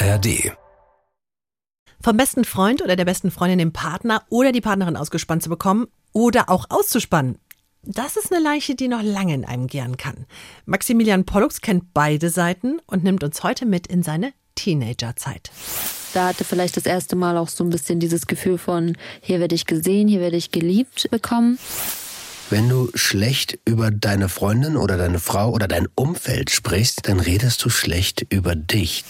ARD. 0.00 0.52
Vom 2.00 2.16
besten 2.16 2.44
Freund 2.44 2.82
oder 2.82 2.94
der 2.94 3.04
besten 3.04 3.32
Freundin 3.32 3.58
den 3.58 3.72
Partner 3.72 4.22
oder 4.28 4.52
die 4.52 4.60
Partnerin 4.60 4.96
ausgespannt 4.96 5.42
zu 5.42 5.48
bekommen 5.48 5.88
oder 6.12 6.48
auch 6.48 6.66
auszuspannen. 6.68 7.38
Das 7.82 8.16
ist 8.16 8.32
eine 8.32 8.42
Leiche, 8.42 8.76
die 8.76 8.86
noch 8.86 9.02
lange 9.02 9.34
in 9.34 9.44
einem 9.44 9.66
gern 9.66 9.96
kann. 9.96 10.26
Maximilian 10.66 11.24
Pollux 11.24 11.60
kennt 11.60 11.94
beide 11.94 12.30
Seiten 12.30 12.80
und 12.86 13.02
nimmt 13.02 13.24
uns 13.24 13.42
heute 13.42 13.66
mit 13.66 13.88
in 13.88 14.04
seine 14.04 14.32
Teenagerzeit. 14.54 15.50
Da 16.14 16.28
hatte 16.28 16.44
vielleicht 16.44 16.76
das 16.76 16.86
erste 16.86 17.16
Mal 17.16 17.36
auch 17.36 17.48
so 17.48 17.64
ein 17.64 17.70
bisschen 17.70 17.98
dieses 17.98 18.26
Gefühl 18.26 18.58
von, 18.58 18.96
hier 19.20 19.40
werde 19.40 19.56
ich 19.56 19.66
gesehen, 19.66 20.06
hier 20.06 20.20
werde 20.20 20.36
ich 20.36 20.52
geliebt 20.52 21.08
bekommen. 21.10 21.58
Wenn 22.50 22.68
du 22.68 22.88
schlecht 22.94 23.58
über 23.64 23.90
deine 23.90 24.28
Freundin 24.28 24.76
oder 24.76 24.96
deine 24.96 25.18
Frau 25.18 25.50
oder 25.50 25.68
dein 25.68 25.88
Umfeld 25.96 26.50
sprichst, 26.50 27.08
dann 27.08 27.20
redest 27.20 27.64
du 27.64 27.68
schlecht 27.68 28.26
über 28.30 28.54
dich. 28.54 29.04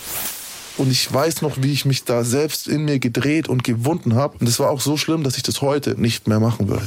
Und 0.78 0.92
ich 0.92 1.12
weiß 1.12 1.42
noch, 1.42 1.60
wie 1.60 1.72
ich 1.72 1.84
mich 1.84 2.04
da 2.04 2.22
selbst 2.22 2.68
in 2.68 2.84
mir 2.84 3.00
gedreht 3.00 3.48
und 3.48 3.64
gewunden 3.64 4.14
habe. 4.14 4.38
Und 4.38 4.48
es 4.48 4.60
war 4.60 4.70
auch 4.70 4.80
so 4.80 4.96
schlimm, 4.96 5.24
dass 5.24 5.36
ich 5.36 5.42
das 5.42 5.60
heute 5.60 6.00
nicht 6.00 6.28
mehr 6.28 6.38
machen 6.38 6.68
würde. 6.68 6.86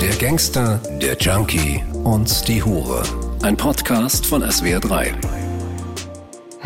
Der 0.00 0.16
Gangster, 0.16 0.80
der 1.00 1.16
Junkie 1.16 1.80
und 2.02 2.48
die 2.48 2.60
Hure. 2.60 3.04
Ein 3.42 3.56
Podcast 3.56 4.26
von 4.26 4.42
SWR3. 4.42 5.12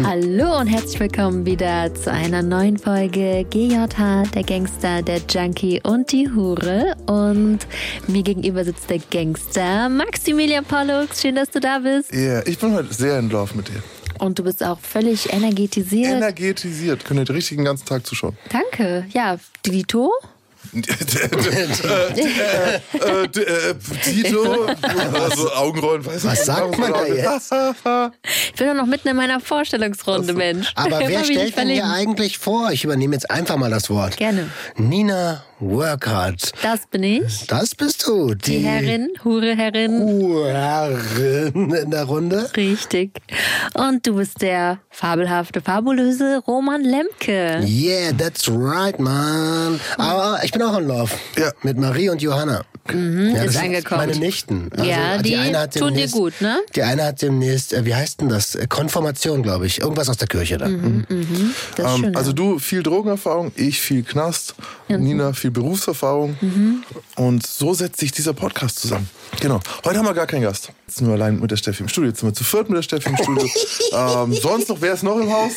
Hallo 0.02 0.58
und 0.58 0.68
herzlich 0.68 0.98
willkommen 0.98 1.44
wieder 1.44 1.94
zu 1.94 2.10
einer 2.10 2.42
neuen 2.42 2.78
Folge 2.78 3.44
GJH, 3.48 4.24
der 4.34 4.42
Gangster, 4.42 5.02
der 5.02 5.20
Junkie 5.28 5.82
und 5.84 6.10
die 6.12 6.30
Hure. 6.30 6.96
Und 7.06 7.58
mir 8.08 8.22
gegenüber 8.22 8.64
sitzt 8.64 8.88
der 8.88 9.00
Gangster 9.10 9.90
Maximilian 9.90 10.64
Pollux. 10.64 11.20
Schön, 11.20 11.34
dass 11.34 11.50
du 11.50 11.60
da 11.60 11.78
bist. 11.80 12.10
Ja, 12.10 12.18
yeah, 12.18 12.46
ich 12.46 12.58
bin 12.58 12.72
heute 12.72 12.92
sehr 12.92 13.18
in 13.18 13.28
Love 13.28 13.54
mit 13.54 13.68
dir. 13.68 13.82
Und 14.24 14.38
du 14.38 14.42
bist 14.42 14.64
auch 14.64 14.78
völlig 14.80 15.30
energetisiert. 15.34 16.12
Energetisiert. 16.12 17.04
Könnt 17.04 17.20
ihr 17.20 17.26
den 17.26 17.36
richtigen 17.36 17.62
ganzen 17.62 17.84
Tag 17.84 18.06
zuschauen. 18.06 18.38
Danke. 18.50 19.04
Ja, 19.12 19.36
Dito? 19.66 20.10
Tito, 24.02 24.66
also 25.12 25.52
Augenrollen, 25.52 26.06
weiß 26.06 26.24
Was 26.24 26.46
sagt 26.46 26.78
man 26.78 26.92
da 26.92 27.04
jetzt? 27.04 27.52
Ich 28.48 28.54
bin 28.54 28.68
doch 28.68 28.74
noch 28.74 28.86
mitten 28.86 29.08
in 29.08 29.16
meiner 29.16 29.40
Vorstellungsrunde. 29.40 30.32
Mensch. 30.32 30.72
Aber 30.74 31.00
wer 31.06 31.22
stellt 31.22 31.56
denn 31.58 31.68
hier 31.68 31.84
eigentlich 31.84 32.38
vor? 32.38 32.70
Ich 32.72 32.82
übernehme 32.82 33.14
jetzt 33.14 33.30
einfach 33.30 33.58
mal 33.58 33.70
das 33.70 33.90
Wort. 33.90 34.16
Gerne. 34.16 34.50
Nina 34.76 35.44
Workhart. 35.64 36.52
Das 36.62 36.86
bin 36.86 37.02
ich. 37.02 37.46
Das 37.46 37.74
bist 37.74 38.06
du. 38.06 38.34
Die 38.34 38.58
Herrin, 38.58 39.08
Hure-Herrin. 39.24 40.02
Uhrherrin 40.02 41.74
in 41.74 41.90
der 41.90 42.04
Runde. 42.04 42.50
Richtig. 42.56 43.20
Und 43.72 44.06
du 44.06 44.16
bist 44.16 44.42
der 44.42 44.78
fabelhafte, 44.90 45.60
fabulöse 45.60 46.42
Roman 46.46 46.82
Lemke. 46.82 47.60
Yeah, 47.64 48.12
that's 48.12 48.48
right, 48.48 48.98
man. 49.00 49.80
Aber 49.96 50.40
ich 50.44 50.52
bin 50.52 50.62
auch 50.62 50.76
in 50.78 50.86
Love. 50.86 51.12
Ja. 51.38 51.50
Mit 51.62 51.78
Marie 51.78 52.10
und 52.10 52.20
Johanna. 52.20 52.64
Mhm, 52.92 53.34
Ja, 53.34 53.42
ist 53.44 53.56
angekommen. 53.56 54.06
Meine 54.06 54.16
Nichten. 54.18 54.68
Also, 54.72 54.84
Ja, 54.84 55.18
die 55.18 55.36
eine 55.36 55.58
hat 55.60 55.72
tun 55.74 55.88
dir 55.88 55.94
demnächst- 55.94 56.14
gut, 56.14 56.40
ne? 56.40 56.58
Die 56.76 56.82
eine 56.82 57.04
hat 57.04 57.22
demnächst, 57.22 57.72
äh, 57.72 57.84
wie 57.86 57.94
heißt 57.94 58.20
denn 58.20 58.28
das? 58.28 58.54
Äh, 58.54 58.66
Konfirmation, 58.68 59.42
glaube 59.42 59.66
ich. 59.66 59.80
Irgendwas 59.80 60.08
aus 60.08 60.18
der 60.18 60.28
Kirche 60.28 60.58
da. 60.58 60.68
Mhm. 60.68 61.06
Das 61.76 61.94
ist 61.94 62.04
Ähm, 62.04 62.16
also 62.16 62.32
du 62.32 62.58
viel 62.58 62.82
Drogenerfahrung, 62.82 63.52
ich 63.56 63.80
viel 63.80 64.02
Knast, 64.02 64.54
Nina 64.88 65.32
viel 65.32 65.50
Berufserfahrung. 65.50 66.36
Mhm. 66.40 66.82
Und 67.16 67.46
so 67.46 67.72
setzt 67.74 68.00
sich 68.00 68.12
dieser 68.12 68.34
Podcast 68.34 68.80
zusammen. 68.80 69.08
Genau. 69.40 69.60
Heute 69.84 69.98
haben 69.98 70.06
wir 70.06 70.14
gar 70.14 70.26
keinen 70.26 70.42
Gast. 70.42 70.70
Jetzt 70.86 70.98
sind 70.98 71.06
wir 71.06 71.14
allein 71.14 71.38
mit 71.38 71.50
der 71.50 71.56
Steffi 71.56 71.82
im 71.82 71.88
Studio. 71.88 72.10
Jetzt 72.10 72.20
sind 72.20 72.28
wir 72.28 72.34
zu 72.34 72.44
viert 72.44 72.68
mit 72.68 72.78
der 72.78 72.82
Steffi 72.82 73.08
im 73.10 73.16
Studio. 73.16 73.48
ähm, 73.92 74.32
sonst 74.34 74.68
noch, 74.68 74.80
wer 74.80 74.94
ist 74.94 75.02
noch 75.02 75.18
im 75.18 75.30
Haus? 75.32 75.52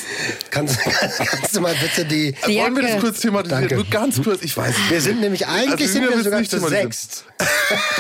Kannst, 0.51 0.79
kannst 0.79 1.55
du 1.55 1.61
mal 1.61 1.75
bitte 1.79 2.05
die. 2.05 2.35
Die 2.47 2.57
Wollen 2.57 2.75
wir 2.75 2.83
das 2.83 2.99
kurz 3.01 3.19
thematisieren? 3.19 3.61
Danke. 3.61 3.75
Nur 3.75 3.85
ganz 3.85 4.21
kurz, 4.21 4.41
ich 4.41 4.55
weiß. 4.55 4.75
Wir 4.89 5.01
sind 5.01 5.21
nämlich, 5.21 5.47
eigentlich 5.47 5.71
Also, 5.71 5.93
sind 5.93 6.03
wir 6.03 6.11
will's 6.11 6.23
sogar 6.23 6.39
nicht 6.39 6.51
zu 6.51 6.59
sechst. 6.59 7.25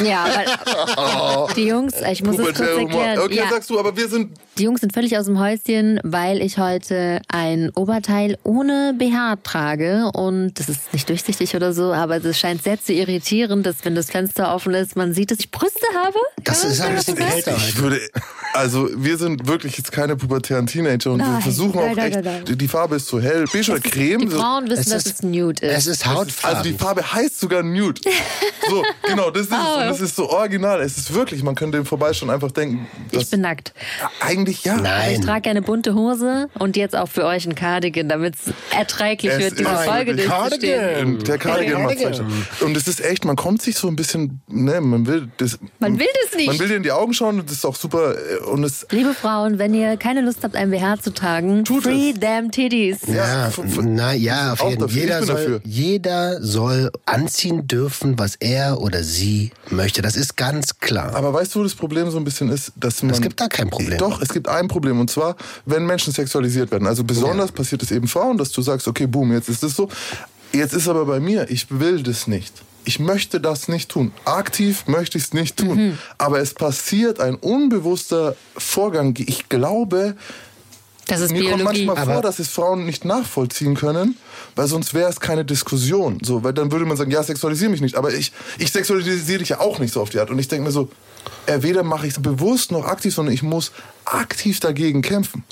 Ja, 0.03 0.25
weil 0.33 1.47
die 1.55 1.65
Jungs, 1.67 1.93
ich 2.11 2.23
muss 2.23 2.37
es 2.37 2.45
kurz 2.45 2.59
erklären. 2.59 3.19
Okay, 3.19 3.35
ja, 3.35 3.49
sagst 3.49 3.69
du, 3.69 3.79
aber 3.79 3.95
wir 3.95 4.07
sind 4.07 4.37
die 4.57 4.63
Jungs 4.63 4.81
sind 4.81 4.91
völlig 4.91 5.15
aus 5.15 5.25
dem 5.25 5.39
Häuschen, 5.39 5.99
weil 6.03 6.41
ich 6.41 6.57
heute 6.57 7.21
ein 7.27 7.69
Oberteil 7.75 8.39
ohne 8.43 8.95
BH 8.97 9.35
trage. 9.43 10.09
Und 10.15 10.53
das 10.59 10.67
ist 10.67 10.91
nicht 10.93 11.07
durchsichtig 11.09 11.55
oder 11.55 11.73
so, 11.73 11.93
aber 11.93 12.15
es 12.23 12.39
scheint 12.39 12.63
sehr 12.63 12.81
zu 12.81 12.91
irritieren, 12.91 13.61
dass 13.61 13.75
wenn 13.83 13.93
das 13.93 14.09
Fenster 14.09 14.55
offen 14.55 14.73
ist, 14.73 14.95
man 14.95 15.13
sieht, 15.13 15.29
dass 15.29 15.39
ich 15.39 15.51
Brüste 15.51 15.85
habe. 15.93 16.17
Das 16.43 16.63
ist 16.63 16.81
ein 16.81 16.97
so 16.99 17.13
bisschen 17.13 17.15
kälter 17.29 17.55
Ich 17.55 17.77
würde, 17.77 17.99
also 18.53 18.89
wir 18.95 19.17
sind 19.17 19.45
wirklich 19.47 19.77
jetzt 19.77 19.91
keine 19.91 20.15
pubertären 20.15 20.65
Teenager 20.65 21.11
und 21.11 21.19
wir 21.19 21.27
Nein, 21.27 21.41
versuchen 21.43 21.75
nein, 21.79 21.91
auch 21.91 21.95
nein, 21.95 22.11
echt, 22.13 22.23
nein, 22.25 22.43
nein. 22.47 22.57
die 22.57 22.67
Farbe 22.67 22.95
ist 22.95 23.07
zu 23.07 23.21
hell, 23.21 23.45
beige 23.53 23.71
oder 23.73 23.79
creme. 23.81 24.21
Die 24.21 24.27
so- 24.29 24.39
Frauen 24.39 24.67
wissen, 24.69 24.79
Es 24.81 24.89
dass 24.89 25.05
ist- 25.05 25.15
es 25.17 25.21
nude 25.23 25.67
ist. 25.67 25.77
Es 25.77 25.87
ist 25.87 26.07
Also 26.07 26.19
Hautfarben. 26.21 26.63
die 26.63 26.73
Farbe 26.73 27.13
heißt 27.13 27.39
sogar 27.39 27.61
Nude. 27.61 28.01
So, 28.69 28.83
genau, 29.07 29.26
das 29.31 29.43
ist. 29.47 29.51
Und 29.51 29.79
das 29.89 30.01
ist 30.01 30.15
so 30.15 30.29
original. 30.29 30.81
Es 30.81 30.97
ist 30.97 31.13
wirklich, 31.13 31.43
man 31.43 31.55
könnte 31.55 31.77
dem 31.77 31.85
vorbeischauen 31.85 32.29
einfach 32.31 32.51
denken, 32.51 32.87
dass, 33.11 33.23
ich 33.23 33.29
bin 33.29 33.41
nackt. 33.41 33.73
eigentlich 34.21 34.63
ja. 34.63 34.75
Ich 34.75 34.81
Nein. 34.81 35.21
trage 35.21 35.49
eine 35.49 35.61
bunte 35.61 35.93
Hose 35.95 36.49
und 36.59 36.75
jetzt 36.77 36.95
auch 36.95 37.07
für 37.09 37.25
euch 37.25 37.45
ein 37.45 37.55
Cardigan, 37.55 38.09
damit 38.09 38.35
es 38.35 38.53
erträglich 38.75 39.31
Es 39.33 39.39
wird, 39.39 39.59
diese 39.59 39.69
Folge 39.69 40.15
durchzustehen. 40.15 40.79
Cardigan. 40.79 41.19
Der 41.25 41.37
Cardigan 41.37 41.83
macht 41.83 41.97
Cardigan. 41.99 42.47
Und 42.61 42.77
es 42.77 42.87
ist 42.87 43.01
echt, 43.03 43.25
man 43.25 43.35
kommt 43.35 43.61
sich 43.61 43.77
so 43.77 43.87
ein 43.87 43.95
bisschen, 43.95 44.41
ne, 44.47 44.81
man 44.81 45.05
will 45.07 45.29
das. 45.37 45.57
Man 45.79 45.99
will 45.99 46.07
das 46.25 46.37
nicht. 46.37 46.47
Man 46.47 46.59
will 46.59 46.67
dir 46.67 46.77
in 46.77 46.83
die 46.83 46.91
Augen 46.91 47.13
schauen 47.13 47.39
und 47.39 47.45
das 47.49 47.57
ist 47.57 47.65
auch 47.65 47.75
super. 47.75 48.15
äh, 48.15 48.37
Und 48.45 48.63
es, 48.63 48.85
Liebe 48.91 49.13
Frauen, 49.13 49.59
wenn 49.59 49.73
ihr 49.73 49.97
keine 49.97 50.21
Lust 50.21 50.39
habt, 50.43 50.55
ein 50.55 50.71
BH 50.71 50.97
zu 51.01 51.13
tragen, 51.13 51.63
Tut 51.65 51.83
free 51.83 52.11
es. 52.11 52.19
damn 52.19 52.51
titties. 52.51 52.99
Ja, 53.07 53.51
na 53.81 54.13
ja, 54.13 54.53
auf 54.53 54.69
jeden. 54.69 54.85
Ich 54.87 54.93
Jeder 54.95 55.23
soll, 55.23 55.61
jeder 55.63 56.41
soll 56.41 56.91
anziehen 57.05 57.67
dürfen, 57.67 58.17
was 58.19 58.35
er 58.35 58.79
oder 58.81 59.03
sie 59.03 59.16
möchte. 59.69 60.01
Das 60.01 60.15
ist 60.15 60.37
ganz 60.37 60.79
klar. 60.79 61.15
aber 61.15 61.33
weißt 61.33 61.55
du, 61.55 61.59
wo 61.59 61.63
das 61.63 61.75
Problem 61.75 62.09
so 62.11 62.17
ein 62.17 62.23
bisschen 62.23 62.49
ist, 62.49 62.71
dass 62.75 63.03
man. 63.03 63.11
Es 63.11 63.21
gibt 63.21 63.39
da 63.39 63.47
kein 63.47 63.69
Problem. 63.69 63.97
Doch, 63.97 64.21
es 64.21 64.29
gibt 64.29 64.47
ein 64.47 64.67
Problem 64.67 64.99
und 64.99 65.09
zwar, 65.09 65.35
wenn 65.65 65.85
Menschen 65.85 66.13
sexualisiert 66.13 66.71
werden. 66.71 66.87
Also 66.87 67.03
besonders 67.03 67.51
passiert 67.51 67.83
es 67.83 67.91
eben 67.91 68.07
Frauen, 68.07 68.37
dass 68.37 68.51
du 68.51 68.61
sagst, 68.61 68.87
okay, 68.87 69.07
boom, 69.07 69.31
jetzt 69.33 69.49
ist 69.49 69.63
es 69.63 69.75
so. 69.75 69.89
Jetzt 70.53 70.73
ist 70.73 70.87
aber 70.87 71.05
bei 71.05 71.19
mir, 71.19 71.49
ich 71.49 71.67
will 71.69 72.03
das 72.03 72.27
nicht. 72.27 72.53
Ich 72.85 72.99
möchte 72.99 73.41
das 73.41 73.67
nicht 73.67 73.89
tun. 73.89 74.13
Aktiv 74.23 74.87
möchte 74.87 75.17
ich 75.17 75.25
es 75.25 75.33
nicht 75.33 75.57
tun. 75.57 75.77
Mhm. 75.77 75.97
Aber 76.17 76.39
es 76.39 76.53
passiert 76.53 77.19
ein 77.19 77.35
unbewusster 77.35 78.35
Vorgang. 78.55 79.13
Ich 79.17 79.49
glaube, 79.49 80.15
Das 81.07 81.21
ist 81.21 81.31
mir 81.31 81.39
kommt 81.49 81.57
Biologie. 81.57 81.85
manchmal 81.85 81.97
Aber- 82.03 82.13
vor, 82.13 82.21
dass 82.21 82.39
es 82.39 82.47
Frauen 82.49 82.85
nicht 82.85 83.05
nachvollziehen 83.05 83.75
können, 83.75 84.17
weil 84.55 84.67
sonst 84.67 84.93
wäre 84.93 85.09
es 85.09 85.19
keine 85.19 85.45
Diskussion. 85.45 86.19
So, 86.23 86.43
weil 86.43 86.53
dann 86.53 86.71
würde 86.71 86.85
man 86.85 86.97
sagen, 86.97 87.11
ja, 87.11 87.23
sexualisiere 87.23 87.69
mich 87.71 87.81
nicht. 87.81 87.95
Aber 87.95 88.13
ich, 88.13 88.31
ich 88.59 88.71
sexualisiere 88.71 89.39
dich 89.39 89.49
ja 89.49 89.59
auch 89.59 89.79
nicht 89.79 89.93
so 89.93 90.01
auf 90.01 90.09
die 90.09 90.19
Art. 90.19 90.29
Und 90.29 90.39
ich 90.39 90.47
denke 90.47 90.65
mir 90.65 90.71
so, 90.71 90.89
äh, 91.45 91.61
weder 91.61 91.83
mache 91.83 92.07
ich 92.07 92.13
es 92.13 92.21
bewusst 92.21 92.71
noch 92.71 92.85
aktiv, 92.85 93.13
sondern 93.13 93.33
ich 93.33 93.43
muss 93.43 93.71
aktiv 94.05 94.59
dagegen 94.61 95.01
kämpfen. 95.01 95.43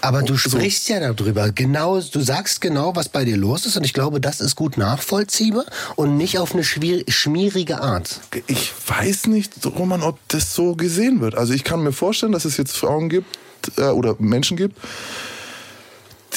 Aber 0.00 0.22
du 0.22 0.36
So. 0.36 0.50
sprichst 0.50 0.88
ja 0.88 1.00
darüber. 1.12 1.50
Genau, 1.50 2.00
du 2.00 2.20
sagst 2.20 2.60
genau, 2.60 2.94
was 2.94 3.08
bei 3.08 3.24
dir 3.24 3.36
los 3.36 3.66
ist. 3.66 3.76
Und 3.76 3.84
ich 3.84 3.92
glaube, 3.92 4.20
das 4.20 4.40
ist 4.40 4.54
gut 4.56 4.76
nachvollziehbar 4.78 5.64
und 5.96 6.16
nicht 6.16 6.38
auf 6.38 6.54
eine 6.54 6.62
schmierige 6.64 7.80
Art. 7.80 8.20
Ich 8.46 8.72
weiß 8.86 9.26
nicht, 9.26 9.52
Roman, 9.64 10.02
ob 10.02 10.18
das 10.28 10.54
so 10.54 10.74
gesehen 10.76 11.20
wird. 11.20 11.34
Also 11.36 11.52
ich 11.52 11.64
kann 11.64 11.82
mir 11.82 11.92
vorstellen, 11.92 12.32
dass 12.32 12.44
es 12.44 12.56
jetzt 12.56 12.76
Frauen 12.76 13.08
gibt 13.08 13.26
äh, 13.78 13.84
oder 13.90 14.16
Menschen 14.18 14.56
gibt, 14.56 14.76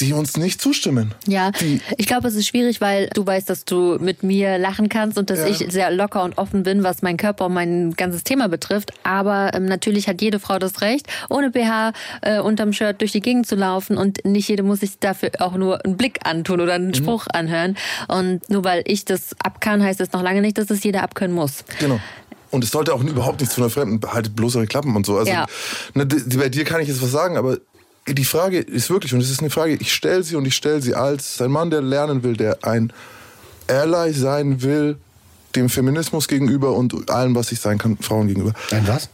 die 0.00 0.12
uns 0.12 0.36
nicht 0.36 0.62
zustimmen. 0.62 1.12
Ja, 1.26 1.50
Die, 1.50 1.80
ich 1.96 2.06
glaube, 2.06 2.28
es 2.28 2.36
ist 2.36 2.46
schwierig, 2.46 2.80
weil 2.80 3.08
du 3.14 3.26
weißt, 3.26 3.50
dass 3.50 3.64
du 3.64 3.98
mit 3.98 4.22
mir 4.22 4.56
lachen 4.56 4.88
kannst 4.88 5.18
und 5.18 5.28
dass 5.28 5.40
Ja. 5.40 5.46
ich 5.48 5.56
sehr 5.72 5.90
locker 5.90 6.22
und 6.22 6.38
offen 6.38 6.62
bin, 6.62 6.84
was 6.84 7.02
mein 7.02 7.16
Körper 7.16 7.46
und 7.46 7.54
mein 7.54 7.94
ganzes 7.94 8.22
Thema 8.22 8.48
betrifft. 8.48 8.92
Aber 9.02 9.50
ähm, 9.54 9.64
natürlich 9.64 10.06
hat 10.06 10.22
jede 10.22 10.38
Frau 10.38 10.60
das 10.60 10.82
Recht, 10.82 11.08
ohne 11.28 11.50
BH 11.50 11.92
äh, 12.22 12.38
unterm 12.38 12.72
Shirt 12.72 13.00
durch 13.00 13.10
die 13.10 13.20
Gegend 13.20 13.48
zu 13.48 13.56
laufen 13.56 13.98
und 13.98 14.24
nicht 14.24 14.48
jede 14.48 14.62
muss 14.62 14.80
sich 14.80 15.00
dafür 15.00 15.30
auch 15.40 15.56
nur 15.56 15.84
einen 15.84 15.96
Blick 15.96 16.20
antun 16.22 16.60
oder 16.60 16.74
einen 16.74 16.94
Spruch 16.94 17.26
anhören. 17.32 17.76
Und 18.06 18.48
nur 18.48 18.62
weil 18.62 18.84
ich 18.86 19.04
das 19.04 19.34
ab 19.42 19.60
kann, 19.60 19.82
heißt 19.82 19.98
das 19.98 20.12
noch 20.12 20.22
lange 20.22 20.42
nicht, 20.42 20.58
dass 20.58 20.70
es 20.70 20.84
jeder 20.84 21.02
abkönnen 21.02 21.34
muss. 21.34 21.64
Genau. 21.80 21.98
Und 22.50 22.64
es 22.64 22.70
sollte 22.70 22.94
auch 22.94 23.02
überhaupt 23.02 23.40
nicht 23.40 23.52
zu 23.52 23.60
einer 23.60 23.70
Fremden, 23.70 24.00
haltet 24.10 24.34
bloß 24.34 24.56
eure 24.56 24.66
Klappen 24.66 24.94
und 24.96 25.04
so. 25.04 25.18
Also, 25.18 25.30
Ja. 25.30 25.46
ne, 25.94 26.06
bei 26.06 26.48
dir 26.48 26.64
kann 26.64 26.80
ich 26.80 26.88
jetzt 26.88 27.02
was 27.02 27.10
sagen, 27.10 27.36
aber 27.36 27.58
die 28.06 28.24
Frage 28.24 28.58
ist 28.58 28.88
wirklich, 28.88 29.12
und 29.12 29.20
es 29.20 29.30
ist 29.30 29.40
eine 29.40 29.50
Frage, 29.50 29.74
ich 29.74 29.92
stelle 29.92 30.22
sie 30.22 30.36
und 30.36 30.46
ich 30.46 30.54
stelle 30.54 30.80
sie 30.80 30.94
als 30.94 31.40
ein 31.42 31.50
Mann, 31.50 31.70
der 31.70 31.82
lernen 31.82 32.22
will, 32.22 32.36
der 32.36 32.58
ein 32.62 32.92
Ally 33.66 34.12
sein 34.14 34.62
will, 34.62 34.96
dem 35.56 35.68
Feminismus 35.68 36.28
gegenüber 36.28 36.72
und 36.72 37.10
allem, 37.10 37.34
was 37.34 37.52
ich 37.52 37.60
sein 37.60 37.78
kann, 37.78 37.96
Frauen 37.98 38.28
gegenüber. 38.28 38.52
Ein 38.70 38.86
was? 38.86 39.08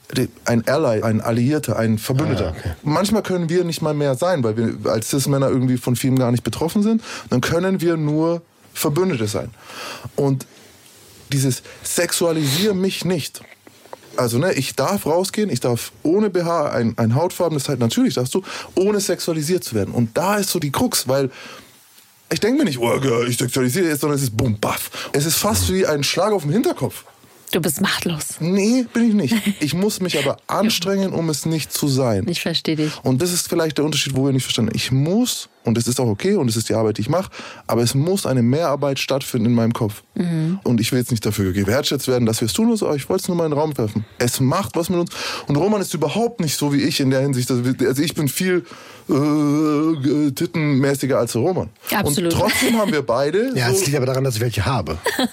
Ein 0.45 0.67
Ally, 0.69 1.03
ein 1.03 1.21
Alliierter, 1.21 1.77
ein 1.77 1.99
Verbündeter. 1.99 2.49
Ah, 2.49 2.57
okay. 2.59 2.71
Manchmal 2.83 3.23
können 3.23 3.49
wir 3.49 3.65
nicht 3.65 3.83
mal 3.83 3.95
mehr 3.95 4.15
sein, 4.17 4.43
weil 4.43 4.57
wir 4.57 4.91
als 4.93 5.11
Cis-Männer 5.11 5.49
irgendwie 5.49 5.77
von 5.77 5.97
vielem 5.97 6.19
gar 6.19 6.31
nicht 6.33 6.45
betroffen 6.45 6.83
sind. 6.83 7.03
Dann 7.31 7.41
können 7.41 7.81
wir 7.81 7.97
nur 7.97 8.43
Verbündete 8.75 9.27
sein. 9.29 9.51
Und 10.17 10.47
dieses 11.35 11.63
Sexualisier 11.83 12.75
mich 12.75 13.05
nicht 13.05 13.43
also 14.17 14.39
ne, 14.39 14.53
ich 14.53 14.75
darf 14.75 15.07
rausgehen, 15.07 15.51
ich 15.51 15.61
darf 15.61 15.93
ohne 16.03 16.31
BH 16.31 16.71
ein, 16.71 16.95
ein 16.99 17.15
hautfarbenes 17.15 17.65
Teil, 17.65 17.77
natürlich 17.77 18.15
darfst 18.15 18.35
du, 18.35 18.43
ohne 18.75 19.01
sexualisiert 19.01 19.65
zu 19.65 19.75
werden. 19.75 19.93
Und 19.93 20.17
da 20.17 20.37
ist 20.37 20.51
so 20.51 20.59
die 20.59 20.71
Krux, 20.71 21.09
weil 21.09 21.31
ich 22.33 22.41
denke 22.41 22.59
mir 22.59 22.65
nicht, 22.65 22.79
oh, 22.79 23.25
ich 23.29 23.37
sexualisiere 23.37 23.89
jetzt, 23.89 24.01
sondern 24.01 24.17
es 24.17 24.25
ist 24.25 24.37
bumm, 24.37 24.59
baff. 24.59 25.11
Es 25.13 25.27
ist 25.27 25.37
fast 25.37 25.73
wie 25.73 25.87
ein 25.87 26.03
Schlag 26.03 26.33
auf 26.33 26.43
den 26.43 26.53
Hinterkopf. 26.53 27.05
Du 27.53 27.61
bist 27.61 27.81
machtlos. 27.81 28.37
Nee, 28.41 28.87
bin 28.93 29.09
ich 29.09 29.15
nicht. 29.15 29.35
Ich 29.61 29.75
muss 29.75 30.01
mich 30.01 30.19
aber 30.19 30.39
anstrengen, 30.49 31.13
um 31.13 31.29
es 31.29 31.47
nicht 31.47 31.73
zu 31.73 31.87
sein. 31.87 32.27
Ich 32.29 32.41
verstehe 32.41 32.77
dich. 32.77 32.93
Und 33.05 33.23
das 33.23 33.33
ist 33.33 33.49
vielleicht 33.49 33.79
der 33.79 33.85
Unterschied, 33.85 34.17
wo 34.17 34.25
wir 34.25 34.33
nicht 34.33 34.43
verstanden. 34.43 34.73
Ich 34.75 34.91
muss, 34.91 35.49
und 35.65 35.79
es 35.79 35.87
ist 35.89 35.99
auch 36.01 36.07
okay 36.09 36.35
und 36.37 36.49
es 36.49 36.57
ist 36.57 36.69
die 36.69 36.75
Arbeit, 36.75 36.99
die 36.99 37.03
ich 37.03 37.09
mache, 37.09 37.31
aber 37.67 37.83
es 37.83 37.95
muss 37.95 38.27
eine 38.27 38.43
Mehrarbeit 38.43 38.99
stattfinden 38.99 39.47
in 39.47 39.55
meinem 39.55 39.73
Kopf. 39.73 40.03
Und 40.63 40.81
ich 40.81 40.93
will 40.93 41.01
jetzt 41.01 41.11
nicht 41.11 41.27
dafür 41.27 41.53
gewertschätzt 41.53 42.07
werden, 42.07 42.25
dass 42.27 42.41
wir 42.41 42.47
es 42.47 42.53
tun, 42.53 42.71
also, 42.71 42.87
aber 42.87 42.97
ich 42.97 43.09
wollte 43.09 43.23
es 43.23 43.29
nur 43.29 43.37
mal 43.37 43.47
in 43.47 43.51
den 43.51 43.59
Raum 43.59 43.77
werfen. 43.77 44.05
Es 44.19 44.39
macht 44.41 44.77
was 44.77 44.89
mit 44.91 45.01
uns. 45.01 45.11
Und 45.49 45.57
Roman 45.57 45.81
ist 45.81 45.93
überhaupt 45.95 46.41
nicht 46.41 46.57
so 46.57 46.73
wie 46.73 46.83
ich 46.83 47.01
in 47.01 47.11
der 47.11 47.21
Hinsicht. 47.21 47.51
dass 47.51 47.65
wir- 47.65 47.89
Also 47.89 48.03
ich 48.03 48.15
bin 48.15 48.29
viel 48.29 48.65
äh, 49.11 50.31
tittenmäßiger 50.31 51.19
als 51.19 51.35
Roman. 51.35 51.69
Absolut. 51.93 52.33
Und 52.33 52.41
trotzdem 52.41 52.79
haben 52.79 52.93
wir 52.93 53.03
beide 53.03 53.51
Ja, 53.55 53.69
so 53.71 53.75
es 53.77 53.85
liegt 53.87 53.97
aber 53.97 54.07
daran, 54.07 54.25
dass 54.25 54.37
ich 54.37 54.41
welche 54.41 54.65
habe. 54.65 54.99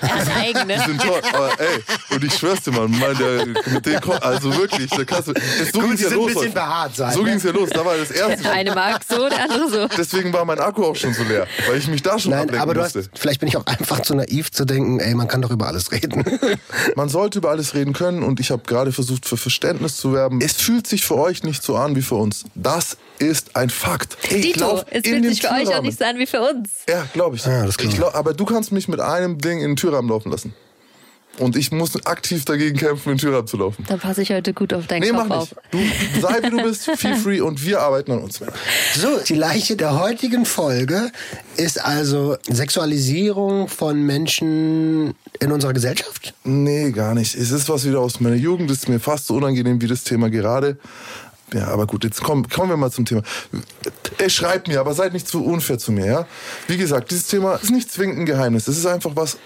Das 0.00 0.28
eigene. 0.36 0.74
Die 0.74 0.80
sind 0.90 1.00
toll, 1.00 1.20
aber 1.32 1.50
ey, 1.60 2.14
und 2.14 2.24
ich 2.24 2.34
schwör's 2.34 2.62
dir 2.62 2.70
mal, 2.72 2.88
mein, 2.88 3.16
der, 3.18 3.46
mit 3.46 3.86
dem, 3.86 3.98
also 4.20 4.54
wirklich, 4.56 4.88
der 4.90 5.04
kannst 5.04 5.28
du, 5.28 5.32
es- 5.32 5.72
so 5.72 5.80
ging's 5.80 5.96
die 5.96 6.02
ja 6.04 6.08
sind 6.10 6.18
ein 6.18 6.24
los. 6.24 6.34
bisschen 6.34 6.52
behaart 6.54 6.96
sein, 6.96 7.12
So 7.12 7.22
ne? 7.22 7.30
ging's 7.30 7.42
ja 7.44 7.50
los, 7.52 7.70
da 7.70 7.84
war 7.84 7.96
das 7.96 8.10
erste. 8.12 8.42
Der 8.42 8.52
eine 8.52 8.74
mag 8.74 9.00
so, 9.08 9.28
der 9.28 9.42
andere 9.44 9.68
so. 9.70 9.75
Deswegen 9.96 10.32
war 10.32 10.44
mein 10.44 10.58
Akku 10.58 10.84
auch 10.84 10.96
schon 10.96 11.12
so 11.14 11.22
leer, 11.24 11.46
weil 11.68 11.78
ich 11.78 11.88
mich 11.88 12.02
da 12.02 12.18
schon 12.18 12.30
Nein, 12.32 12.40
ablenken 12.42 12.62
aber 12.62 12.74
du 12.74 12.80
musste. 12.80 13.00
hast, 13.00 13.10
vielleicht 13.18 13.40
bin 13.40 13.48
ich 13.48 13.56
auch 13.56 13.66
einfach 13.66 14.00
zu 14.00 14.14
naiv 14.14 14.50
zu 14.50 14.64
denken, 14.64 15.00
ey, 15.00 15.14
man 15.14 15.28
kann 15.28 15.42
doch 15.42 15.50
über 15.50 15.66
alles 15.66 15.92
reden. 15.92 16.24
Man 16.96 17.08
sollte 17.08 17.38
über 17.38 17.50
alles 17.50 17.74
reden 17.74 17.92
können 17.92 18.22
und 18.22 18.40
ich 18.40 18.50
habe 18.50 18.62
gerade 18.66 18.92
versucht, 18.92 19.26
für 19.26 19.36
Verständnis 19.36 19.96
zu 19.96 20.12
werben. 20.12 20.40
Es 20.40 20.52
fühlt 20.54 20.86
sich 20.86 21.04
für 21.04 21.16
euch 21.16 21.42
nicht 21.42 21.62
so 21.62 21.76
an 21.76 21.94
wie 21.96 22.02
für 22.02 22.14
uns. 22.16 22.44
Das 22.54 22.96
ist 23.18 23.56
ein 23.56 23.70
Fakt. 23.70 24.16
Ich 24.30 24.40
Dito, 24.52 24.82
es 24.90 25.06
fühlt 25.06 25.24
sich 25.24 25.40
für 25.42 25.48
euch 25.48 25.54
auch 25.54 25.64
Türrahmen. 25.64 25.86
nicht 25.86 25.98
so 25.98 26.04
an 26.04 26.18
wie 26.18 26.26
für 26.26 26.40
uns. 26.40 26.70
Ja, 26.88 27.06
glaube 27.12 27.36
ich. 27.36 27.44
Ja, 27.44 27.64
das 27.66 27.76
glaub 27.76 27.88
ich 27.88 27.94
ich. 27.94 28.00
glaub, 28.00 28.14
aber 28.14 28.34
du 28.34 28.44
kannst 28.44 28.72
mich 28.72 28.88
mit 28.88 29.00
einem 29.00 29.38
Ding 29.38 29.58
in 29.60 29.70
den 29.70 29.76
Türrahmen 29.76 30.08
laufen 30.10 30.30
lassen. 30.30 30.54
Und 31.38 31.56
ich 31.56 31.70
muss 31.70 32.04
aktiv 32.06 32.44
dagegen 32.46 32.76
kämpfen, 32.78 33.10
in 33.12 33.16
den 33.18 33.20
Türrahmen 33.20 33.46
zu 33.46 33.56
laufen. 33.58 33.84
Da 33.88 33.96
passe 33.98 34.22
ich 34.22 34.30
heute 34.30 34.54
gut 34.54 34.72
auf 34.72 34.86
deinen 34.86 35.02
Nee, 35.02 35.10
Kopf 35.10 35.26
mach 35.28 35.36
auf. 35.36 35.54
nicht. 35.72 36.16
Du 36.16 36.20
sei 36.22 36.42
wie 36.42 36.50
du 36.50 36.62
bist, 36.62 36.84
feel 36.96 37.14
free 37.16 37.40
und 37.40 37.64
wir 37.64 37.80
arbeiten 37.80 38.12
an 38.12 38.20
uns. 38.20 38.40
So, 38.94 39.18
die 39.28 39.34
Leiche 39.34 39.76
der 39.76 39.98
heutigen 40.00 40.46
Folge 40.46 41.10
ist 41.56 41.82
also 41.84 42.36
Sexualisierung 42.48 43.68
von 43.68 44.02
Menschen 44.02 45.14
in 45.40 45.52
unserer 45.52 45.72
Gesellschaft. 45.72 46.34
Nee, 46.44 46.90
gar 46.92 47.14
nicht. 47.14 47.34
Es 47.34 47.50
ist 47.50 47.68
was 47.68 47.84
wieder 47.86 48.00
aus 48.00 48.20
meiner 48.20 48.36
Jugend. 48.36 48.70
Es 48.70 48.78
ist 48.78 48.88
mir 48.88 49.00
fast 49.00 49.26
so 49.26 49.34
unangenehm 49.34 49.80
wie 49.82 49.86
das 49.88 50.04
Thema 50.04 50.30
gerade. 50.30 50.78
Ja, 51.52 51.68
aber 51.68 51.86
gut, 51.86 52.02
jetzt 52.04 52.22
kommen, 52.22 52.48
kommen 52.48 52.70
wir 52.70 52.76
mal 52.76 52.90
zum 52.90 53.04
Thema. 53.04 53.22
Ey, 54.18 54.30
schreibt 54.30 54.68
mir, 54.68 54.80
aber 54.80 54.94
seid 54.94 55.12
nicht 55.12 55.28
zu 55.28 55.44
unfair 55.44 55.78
zu 55.78 55.92
mir, 55.92 56.06
ja? 56.06 56.26
Wie 56.66 56.76
gesagt, 56.76 57.10
dieses 57.10 57.28
Thema 57.28 57.54
ist 57.56 57.70
nicht 57.70 57.90
zwingend 57.92 58.18
ein 58.20 58.26
Geheimnis. 58.26 58.66
Es 58.66 58.78
ist 58.78 58.86
einfach 58.86 59.12
was, 59.14 59.36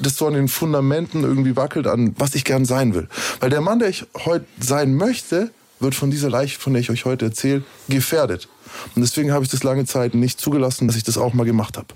das 0.00 0.16
so 0.16 0.26
an 0.26 0.34
den 0.34 0.48
Fundamenten 0.48 1.22
irgendwie 1.22 1.56
wackelt, 1.56 1.86
an 1.86 2.14
was 2.18 2.34
ich 2.34 2.44
gern 2.44 2.64
sein 2.64 2.94
will. 2.94 3.08
Weil 3.40 3.50
der 3.50 3.60
Mann, 3.60 3.78
der 3.78 3.88
ich 3.88 4.06
heute 4.24 4.46
sein 4.60 4.94
möchte, 4.94 5.50
wird 5.80 5.94
von 5.94 6.10
dieser 6.10 6.30
Leiche, 6.30 6.58
von 6.58 6.72
der 6.72 6.80
ich 6.80 6.90
euch 6.90 7.04
heute 7.04 7.26
erzähle, 7.26 7.62
gefährdet. 7.88 8.48
Und 8.94 9.02
deswegen 9.02 9.32
habe 9.32 9.44
ich 9.44 9.50
das 9.50 9.62
lange 9.62 9.86
Zeit 9.86 10.14
nicht 10.14 10.40
zugelassen, 10.40 10.86
dass 10.86 10.96
ich 10.96 11.04
das 11.04 11.16
auch 11.18 11.34
mal 11.34 11.44
gemacht 11.44 11.76
habe. 11.76 11.88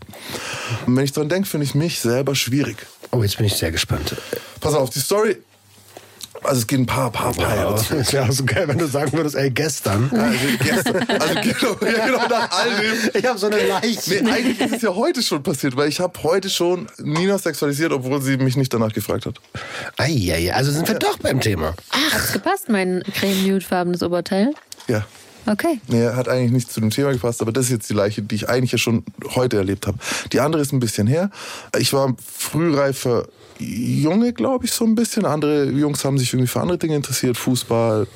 Und 0.87 0.97
wenn 0.97 1.05
ich 1.05 1.13
dran 1.13 1.29
denke, 1.29 1.49
finde 1.49 1.65
ich 1.65 1.75
mich 1.75 2.01
selber 2.01 2.35
schwierig. 2.35 2.87
Oh, 3.11 3.23
jetzt 3.23 3.37
bin 3.37 3.47
ich 3.47 3.55
sehr 3.55 3.71
gespannt. 3.71 4.17
Pass 4.61 4.75
auf, 4.75 4.91
die 4.91 5.01
Story. 5.01 5.37
Also 6.43 6.61
es 6.61 6.67
geht 6.67 6.81
ein 6.81 6.87
paar, 6.87 7.11
paar, 7.11 7.33
paar 7.33 7.57
Jahre 7.57 7.77
zurück. 7.77 8.01
Es 8.01 8.13
wäre 8.13 8.33
so 8.33 8.45
geil, 8.45 8.67
wenn 8.67 8.79
du 8.79 8.87
sagen 8.87 9.13
würdest, 9.13 9.37
ey, 9.37 9.51
gestern. 9.51 10.11
Also 10.11 10.39
gestern, 10.59 11.09
also 11.09 11.35
genau, 11.35 11.97
ja, 11.97 12.07
genau 12.07 12.29
nach 12.29 12.51
all 12.51 12.71
dem. 12.81 13.11
Ich 13.15 13.25
habe 13.25 13.39
so 13.39 13.47
eine 13.47 13.67
Leiche. 13.67 14.23
Nee, 14.23 14.31
eigentlich 14.31 14.61
ist 14.61 14.77
es 14.77 14.83
ja 14.83 14.95
heute 14.95 15.23
schon 15.23 15.43
passiert, 15.43 15.77
weil 15.77 15.89
ich 15.89 16.01
habe 16.01 16.21
heute 16.23 16.51
schon 16.51 16.89
Nina 16.99 17.39
sexualisiert, 17.39 17.93
obwohl 17.93 18.21
sie 18.23 18.37
mich 18.37 18.57
nicht 18.57 18.73
danach 18.75 18.93
gefragt 18.93 19.27
hat. 19.27 19.37
Eieiei, 19.97 20.53
also 20.53 20.73
sind 20.73 20.89
wir 20.89 20.97
doch 20.97 21.19
beim 21.19 21.41
Thema. 21.41 21.75
Hat's 21.91 22.33
gepasst, 22.33 22.69
mein 22.69 23.03
creme-nude-farbenes 23.15 24.03
Oberteil? 24.03 24.53
Ja. 24.89 25.07
Okay. 25.47 25.81
Nee, 25.89 26.07
hat 26.07 26.29
eigentlich 26.29 26.53
nicht 26.53 26.73
zu 26.73 26.81
dem 26.81 26.91
Thema 26.91 27.13
gepasst, 27.13 27.43
aber 27.43 27.51
das 27.51 27.65
ist 27.65 27.71
jetzt 27.73 27.91
die 27.91 27.95
Leiche, 27.95 28.23
die 28.23 28.37
ich 28.37 28.49
eigentlich 28.49 28.73
ja 28.73 28.79
schon 28.79 29.05
heute 29.35 29.57
erlebt 29.57 29.87
habe. 29.87 29.99
Die 30.33 30.41
andere 30.41 30.63
ist 30.63 30.73
ein 30.73 30.81
bisschen 30.81 31.07
her. 31.07 31.31
Ich 31.77 31.93
war 31.93 32.15
frühreifer 32.25 33.27
Junge, 33.63 34.33
glaube 34.33 34.65
ich, 34.65 34.73
so 34.73 34.85
ein 34.85 34.95
bisschen. 34.95 35.25
Andere 35.25 35.71
Jungs 35.71 36.05
haben 36.05 36.19
sich 36.19 36.33
irgendwie 36.33 36.49
für 36.49 36.61
andere 36.61 36.79
Dinge 36.79 36.97
interessiert, 36.97 37.37
Fußball, 37.37 38.07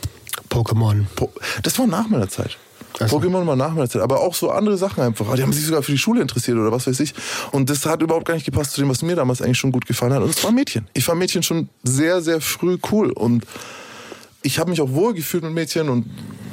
Pokémon. 0.50 1.04
Po 1.14 1.30
das 1.62 1.78
war 1.78 1.86
nach 1.86 2.08
meiner 2.08 2.28
Zeit. 2.28 2.58
Ach 2.98 3.08
so. 3.08 3.18
Pokémon 3.18 3.46
war 3.46 3.56
nach 3.56 3.74
meiner 3.74 3.88
Zeit, 3.88 4.02
aber 4.02 4.20
auch 4.20 4.34
so 4.34 4.50
andere 4.50 4.76
Sachen 4.78 5.02
einfach. 5.02 5.34
Die 5.34 5.42
haben 5.42 5.52
sich 5.52 5.64
sogar 5.64 5.82
für 5.82 5.92
die 5.92 5.98
Schule 5.98 6.22
interessiert 6.22 6.56
oder 6.56 6.72
was 6.72 6.86
weiß 6.86 6.98
ich. 7.00 7.14
Und 7.52 7.68
das 7.68 7.84
hat 7.84 8.02
überhaupt 8.02 8.26
gar 8.26 8.34
nicht 8.34 8.46
gepasst 8.46 8.72
zu 8.72 8.80
dem, 8.80 8.88
was 8.88 9.02
mir 9.02 9.16
damals 9.16 9.42
eigentlich 9.42 9.58
schon 9.58 9.72
gut 9.72 9.86
gefallen 9.86 10.14
hat. 10.14 10.22
Und 10.22 10.30
es 10.30 10.42
war 10.42 10.52
Mädchen. 10.52 10.86
Ich 10.94 11.04
fand 11.04 11.18
Mädchen 11.18 11.42
schon 11.42 11.68
sehr, 11.82 12.22
sehr 12.22 12.40
früh 12.40 12.78
cool. 12.90 13.10
Und 13.10 13.44
ich 14.42 14.58
habe 14.58 14.70
mich 14.70 14.80
auch 14.80 14.90
wohl 14.92 15.12
gefühlt 15.12 15.42
mit 15.42 15.52
Mädchen 15.52 15.88
und 15.88 16.06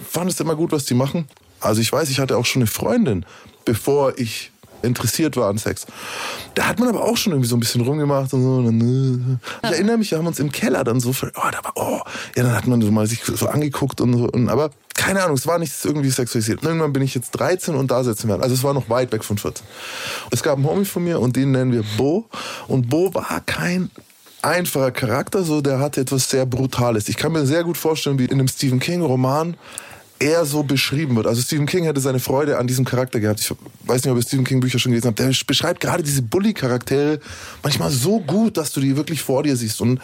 fand 0.09 0.31
es 0.31 0.39
immer 0.39 0.55
gut, 0.55 0.71
was 0.71 0.85
die 0.85 0.95
machen. 0.95 1.27
Also 1.59 1.79
ich 1.79 1.91
weiß, 1.91 2.09
ich 2.09 2.19
hatte 2.19 2.37
auch 2.37 2.45
schon 2.45 2.61
eine 2.61 2.67
Freundin, 2.67 3.25
bevor 3.63 4.17
ich 4.17 4.51
interessiert 4.83 5.37
war 5.37 5.49
an 5.49 5.57
Sex. 5.57 5.85
Da 6.55 6.67
hat 6.67 6.79
man 6.79 6.89
aber 6.89 7.03
auch 7.03 7.17
schon 7.17 7.33
irgendwie 7.33 7.49
so 7.49 7.55
ein 7.55 7.59
bisschen 7.59 7.81
rumgemacht 7.81 8.33
und 8.33 8.43
so. 8.43 8.69
äh. 8.69 9.37
Ich 9.63 9.71
erinnere 9.71 9.97
mich, 9.97 10.11
wir 10.11 10.17
haben 10.17 10.27
uns 10.27 10.39
im 10.39 10.51
Keller 10.51 10.83
dann 10.83 10.99
so, 10.99 11.09
oh, 11.09 11.49
da 11.51 11.63
war, 11.63 11.73
oh, 11.75 12.01
ja, 12.35 12.43
dann 12.43 12.55
hat 12.55 12.67
man 12.67 12.81
so 12.81 12.91
mal 12.91 13.07
sich 13.07 13.23
so 13.23 13.47
angeguckt 13.47 14.01
und 14.01 14.17
so. 14.17 14.29
Und, 14.29 14.49
aber 14.49 14.71
keine 14.93 15.23
Ahnung, 15.23 15.35
es 15.35 15.47
war 15.47 15.59
nicht 15.59 15.73
irgendwie 15.83 16.09
sexualisiert. 16.09 16.63
Irgendwann 16.63 16.93
bin 16.93 17.03
ich 17.03 17.15
jetzt 17.15 17.31
13 17.31 17.75
und 17.75 17.91
da 17.91 18.03
sitzen 18.03 18.27
wir. 18.27 18.41
Also 18.41 18.53
es 18.55 18.63
war 18.63 18.73
noch 18.73 18.89
weit 18.89 19.11
weg 19.11 19.23
von 19.23 19.37
14. 19.37 19.65
Es 20.31 20.43
gab 20.43 20.57
einen 20.57 20.65
Homie 20.65 20.85
von 20.85 21.03
mir 21.03 21.19
und 21.19 21.35
den 21.35 21.51
nennen 21.51 21.71
wir 21.71 21.83
Bo. 21.97 22.29
Und 22.67 22.89
Bo 22.89 23.13
war 23.13 23.41
kein 23.45 23.89
einfacher 24.41 24.91
Charakter, 24.91 25.43
so 25.43 25.61
der 25.61 25.79
hatte 25.79 26.01
etwas 26.01 26.29
sehr 26.29 26.45
Brutales. 26.45 27.09
Ich 27.09 27.17
kann 27.17 27.31
mir 27.31 27.45
sehr 27.45 27.63
gut 27.63 27.77
vorstellen, 27.77 28.19
wie 28.19 28.25
in 28.25 28.33
einem 28.33 28.47
Stephen 28.47 28.79
King-Roman 28.79 29.55
er 30.23 30.45
so 30.45 30.63
beschrieben 30.63 31.15
wird. 31.15 31.27
Also 31.27 31.41
Stephen 31.41 31.65
King 31.65 31.83
hätte 31.83 31.99
seine 31.99 32.19
Freude 32.19 32.57
an 32.57 32.67
diesem 32.67 32.85
Charakter 32.85 33.19
gehabt. 33.19 33.41
Ich 33.41 33.51
weiß 33.85 34.03
nicht, 34.03 34.11
ob 34.11 34.17
ihr 34.17 34.23
Stephen 34.23 34.45
King 34.45 34.61
Bücher 34.61 34.79
schon 34.79 34.91
gelesen 34.91 35.07
habt. 35.07 35.19
Der 35.19 35.31
beschreibt 35.45 35.81
gerade 35.81 36.01
diese 36.01 36.21
Bully-Charaktere 36.21 37.19
manchmal 37.61 37.91
so 37.91 38.19
gut, 38.19 38.57
dass 38.57 38.71
du 38.71 38.79
die 38.79 38.95
wirklich 38.95 39.21
vor 39.21 39.43
dir 39.43 39.55
siehst. 39.55 39.81
Und 39.81 39.99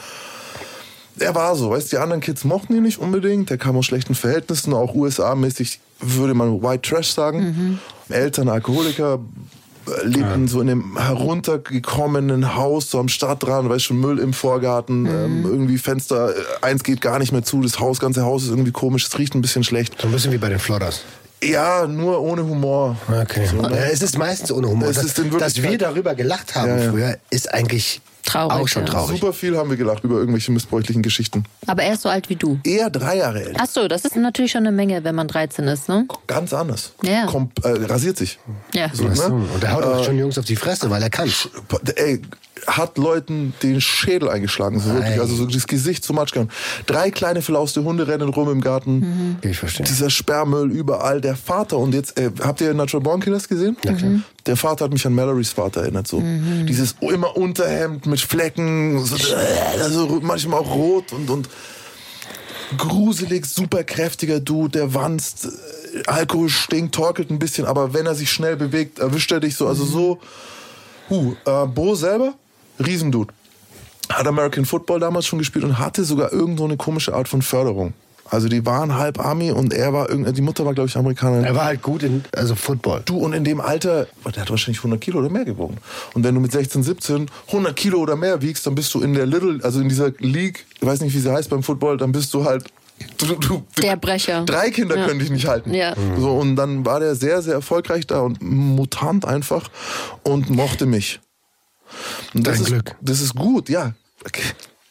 er 1.17 1.35
war 1.35 1.55
so, 1.55 1.69
weißt 1.71 1.91
du, 1.91 1.97
die 1.97 2.01
anderen 2.01 2.21
Kids 2.21 2.43
mochten 2.43 2.75
ihn 2.75 2.83
nicht 2.83 2.99
unbedingt. 2.99 3.49
Der 3.49 3.57
kam 3.57 3.77
aus 3.77 3.85
schlechten 3.85 4.15
Verhältnissen, 4.15 4.73
auch 4.73 4.93
USA-mäßig 4.93 5.79
würde 6.01 6.33
man 6.33 6.61
White 6.61 6.89
Trash 6.89 7.13
sagen. 7.13 7.79
Eltern 8.09 8.49
Alkoholiker, 8.49 9.19
äh, 9.87 10.05
lebten 10.05 10.47
so 10.47 10.61
in 10.61 10.69
einem 10.69 10.97
heruntergekommenen 10.97 12.55
Haus, 12.55 12.89
so 12.89 12.99
am 12.99 13.09
Stadtrand, 13.09 13.69
weißt 13.69 13.85
schon, 13.85 13.99
Müll 13.99 14.19
im 14.19 14.33
Vorgarten, 14.33 15.05
ähm, 15.05 15.45
irgendwie 15.45 15.77
Fenster, 15.77 16.35
äh, 16.35 16.41
eins 16.61 16.83
geht 16.83 17.01
gar 17.01 17.19
nicht 17.19 17.31
mehr 17.31 17.43
zu, 17.43 17.61
das 17.61 17.79
Haus, 17.79 17.99
ganze 17.99 18.23
Haus 18.23 18.43
ist 18.43 18.49
irgendwie 18.49 18.71
komisch, 18.71 19.05
es 19.07 19.17
riecht 19.17 19.35
ein 19.35 19.41
bisschen 19.41 19.63
schlecht. 19.63 19.95
So 19.99 20.07
ein 20.07 20.11
bisschen 20.11 20.31
wie 20.31 20.37
bei 20.37 20.49
den 20.49 20.59
Flodders. 20.59 21.03
Ja, 21.41 21.87
nur 21.87 22.21
ohne 22.21 22.43
Humor. 22.43 22.97
Okay. 23.07 23.45
So, 23.45 23.61
ne? 23.61 23.89
es 23.91 24.01
ist 24.01 24.17
meistens 24.17 24.51
ohne 24.51 24.67
Humor. 24.67 24.89
Es 24.89 24.97
dass, 24.97 25.05
ist 25.05 25.19
in 25.19 25.37
dass 25.37 25.61
wir 25.61 25.77
darüber 25.77 26.13
gelacht 26.13 26.55
haben 26.55 26.67
Ja, 26.69 26.83
ja. 26.83 26.91
früher, 26.91 27.17
ist 27.29 27.53
eigentlich 27.53 28.01
Traurig, 28.25 28.51
auch 28.61 28.67
schon 28.67 28.85
traurig. 28.85 29.19
Super 29.19 29.33
viel 29.33 29.57
haben 29.57 29.69
wir 29.69 29.77
gelacht 29.77 30.03
über 30.03 30.15
irgendwelche 30.17 30.51
missbräuchlichen 30.51 31.01
Geschichten. 31.01 31.45
Aber 31.65 31.83
er 31.83 31.93
ist 31.93 32.01
so 32.03 32.09
alt 32.09 32.29
wie 32.29 32.35
du. 32.35 32.59
Eher 32.63 32.89
drei 32.89 33.17
Jahre 33.17 33.43
älter. 33.43 33.59
Ach 33.63 33.67
so, 33.67 33.87
das 33.87 34.05
ist 34.05 34.15
natürlich 34.15 34.51
schon 34.51 34.67
eine 34.67 34.71
Menge, 34.71 35.03
wenn 35.03 35.15
man 35.15 35.27
13 35.27 35.67
ist, 35.67 35.89
ne? 35.89 36.05
Ganz 36.27 36.53
anders. 36.53 36.93
Ja. 37.01 37.25
Kom 37.25 37.49
äh, 37.63 37.69
rasiert 37.85 38.17
sich. 38.17 38.37
Ja. 38.73 38.89
So, 38.93 39.05
ne? 39.05 39.45
Und 39.53 39.63
der 39.63 39.71
haut 39.73 39.83
Äh, 39.83 39.87
auch 39.87 40.03
schon 40.03 40.17
Jungs 40.17 40.37
auf 40.37 40.45
die 40.45 40.55
Fresse, 40.55 40.89
weil 40.89 41.01
er 41.01 41.09
kann. 41.09 41.31
ey, 41.95 42.21
hat 42.67 42.97
Leuten 42.97 43.53
den 43.63 43.79
Schädel 43.79 44.29
eingeschlagen, 44.29 44.79
so 44.79 44.93
wirklich. 44.93 45.19
Also 45.19 45.33
so 45.35 45.45
das 45.45 45.65
Gesicht 45.65 46.03
zu 46.03 46.13
Matsch 46.13 46.33
gehauen. 46.33 46.49
Drei 46.85 47.09
kleine 47.09 47.41
verlauste 47.41 47.83
Hunde 47.83 48.07
rennen 48.07 48.29
rum 48.29 48.51
im 48.51 48.61
Garten. 48.61 49.37
Ich 49.41 49.57
verstehe. 49.57 49.85
Dieser 49.85 50.09
Sperrmüll 50.09 50.69
überall. 50.71 51.21
Der 51.21 51.35
Vater 51.35 51.77
und 51.77 51.93
jetzt, 51.93 52.19
äh, 52.19 52.29
habt 52.41 52.59
ihr 52.61 52.73
Natural 52.73 53.01
Born 53.01 53.21
Killers 53.21 53.47
gesehen? 53.47 53.77
Ja, 53.85 53.93
klar. 53.93 54.11
Der 54.49 54.57
Vater 54.57 54.85
hat 54.85 54.91
mich 54.91 55.05
an 55.05 55.13
Malorys 55.13 55.51
Vater 55.51 55.81
erinnert. 55.81 56.07
So. 56.07 56.23
Dieses 56.23 56.95
immer 57.01 57.37
Unterhemd 57.37 58.07
mit 58.07 58.19
Flecken, 58.19 58.99
so, 59.05 59.15
äh, 59.15 59.79
also 59.79 60.19
manchmal 60.23 60.61
auch 60.61 60.73
rot 60.73 61.13
und, 61.13 61.29
und 61.29 61.47
gruselig, 62.75 63.45
super 63.45 63.83
kräftiger 63.83 64.39
Dude, 64.39 64.71
der 64.71 64.95
wanzt, 64.95 65.45
äh, 65.45 66.01
Alkohol 66.07 66.49
stinkt, 66.49 66.95
torkelt 66.95 67.29
ein 67.29 67.37
bisschen, 67.37 67.67
aber 67.67 67.93
wenn 67.93 68.07
er 68.07 68.15
sich 68.15 68.31
schnell 68.31 68.55
bewegt, 68.55 68.97
erwischt 68.97 69.31
er 69.31 69.39
dich 69.39 69.55
so. 69.55 69.67
Also 69.67 69.85
so, 69.85 70.19
huh, 71.11 71.35
äh, 71.45 71.67
Bo 71.67 71.93
selber, 71.93 72.33
Riesendude. 72.83 73.31
Hat 74.11 74.25
American 74.25 74.65
Football 74.65 74.99
damals 74.99 75.27
schon 75.27 75.37
gespielt 75.37 75.63
und 75.63 75.77
hatte 75.77 76.03
sogar 76.03 76.33
irgendwo 76.33 76.65
eine 76.65 76.75
komische 76.75 77.13
Art 77.13 77.27
von 77.27 77.43
Förderung. 77.43 77.93
Also 78.29 78.47
die 78.47 78.65
waren 78.65 78.95
halb 78.95 79.19
Army 79.19 79.51
und 79.51 79.73
er 79.73 79.91
war 79.93 80.09
irgendwie, 80.09 80.31
die 80.33 80.41
Mutter 80.41 80.65
war 80.65 80.73
glaube 80.73 80.87
ich 80.89 80.95
Amerikanerin. 80.95 81.45
Er 81.45 81.55
war 81.55 81.65
halt 81.65 81.81
gut 81.81 82.03
in, 82.03 82.23
also 82.35 82.55
Football. 82.55 83.01
Du 83.05 83.17
und 83.17 83.33
in 83.33 83.43
dem 83.43 83.59
Alter, 83.59 84.07
der 84.25 84.41
hat 84.41 84.49
wahrscheinlich 84.49 84.79
100 84.79 85.01
Kilo 85.01 85.19
oder 85.19 85.29
mehr 85.29 85.45
gewogen. 85.45 85.77
Und 86.13 86.23
wenn 86.23 86.35
du 86.35 86.41
mit 86.41 86.51
16, 86.51 86.83
17 86.83 87.29
100 87.47 87.75
Kilo 87.75 87.99
oder 87.99 88.15
mehr 88.15 88.41
wiegst, 88.41 88.67
dann 88.67 88.75
bist 88.75 88.93
du 88.93 89.01
in 89.01 89.13
der 89.13 89.25
Little, 89.25 89.59
also 89.63 89.81
in 89.81 89.89
dieser 89.89 90.11
League, 90.19 90.65
ich 90.79 90.85
weiß 90.85 91.01
nicht, 91.01 91.13
wie 91.15 91.19
sie 91.19 91.31
heißt 91.31 91.49
beim 91.49 91.63
Football, 91.63 91.97
dann 91.97 92.11
bist 92.11 92.33
du 92.33 92.45
halt 92.45 92.65
Du, 93.17 93.33
du, 93.35 93.63
Der 93.81 93.95
Brecher. 93.95 94.43
Drei 94.43 94.71
Kinder 94.71 94.97
Ja. 94.97 95.07
können 95.07 95.19
dich 95.19 95.29
nicht 95.29 95.47
halten. 95.47 95.73
Ja. 95.73 95.95
So, 96.17 96.31
und 96.31 96.57
dann 96.57 96.85
war 96.85 96.99
der 96.99 97.15
sehr, 97.15 97.41
sehr 97.41 97.53
erfolgreich 97.53 98.05
da 98.07 98.19
und 98.19 98.41
mutant 98.41 99.23
einfach 99.23 99.69
und 100.23 100.49
mochte 100.49 100.85
mich. 100.85 101.21
Und 102.33 102.45
das 102.45 102.55
Dein 102.55 102.63
ist, 102.63 102.67
Glück. 102.67 102.95
Das 103.01 103.21
ist 103.21 103.35
gut, 103.35 103.69
ja. 103.69 103.93
Okay. 104.25 104.41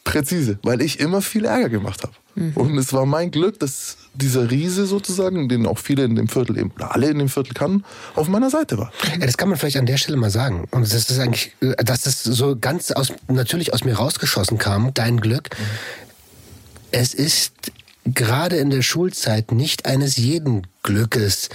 Präzise, 0.05 0.59
weil 0.63 0.81
ich 0.81 1.01
immer 1.01 1.21
viel 1.21 1.45
Ärger 1.45 1.69
gemacht 1.69 2.03
habe. 2.03 2.13
Mhm. 2.39 2.53
Und 2.55 2.79
es 2.79 2.93
war 2.93 3.07
mein 3.07 3.31
Glück, 3.31 3.59
dass 3.59 3.97
dieser 4.15 4.51
Riese 4.51 4.87
sozusagen, 4.87 5.49
den 5.49 5.67
auch 5.67 5.79
viele 5.79 6.05
in 6.05 6.15
dem 6.15 6.29
Viertel 6.29 6.59
eben, 6.59 6.71
oder 6.73 6.95
alle 6.95 7.09
in 7.09 7.19
dem 7.19 7.29
Viertel 7.29 7.55
kannten, 7.55 7.85
auf 8.15 8.29
meiner 8.29 8.51
Seite 8.51 8.79
war. 8.79 8.93
Ja, 9.19 9.27
das 9.27 9.37
kann 9.37 9.49
man 9.49 9.59
vielleicht 9.59 9.77
an 9.77 9.87
der 9.87 9.97
Stelle 9.97 10.17
mal 10.17 10.31
sagen. 10.31 10.67
Und 10.71 10.83
das 10.83 10.93
ist 10.93 11.19
eigentlich, 11.19 11.53
äh, 11.61 11.85
dass 11.85 12.03
das 12.03 12.23
so 12.23 12.57
ganz 12.59 12.91
aus, 12.91 13.13
natürlich 13.29 13.73
aus 13.73 13.85
mir 13.85 13.95
rausgeschossen 13.95 14.59
kam, 14.59 14.93
dein 14.95 15.21
Glück. 15.21 15.51
Es 16.91 17.15
ist 17.15 17.73
gerade 18.05 18.57
in 18.57 18.71
der 18.71 18.83
Schulzeit 18.83 19.53
nicht 19.53 19.87
eines 19.87 20.17
jeden 20.17 20.67
Glückes, 20.83 21.51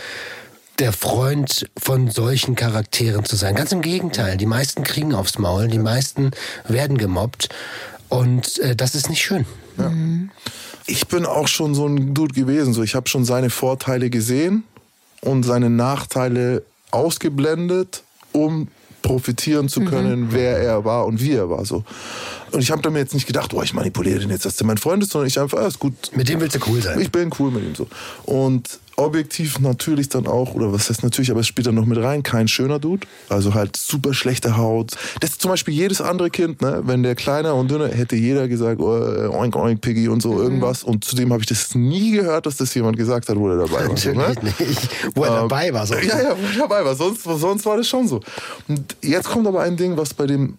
der 0.79 0.91
Freund 0.91 1.69
von 1.77 2.09
solchen 2.09 2.55
Charakteren 2.55 3.25
zu 3.25 3.35
sein. 3.35 3.55
Ganz 3.55 3.71
im 3.71 3.81
Gegenteil. 3.81 4.37
Die 4.37 4.45
meisten 4.45 4.83
kriegen 4.83 5.13
aufs 5.13 5.37
Maul, 5.37 5.67
die 5.67 5.79
meisten 5.79 6.31
werden 6.67 6.97
gemobbt. 6.97 7.49
Und 8.09 8.59
äh, 8.59 8.75
das 8.75 8.95
ist 8.95 9.09
nicht 9.09 9.23
schön. 9.23 9.45
Ich 10.85 11.07
bin 11.07 11.25
auch 11.25 11.47
schon 11.47 11.75
so 11.75 11.87
ein 11.87 12.13
Dude 12.13 12.33
gewesen. 12.33 12.73
So, 12.73 12.83
ich 12.83 12.95
habe 12.95 13.07
schon 13.09 13.25
seine 13.25 13.49
Vorteile 13.49 14.09
gesehen 14.09 14.63
und 15.21 15.43
seine 15.43 15.69
Nachteile 15.69 16.63
ausgeblendet, 16.91 18.03
um 18.31 18.67
profitieren 19.01 19.67
zu 19.69 19.81
können, 19.81 20.29
wer 20.31 20.57
er 20.57 20.85
war 20.85 21.05
und 21.05 21.19
wie 21.19 21.33
er 21.33 21.49
war. 21.49 21.65
So. 21.65 21.83
Und 22.51 22.61
ich 22.61 22.71
habe 22.71 22.89
mir 22.89 22.99
jetzt 22.99 23.13
nicht 23.13 23.27
gedacht, 23.27 23.53
oh, 23.53 23.61
ich 23.61 23.73
manipuliere 23.73 24.19
den 24.19 24.29
jetzt, 24.29 24.45
dass 24.45 24.55
der 24.55 24.65
mein 24.65 24.77
Freund 24.77 25.03
ist, 25.03 25.11
sondern 25.11 25.27
ich 25.27 25.39
einfach, 25.39 25.59
ah, 25.59 25.67
ist 25.67 25.79
gut. 25.79 25.93
Mit 26.15 26.29
dem 26.29 26.39
willst 26.39 26.55
du 26.55 26.59
cool 26.67 26.81
sein. 26.81 26.99
Ich 26.99 27.11
bin 27.11 27.29
cool 27.37 27.51
mit 27.51 27.63
ihm 27.63 27.75
so. 27.75 27.87
Und 28.25 28.79
objektiv 28.97 29.59
natürlich 29.59 30.09
dann 30.09 30.27
auch, 30.27 30.53
oder 30.53 30.71
was 30.73 30.89
heißt 30.89 31.03
natürlich, 31.03 31.31
aber 31.31 31.39
es 31.39 31.47
spielt 31.47 31.67
dann 31.67 31.75
noch 31.75 31.85
mit 31.85 31.97
rein, 31.97 32.23
kein 32.23 32.47
schöner 32.47 32.79
Dude. 32.79 33.07
Also 33.29 33.53
halt 33.53 33.75
super 33.75 34.13
schlechte 34.13 34.57
Haut. 34.57 34.91
Das 35.19 35.31
ist 35.31 35.41
zum 35.41 35.51
Beispiel 35.51 35.73
jedes 35.73 36.01
andere 36.01 36.29
Kind, 36.29 36.61
ne? 36.61 36.81
wenn 36.85 37.03
der 37.03 37.15
kleiner 37.15 37.55
und 37.55 37.69
dünner, 37.71 37.87
hätte 37.89 38.15
jeder 38.15 38.47
gesagt, 38.47 38.79
oh, 38.79 38.89
oink, 39.37 39.55
oink, 39.55 39.81
Piggy 39.81 40.07
und 40.07 40.21
so 40.21 40.41
irgendwas. 40.41 40.83
Und 40.83 41.05
zudem 41.05 41.31
habe 41.31 41.41
ich 41.41 41.47
das 41.47 41.75
nie 41.75 42.11
gehört, 42.11 42.45
dass 42.45 42.57
das 42.57 42.73
jemand 42.73 42.97
gesagt 42.97 43.29
hat, 43.29 43.37
wo 43.37 43.49
er 43.49 43.57
dabei 43.57 43.87
war. 43.87 43.97
So, 43.97 44.09
ne? 44.09 44.15
Natürlich 44.35 44.59
nicht. 44.59 44.89
Wo 45.15 45.23
er 45.23 45.29
Ähm, 45.29 45.35
dabei 45.49 45.73
war. 45.73 45.85
So. 45.87 45.95
Ja, 46.03 46.21
ja, 46.21 46.31
wo 46.31 46.45
ich 46.51 46.57
dabei 46.57 46.83
war. 46.83 46.95
Sonst, 46.95 47.23
sonst 47.23 47.65
war 47.65 47.77
das 47.77 47.87
schon 47.87 48.07
so. 48.07 48.19
Und 48.67 48.95
jetzt 49.01 49.29
kommt 49.29 49.47
aber 49.47 49.61
ein 49.61 49.77
Ding, 49.77 49.95
was 49.95 50.13
bei 50.13 50.27
dem 50.27 50.57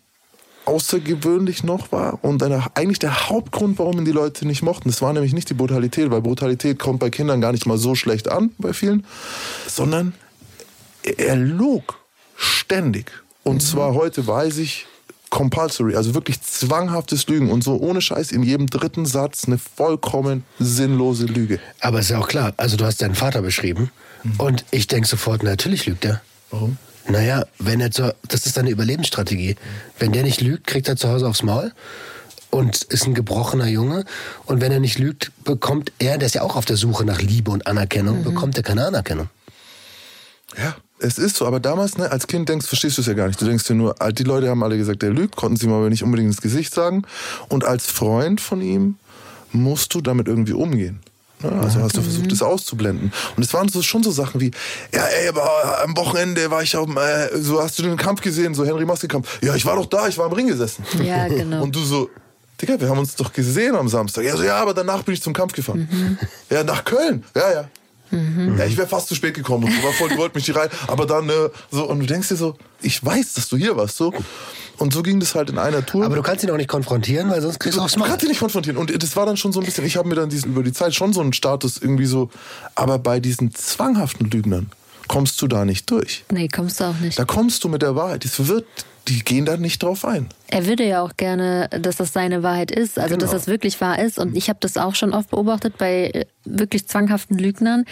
außergewöhnlich 0.64 1.64
noch 1.64 1.92
war 1.92 2.18
und 2.22 2.42
einer, 2.42 2.70
eigentlich 2.74 2.98
der 2.98 3.28
Hauptgrund, 3.28 3.78
warum 3.78 3.98
ihn 3.98 4.04
die 4.04 4.12
Leute 4.12 4.46
nicht 4.46 4.62
mochten. 4.62 4.88
Das 4.88 5.02
war 5.02 5.12
nämlich 5.12 5.34
nicht 5.34 5.50
die 5.50 5.54
Brutalität, 5.54 6.10
weil 6.10 6.20
Brutalität 6.20 6.78
kommt 6.78 7.00
bei 7.00 7.10
Kindern 7.10 7.40
gar 7.40 7.52
nicht 7.52 7.66
mal 7.66 7.78
so 7.78 7.94
schlecht 7.94 8.30
an, 8.30 8.50
bei 8.58 8.72
vielen, 8.72 9.06
sondern 9.66 10.14
er 11.02 11.36
log 11.36 11.98
ständig. 12.36 13.10
Und 13.42 13.62
zwar 13.62 13.94
heute 13.94 14.26
weiß 14.26 14.58
ich, 14.58 14.86
compulsory, 15.30 15.96
also 15.96 16.14
wirklich 16.14 16.40
zwanghaftes 16.40 17.26
Lügen 17.26 17.50
und 17.50 17.64
so 17.64 17.76
ohne 17.76 18.00
Scheiß 18.00 18.30
in 18.30 18.44
jedem 18.44 18.68
dritten 18.68 19.04
Satz 19.04 19.46
eine 19.46 19.58
vollkommen 19.58 20.44
sinnlose 20.60 21.26
Lüge. 21.26 21.58
Aber 21.80 21.98
ist 21.98 22.10
ja 22.10 22.18
auch 22.18 22.28
klar, 22.28 22.54
also 22.56 22.76
du 22.76 22.84
hast 22.84 23.02
deinen 23.02 23.16
Vater 23.16 23.42
beschrieben 23.42 23.90
und 24.38 24.64
ich 24.70 24.86
denke 24.86 25.08
sofort, 25.08 25.42
natürlich 25.42 25.86
lügt 25.86 26.04
er. 26.04 26.22
Warum? 26.50 26.78
Naja, 27.06 27.44
wenn 27.58 27.80
er 27.80 27.90
zu, 27.90 28.14
das 28.28 28.46
ist 28.46 28.54
seine 28.54 28.70
Überlebensstrategie. 28.70 29.56
Wenn 29.98 30.12
der 30.12 30.22
nicht 30.22 30.40
lügt, 30.40 30.66
kriegt 30.66 30.88
er 30.88 30.96
zu 30.96 31.08
Hause 31.08 31.28
aufs 31.28 31.42
Maul 31.42 31.72
und 32.50 32.82
ist 32.84 33.06
ein 33.06 33.14
gebrochener 33.14 33.66
Junge. 33.66 34.04
Und 34.46 34.60
wenn 34.60 34.72
er 34.72 34.80
nicht 34.80 34.98
lügt, 34.98 35.32
bekommt 35.44 35.92
er, 35.98 36.18
der 36.18 36.26
ist 36.26 36.34
ja 36.34 36.42
auch 36.42 36.56
auf 36.56 36.64
der 36.64 36.76
Suche 36.76 37.04
nach 37.04 37.20
Liebe 37.20 37.50
und 37.50 37.66
Anerkennung, 37.66 38.24
bekommt 38.24 38.56
er 38.56 38.62
keine 38.62 38.86
Anerkennung. 38.86 39.28
Ja, 40.56 40.76
es 40.98 41.18
ist 41.18 41.36
so, 41.36 41.46
aber 41.46 41.60
damals, 41.60 41.98
ne, 41.98 42.10
als 42.10 42.26
Kind 42.26 42.48
denkst, 42.48 42.66
verstehst 42.66 42.96
du 42.96 43.02
es 43.02 43.06
ja 43.06 43.14
gar 43.14 43.26
nicht. 43.26 43.40
Du 43.40 43.44
denkst 43.44 43.64
dir 43.64 43.74
nur, 43.74 43.94
die 44.12 44.22
Leute 44.22 44.48
haben 44.48 44.62
alle 44.62 44.78
gesagt, 44.78 45.02
der 45.02 45.10
lügt, 45.10 45.36
konnten 45.36 45.56
sie 45.56 45.66
ihm 45.66 45.72
aber 45.72 45.90
nicht 45.90 46.02
unbedingt 46.02 46.28
ins 46.28 46.40
Gesicht 46.40 46.72
sagen. 46.72 47.02
Und 47.48 47.64
als 47.64 47.86
Freund 47.86 48.40
von 48.40 48.62
ihm 48.62 48.96
musst 49.52 49.94
du 49.94 50.00
damit 50.00 50.28
irgendwie 50.28 50.52
umgehen. 50.52 51.00
Ne? 51.44 51.62
Also 51.62 51.80
hast 51.80 51.96
du 51.96 52.02
versucht, 52.02 52.30
das 52.30 52.42
auszublenden. 52.42 53.12
Und 53.36 53.42
es 53.42 53.52
waren 53.54 53.68
so, 53.68 53.82
schon 53.82 54.02
so 54.02 54.10
Sachen 54.10 54.40
wie, 54.40 54.50
ja, 54.92 55.04
ey, 55.04 55.28
aber 55.28 55.82
am 55.82 55.96
Wochenende 55.96 56.50
war 56.50 56.62
ich 56.62 56.76
auf 56.76 56.86
dem, 56.86 56.96
äh, 56.96 57.36
so 57.40 57.62
hast 57.62 57.78
du 57.78 57.82
den 57.82 57.96
Kampf 57.96 58.20
gesehen, 58.20 58.54
so 58.54 58.64
Henry 58.64 58.84
Maske-Kampf. 58.84 59.40
Ja, 59.42 59.54
ich 59.54 59.64
war 59.64 59.76
doch 59.76 59.86
da, 59.86 60.08
ich 60.08 60.18
war 60.18 60.26
im 60.26 60.32
Ring 60.32 60.46
gesessen. 60.46 60.84
Ja, 61.02 61.28
genau. 61.28 61.62
Und 61.62 61.74
du 61.74 61.80
so, 61.80 62.10
Digga, 62.60 62.80
wir 62.80 62.88
haben 62.88 62.98
uns 62.98 63.16
doch 63.16 63.32
gesehen 63.32 63.74
am 63.74 63.88
Samstag. 63.88 64.24
Ja, 64.24 64.36
so, 64.36 64.42
ja, 64.42 64.56
aber 64.56 64.74
danach 64.74 65.02
bin 65.02 65.14
ich 65.14 65.22
zum 65.22 65.32
Kampf 65.32 65.52
gefahren. 65.52 66.18
Ja, 66.50 66.64
nach 66.64 66.84
Köln. 66.84 67.24
Ja, 67.34 67.52
ja. 67.52 67.68
Ja, 68.56 68.64
ich 68.66 68.76
wäre 68.76 68.86
fast 68.86 69.08
zu 69.08 69.14
spät 69.16 69.34
gekommen. 69.34 69.64
Und 69.64 69.76
du 69.76 69.82
war 69.82 69.92
voll, 69.92 70.08
die 70.08 70.16
wollten 70.16 70.38
mich 70.38 70.44
hier 70.44 70.56
rein. 70.56 70.68
Aber 70.86 71.04
dann, 71.04 71.28
äh, 71.28 71.50
so, 71.70 71.88
und 71.88 71.98
du 71.98 72.06
denkst 72.06 72.28
dir 72.28 72.36
so, 72.36 72.56
ich 72.80 73.04
weiß, 73.04 73.34
dass 73.34 73.48
du 73.48 73.56
hier 73.56 73.76
warst, 73.76 73.96
so. 73.96 74.12
Und 74.78 74.92
so 74.92 75.02
ging 75.02 75.20
das 75.20 75.34
halt 75.34 75.50
in 75.50 75.58
einer 75.58 75.84
Tour. 75.86 76.04
Aber 76.04 76.16
du 76.16 76.22
kannst 76.22 76.42
ihn 76.44 76.50
auch 76.50 76.56
nicht 76.56 76.68
konfrontieren, 76.68 77.30
weil 77.30 77.40
sonst 77.40 77.60
kriegst 77.60 77.78
du 77.78 77.82
aufs 77.82 77.92
Du 77.94 78.00
Maul. 78.00 78.08
kannst 78.08 78.24
ihn 78.24 78.28
nicht 78.28 78.40
konfrontieren. 78.40 78.76
Und 78.78 79.02
das 79.02 79.14
war 79.16 79.24
dann 79.26 79.36
schon 79.36 79.52
so 79.52 79.60
ein 79.60 79.66
bisschen, 79.66 79.84
ich 79.84 79.96
habe 79.96 80.08
mir 80.08 80.14
dann 80.16 80.28
diesen, 80.30 80.52
über 80.52 80.62
die 80.62 80.72
Zeit 80.72 80.94
schon 80.94 81.12
so 81.12 81.20
einen 81.20 81.32
Status 81.32 81.78
irgendwie 81.80 82.06
so, 82.06 82.30
aber 82.74 82.98
bei 82.98 83.20
diesen 83.20 83.54
zwanghaften 83.54 84.28
Lügnern 84.30 84.70
kommst 85.08 85.40
du 85.42 85.46
da 85.48 85.64
nicht 85.64 85.90
durch. 85.90 86.24
nee, 86.32 86.48
kommst 86.48 86.80
du 86.80 86.84
auch 86.84 86.98
nicht. 86.98 87.18
Da 87.18 87.24
kommst 87.24 87.62
du 87.62 87.68
mit 87.68 87.82
der 87.82 87.94
Wahrheit. 87.94 88.24
Das 88.24 88.46
wird, 88.48 88.64
die 89.06 89.18
gehen 89.22 89.44
da 89.44 89.56
nicht 89.58 89.82
drauf 89.82 90.04
ein. 90.04 90.30
Er 90.48 90.66
würde 90.66 90.84
ja 90.86 91.02
auch 91.02 91.12
gerne, 91.16 91.68
dass 91.68 91.96
das 91.96 92.12
seine 92.14 92.42
Wahrheit 92.42 92.70
ist, 92.70 92.98
also 92.98 93.16
dass 93.16 93.28
Genau. 93.30 93.38
das 93.38 93.46
wirklich 93.46 93.80
wahr 93.82 93.98
ist. 94.02 94.18
Und 94.18 94.34
ich 94.36 94.48
habe 94.48 94.58
das 94.62 94.76
auch 94.78 94.94
schon 94.94 95.12
oft 95.12 95.30
beobachtet 95.30 95.76
bei 95.78 96.06
äh, 96.10 96.24
wirklich 96.44 96.88
zwanghaften 96.88 97.36
Lügnern, 97.38 97.84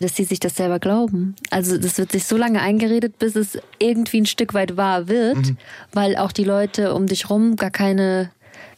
dass 0.00 0.16
sie 0.16 0.24
sich 0.24 0.40
das 0.40 0.56
selber 0.56 0.78
glauben. 0.78 1.36
Also 1.50 1.76
das 1.78 1.98
wird 1.98 2.10
sich 2.12 2.24
so 2.24 2.36
lange 2.36 2.60
eingeredet, 2.60 3.18
bis 3.18 3.36
es 3.36 3.58
irgendwie 3.78 4.22
ein 4.22 4.26
Stück 4.26 4.54
weit 4.54 4.76
wahr 4.76 5.08
wird, 5.08 5.52
weil 5.92 6.16
auch 6.16 6.32
die 6.32 6.44
Leute 6.44 6.94
um 6.94 7.06
dich 7.06 7.28
rum 7.28 7.56
gar 7.56 7.70
keine, 7.70 8.30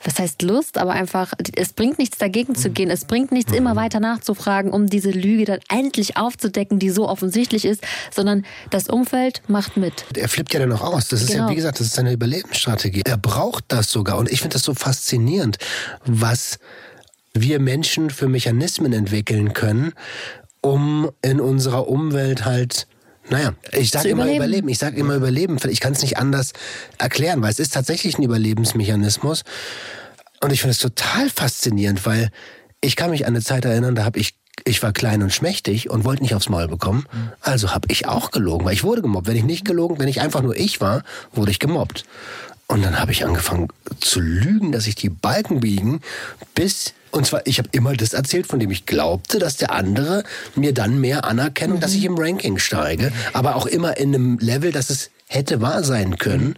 was 0.05 0.19
heißt 0.19 0.43
Lust, 0.43 0.79
aber 0.79 0.93
einfach, 0.93 1.33
es 1.55 1.73
bringt 1.75 1.99
nichts 2.01 2.19
dagegen 2.19 2.57
zu 2.57 2.71
gehen. 2.71 2.91
Es 2.91 3.05
bringt 3.05 3.31
nichts 3.31 3.53
immer 3.53 3.77
weiter 3.77 4.01
nachzufragen, 4.01 4.73
um 4.73 4.89
diese 4.89 5.11
Lüge 5.11 5.45
dann 5.45 5.61
endlich 5.69 6.17
aufzudecken, 6.17 6.81
die 6.81 6.91
so 6.91 7.09
offensichtlich 7.09 7.65
ist, 7.65 7.83
sondern 8.11 8.45
das 8.71 8.89
Umfeld 8.89 9.43
macht 9.47 9.77
mit. 9.77 10.05
Er 10.17 10.29
flippt 10.29 10.53
ja 10.55 10.59
dann 10.61 10.73
auch 10.73 10.83
aus. 10.83 11.07
Das 11.07 11.23
ist 11.23 11.29
ja, 11.31 11.37
Genau. 11.37 11.51
wie 11.51 11.55
gesagt, 11.55 11.79
das 11.79 11.87
ist 11.87 11.95
seine 11.95 12.13
Überlebensstrategie. 12.13 13.03
Er 13.05 13.17
braucht 13.17 13.65
das 13.69 13.93
sogar. 13.93 14.19
Und 14.19 14.29
ich 14.31 14.41
finde 14.41 14.55
das 14.55 14.63
so 14.65 14.75
faszinierend, 14.75 15.59
was 16.05 16.59
wir 17.35 17.61
Menschen 17.61 18.11
für 18.11 18.29
Mechanismen 18.29 18.93
entwickeln 18.93 19.53
können, 19.55 19.93
um 20.63 21.11
in 21.21 21.41
unserer 21.41 21.89
Umwelt 21.89 22.45
halt 22.45 22.87
naja, 23.31 23.55
ich 23.71 23.91
sage 23.91 24.09
immer 24.09 24.25
überleben. 24.25 24.37
überleben. 24.37 24.69
Ich 24.69 24.79
sage 24.79 24.97
immer 24.97 25.15
überleben. 25.15 25.57
Ich 25.69 25.81
kann 25.81 25.93
es 25.93 26.03
nicht 26.03 26.19
anders 26.19 26.53
erklären, 26.99 27.41
weil 27.41 27.53
es 27.53 27.61
ist 27.61 27.73
tatsächlich 27.73 28.19
ein 28.19 28.25
Überlebensmechanismus. 28.25 29.45
Und 30.41 30.53
ich 30.53 30.61
finde 30.61 30.73
es 30.73 30.79
total 30.79 31.31
faszinierend, 31.31 32.05
weil 32.05 32.31
ich 32.81 32.97
kann 32.97 33.11
mich 33.11 33.25
an 33.25 33.35
eine 33.35 33.43
Zeit 33.43 33.65
erinnern, 33.65 33.95
da 33.95 34.05
habe 34.05 34.19
ich 34.19 34.35
ich 34.65 34.83
war 34.83 34.93
klein 34.93 35.23
und 35.23 35.33
schmächtig 35.33 35.89
und 35.89 36.05
wollte 36.05 36.23
nicht 36.23 36.35
aufs 36.35 36.49
Maul 36.49 36.69
bekommen. 36.69 37.07
Also 37.41 37.75
habe 37.75 37.89
ich 37.91 38.07
auch 38.07 38.31
gelogen, 38.31 38.65
weil 38.65 38.75
ich 38.75 38.85
wurde 38.85 39.03
gemobbt. 39.03 39.27
Wenn 39.27 39.37
ich 39.37 39.45
nicht 39.45 39.65
gelogen, 39.65 39.99
wenn 39.99 40.09
ich 40.09 40.21
einfach 40.21 40.43
nur 40.43 40.57
ich 40.57 40.81
war, 40.81 41.03
wurde 41.33 41.51
ich 41.51 41.59
gemobbt. 41.59 42.05
Und 42.67 42.85
dann 42.85 42.99
habe 42.99 43.13
ich 43.13 43.25
angefangen 43.25 43.69
zu 44.01 44.21
lügen, 44.21 44.71
dass 44.73 44.87
ich 44.87 44.95
die 44.95 45.09
Balken 45.09 45.61
biegen, 45.61 46.01
bis 46.55 46.95
und 47.13 47.27
zwar 47.27 47.47
ich 47.47 47.59
habe 47.59 47.69
immer 47.73 47.95
das 47.95 48.13
erzählt, 48.13 48.47
von 48.47 48.59
dem 48.59 48.71
ich 48.71 48.87
glaubte, 48.87 49.39
dass 49.39 49.57
der 49.57 49.71
andere 49.71 50.25
mir 50.57 50.75
dann 50.75 51.01
mehr 51.01 51.25
Anerkennung, 51.25 51.79
dass 51.79 51.95
ich 51.95 52.05
im 52.05 52.19
Ranking 52.19 52.59
steige, 52.59 53.13
aber 53.33 53.57
auch 53.57 53.67
immer 53.67 53.97
in 53.97 54.15
einem 54.15 54.39
Level, 54.39 54.73
dass 54.73 54.91
es 54.91 55.11
hätte 55.29 55.61
wahr 55.61 55.83
sein 55.83 56.19
können. 56.19 56.57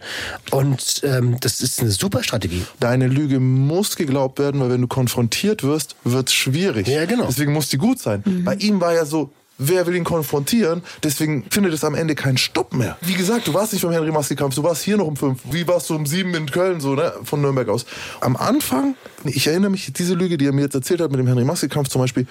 Und 0.51 1.01
ähm, 1.03 1.37
das 1.39 1.61
ist 1.61 1.79
eine 1.79 1.91
super 1.91 2.23
Strategie. 2.23 2.63
Deine 2.79 3.07
Lüge 3.07 3.39
muss 3.39 3.95
geglaubt 3.95 4.39
werden, 4.39 4.59
weil 4.59 4.69
wenn 4.69 4.81
du 4.81 4.87
konfrontiert 4.87 5.63
wirst, 5.63 5.95
wird 6.03 6.29
es 6.29 6.33
schwierig. 6.33 6.87
Ja, 6.87 7.05
genau. 7.05 7.27
Deswegen 7.27 7.53
muss 7.53 7.69
die 7.69 7.77
gut 7.77 7.99
sein. 7.99 8.23
Bei 8.43 8.55
ihm 8.55 8.81
war 8.81 8.93
ja 8.93 9.05
so, 9.05 9.31
wer 9.57 9.87
will 9.87 9.95
ihn 9.95 10.03
konfrontieren? 10.03 10.83
Deswegen 11.03 11.45
findet 11.49 11.73
es 11.73 11.83
am 11.83 11.95
Ende 11.95 12.15
keinen 12.15 12.37
Stopp 12.37 12.73
mehr. 12.73 12.97
Wie 13.01 13.13
gesagt, 13.13 13.47
du 13.47 13.53
warst 13.53 13.73
nicht 13.73 13.81
beim 13.83 13.91
Henry 13.91 14.11
Maske-Kampf, 14.11 14.55
du 14.55 14.63
warst 14.63 14.83
hier 14.83 14.97
noch 14.97 15.07
um 15.07 15.15
fünf. 15.15 15.39
Wie 15.49 15.67
warst 15.67 15.89
du 15.89 15.95
um 15.95 16.05
sieben 16.05 16.33
in 16.35 16.49
Köln, 16.49 16.79
so, 16.81 16.95
ne? 16.95 17.13
Von 17.23 17.41
Nürnberg 17.41 17.69
aus. 17.69 17.85
Am 18.21 18.35
Anfang, 18.35 18.95
ich 19.23 19.47
erinnere 19.47 19.71
mich, 19.71 19.91
diese 19.93 20.13
Lüge, 20.13 20.37
die 20.37 20.45
er 20.47 20.51
mir 20.53 20.61
jetzt 20.63 20.75
erzählt 20.75 21.01
hat 21.01 21.11
mit 21.11 21.19
dem 21.19 21.27
Henry 21.27 21.45
Maske-Kampf 21.45 21.89
zum 21.89 22.01
Beispiel, 22.01 22.27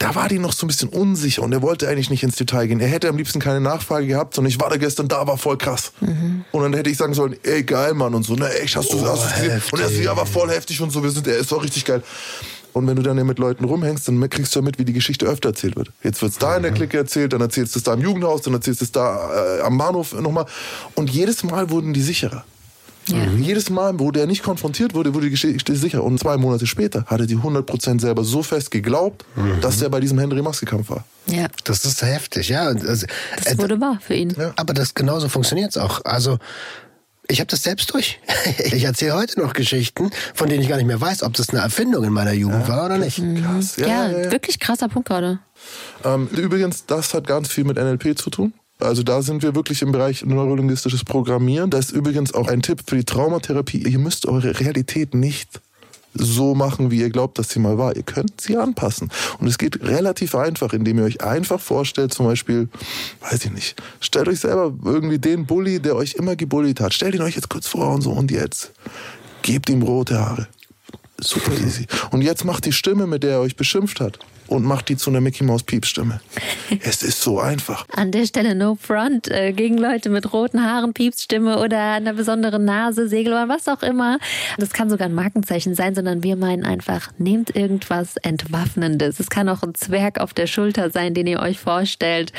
da 0.00 0.14
war 0.16 0.28
die 0.28 0.40
noch 0.40 0.52
so 0.52 0.66
ein 0.66 0.68
bisschen 0.68 0.88
unsicher 0.88 1.42
und 1.42 1.52
er 1.52 1.62
wollte 1.62 1.88
eigentlich 1.88 2.10
nicht 2.10 2.24
ins 2.24 2.34
Detail 2.34 2.66
gehen. 2.66 2.80
Er 2.80 2.88
hätte 2.88 3.08
am 3.08 3.16
liebsten 3.16 3.38
keine 3.38 3.60
Nachfrage 3.60 4.06
gehabt, 4.08 4.34
sondern 4.34 4.50
ich 4.50 4.60
war 4.60 4.68
da 4.68 4.76
gestern 4.76 5.06
da, 5.06 5.26
war 5.26 5.38
voll 5.38 5.56
krass. 5.56 5.92
Und 6.50 6.62
dann 6.62 6.74
hätte 6.74 6.90
ich 6.90 6.96
sagen 6.96 7.14
sollen, 7.14 7.36
ey, 7.44 7.62
geil, 7.62 7.94
Mann, 7.94 8.12
und 8.12 8.24
so, 8.24 8.34
ne, 8.34 8.48
ey, 8.60 8.66
hast 8.66 8.92
du, 8.92 8.98
Oh, 8.98 9.06
hast 9.06 9.34
gesehen? 9.36 9.62
Und 9.70 9.80
er 9.80 9.88
so, 9.88 10.00
ja, 10.02 10.16
war 10.16 10.26
voll 10.26 10.50
heftig 10.50 10.80
und 10.80 10.90
so, 10.90 11.02
wir 11.02 11.10
sind, 11.10 11.26
er 11.28 11.36
ist 11.38 11.52
doch 11.52 11.62
richtig 11.62 11.84
geil. 11.84 12.02
Und 12.74 12.86
wenn 12.86 12.96
du 12.96 13.02
dann 13.02 13.16
ja 13.16 13.24
mit 13.24 13.38
Leuten 13.38 13.64
rumhängst, 13.64 14.06
dann 14.08 14.28
kriegst 14.28 14.54
du 14.54 14.58
ja 14.60 14.64
mit, 14.64 14.78
wie 14.78 14.84
die 14.84 14.92
Geschichte 14.92 15.24
öfter 15.26 15.48
erzählt 15.50 15.76
wird. 15.76 15.90
Jetzt 16.02 16.20
wird's 16.20 16.38
da 16.38 16.56
in 16.56 16.62
der 16.64 16.72
Clique 16.72 16.98
erzählt, 16.98 17.32
dann 17.32 17.40
erzählst 17.40 17.74
du 17.74 17.78
es 17.78 17.84
da 17.84 17.94
im 17.94 18.00
Jugendhaus, 18.02 18.42
dann 18.42 18.52
erzählst 18.52 18.80
du 18.82 18.84
es 18.84 18.92
da 18.92 19.58
äh, 19.58 19.60
am 19.62 19.78
Bahnhof 19.78 20.12
nochmal. 20.12 20.44
Und 20.94 21.08
jedes 21.08 21.42
Mal 21.44 21.70
wurden 21.70 21.94
die 21.94 22.02
sicherer. 22.02 22.44
Jedes 23.38 23.68
Mal, 23.68 23.98
wo 24.00 24.10
der 24.10 24.26
nicht 24.26 24.42
konfrontiert 24.42 24.94
wurde, 24.94 25.12
wurde 25.12 25.26
die 25.26 25.32
Geschichte 25.32 25.76
sicher. 25.76 26.02
Und 26.02 26.18
zwei 26.18 26.38
Monate 26.38 26.66
später 26.66 27.04
hat 27.04 27.20
er 27.20 27.26
die 27.26 27.36
100% 27.36 28.00
selber 28.00 28.24
so 28.24 28.42
fest 28.42 28.70
geglaubt, 28.70 29.26
dass 29.60 29.82
er 29.82 29.90
bei 29.90 30.00
diesem 30.00 30.18
Henry 30.18 30.40
Maske-Kampf 30.40 30.88
war. 30.88 31.04
Ja, 31.26 31.48
Das 31.64 31.84
ist 31.84 32.00
heftig, 32.02 32.48
ja. 32.48 32.62
Also, 32.64 33.06
das 33.36 33.52
äh, 33.52 33.58
wurde 33.58 33.78
wahr 33.78 33.98
für 34.00 34.14
ihn. 34.14 34.34
aber 34.56 34.72
das 34.72 34.94
genauso 34.94 35.28
funktioniert 35.28 35.70
es 35.70 35.76
auch. 35.76 36.00
Also 36.04 36.38
ich 37.28 37.40
habe 37.40 37.48
das 37.48 37.62
selbst 37.62 37.92
durch. 37.92 38.20
Ich 38.72 38.84
erzähle 38.84 39.14
heute 39.14 39.40
noch 39.40 39.52
Geschichten, 39.52 40.10
von 40.34 40.48
denen 40.48 40.62
ich 40.62 40.68
gar 40.68 40.76
nicht 40.76 40.86
mehr 40.86 41.00
weiß, 41.00 41.22
ob 41.22 41.32
das 41.34 41.50
eine 41.50 41.60
Erfindung 41.60 42.04
in 42.04 42.12
meiner 42.12 42.32
Jugend 42.32 42.68
war 42.68 42.86
oder 42.86 42.98
nicht. 42.98 43.22
Krass. 43.42 43.76
Ja, 43.76 44.30
wirklich 44.30 44.60
krasser 44.60 44.88
Punkt 44.88 45.08
gerade. 45.08 45.38
Ähm, 46.04 46.28
übrigens, 46.28 46.86
das 46.86 47.14
hat 47.14 47.26
ganz 47.26 47.48
viel 47.48 47.64
mit 47.64 47.76
NLP 47.76 48.18
zu 48.18 48.30
tun. 48.30 48.52
Also 48.80 49.02
da 49.02 49.22
sind 49.22 49.42
wir 49.42 49.54
wirklich 49.54 49.82
im 49.82 49.92
Bereich 49.92 50.24
neurolinguistisches 50.24 51.04
Programmieren. 51.04 51.70
Das 51.70 51.86
ist 51.86 51.92
übrigens 51.92 52.34
auch 52.34 52.48
ein 52.48 52.60
Tipp 52.60 52.82
für 52.86 52.96
die 52.96 53.04
Traumatherapie. 53.04 53.78
Ihr 53.78 53.98
müsst 53.98 54.26
eure 54.26 54.60
Realität 54.60 55.14
nicht 55.14 55.60
so 56.14 56.54
machen, 56.54 56.90
wie 56.90 57.00
ihr 57.00 57.10
glaubt, 57.10 57.38
dass 57.38 57.50
sie 57.50 57.58
mal 57.58 57.76
war. 57.76 57.96
Ihr 57.96 58.02
könnt 58.02 58.40
sie 58.40 58.56
anpassen. 58.56 59.10
Und 59.38 59.48
es 59.48 59.58
geht 59.58 59.82
relativ 59.82 60.34
einfach, 60.34 60.72
indem 60.72 60.98
ihr 60.98 61.04
euch 61.04 61.22
einfach 61.22 61.60
vorstellt, 61.60 62.14
zum 62.14 62.26
Beispiel, 62.26 62.68
weiß 63.20 63.44
ich 63.44 63.52
nicht, 63.52 63.82
stellt 64.00 64.28
euch 64.28 64.40
selber 64.40 64.72
irgendwie 64.84 65.18
den 65.18 65.46
Bully, 65.46 65.80
der 65.80 65.96
euch 65.96 66.14
immer 66.14 66.36
gebullied 66.36 66.80
hat. 66.80 66.94
Stellt 66.94 67.14
ihn 67.14 67.22
euch 67.22 67.34
jetzt 67.34 67.48
kurz 67.48 67.66
vor 67.66 67.92
und 67.92 68.02
so 68.02 68.12
und 68.12 68.30
jetzt 68.30 68.72
gebt 69.42 69.68
ihm 69.68 69.82
rote 69.82 70.18
Haare. 70.18 70.48
Super 71.20 71.52
easy. 71.52 71.86
Und 72.10 72.22
jetzt 72.22 72.44
macht 72.44 72.64
die 72.64 72.72
Stimme, 72.72 73.06
mit 73.06 73.22
der 73.22 73.32
er 73.32 73.40
euch 73.40 73.56
beschimpft 73.56 74.00
hat, 74.00 74.18
und 74.46 74.64
macht 74.64 74.88
die 74.88 74.96
zu 74.96 75.10
einer 75.10 75.20
Mickey 75.20 75.44
Maus 75.44 75.62
Piepstimme. 75.62 76.20
es 76.82 77.02
ist 77.02 77.20
so 77.20 77.40
einfach. 77.40 77.86
An 77.92 78.12
der 78.12 78.26
Stelle 78.26 78.54
No 78.54 78.76
Front 78.80 79.28
äh, 79.28 79.52
gegen 79.52 79.78
Leute 79.78 80.08
mit 80.08 80.32
roten 80.32 80.64
Haaren, 80.64 80.92
Piepsstimme 80.92 81.58
oder 81.58 81.92
einer 81.92 82.14
besonderen 82.14 82.64
Nase, 82.64 83.08
Segelohren, 83.08 83.48
was 83.48 83.68
auch 83.68 83.82
immer. 83.82 84.18
Das 84.58 84.70
kann 84.70 84.90
sogar 84.90 85.08
ein 85.08 85.14
Markenzeichen 85.14 85.74
sein, 85.74 85.94
sondern 85.94 86.22
wir 86.22 86.36
meinen 86.36 86.64
einfach, 86.64 87.10
nehmt 87.18 87.54
irgendwas 87.54 88.16
Entwaffnendes. 88.18 89.20
Es 89.20 89.30
kann 89.30 89.48
auch 89.48 89.62
ein 89.62 89.74
Zwerg 89.74 90.20
auf 90.20 90.34
der 90.34 90.46
Schulter 90.46 90.90
sein, 90.90 91.14
den 91.14 91.26
ihr 91.26 91.40
euch 91.40 91.58
vorstellt 91.58 92.32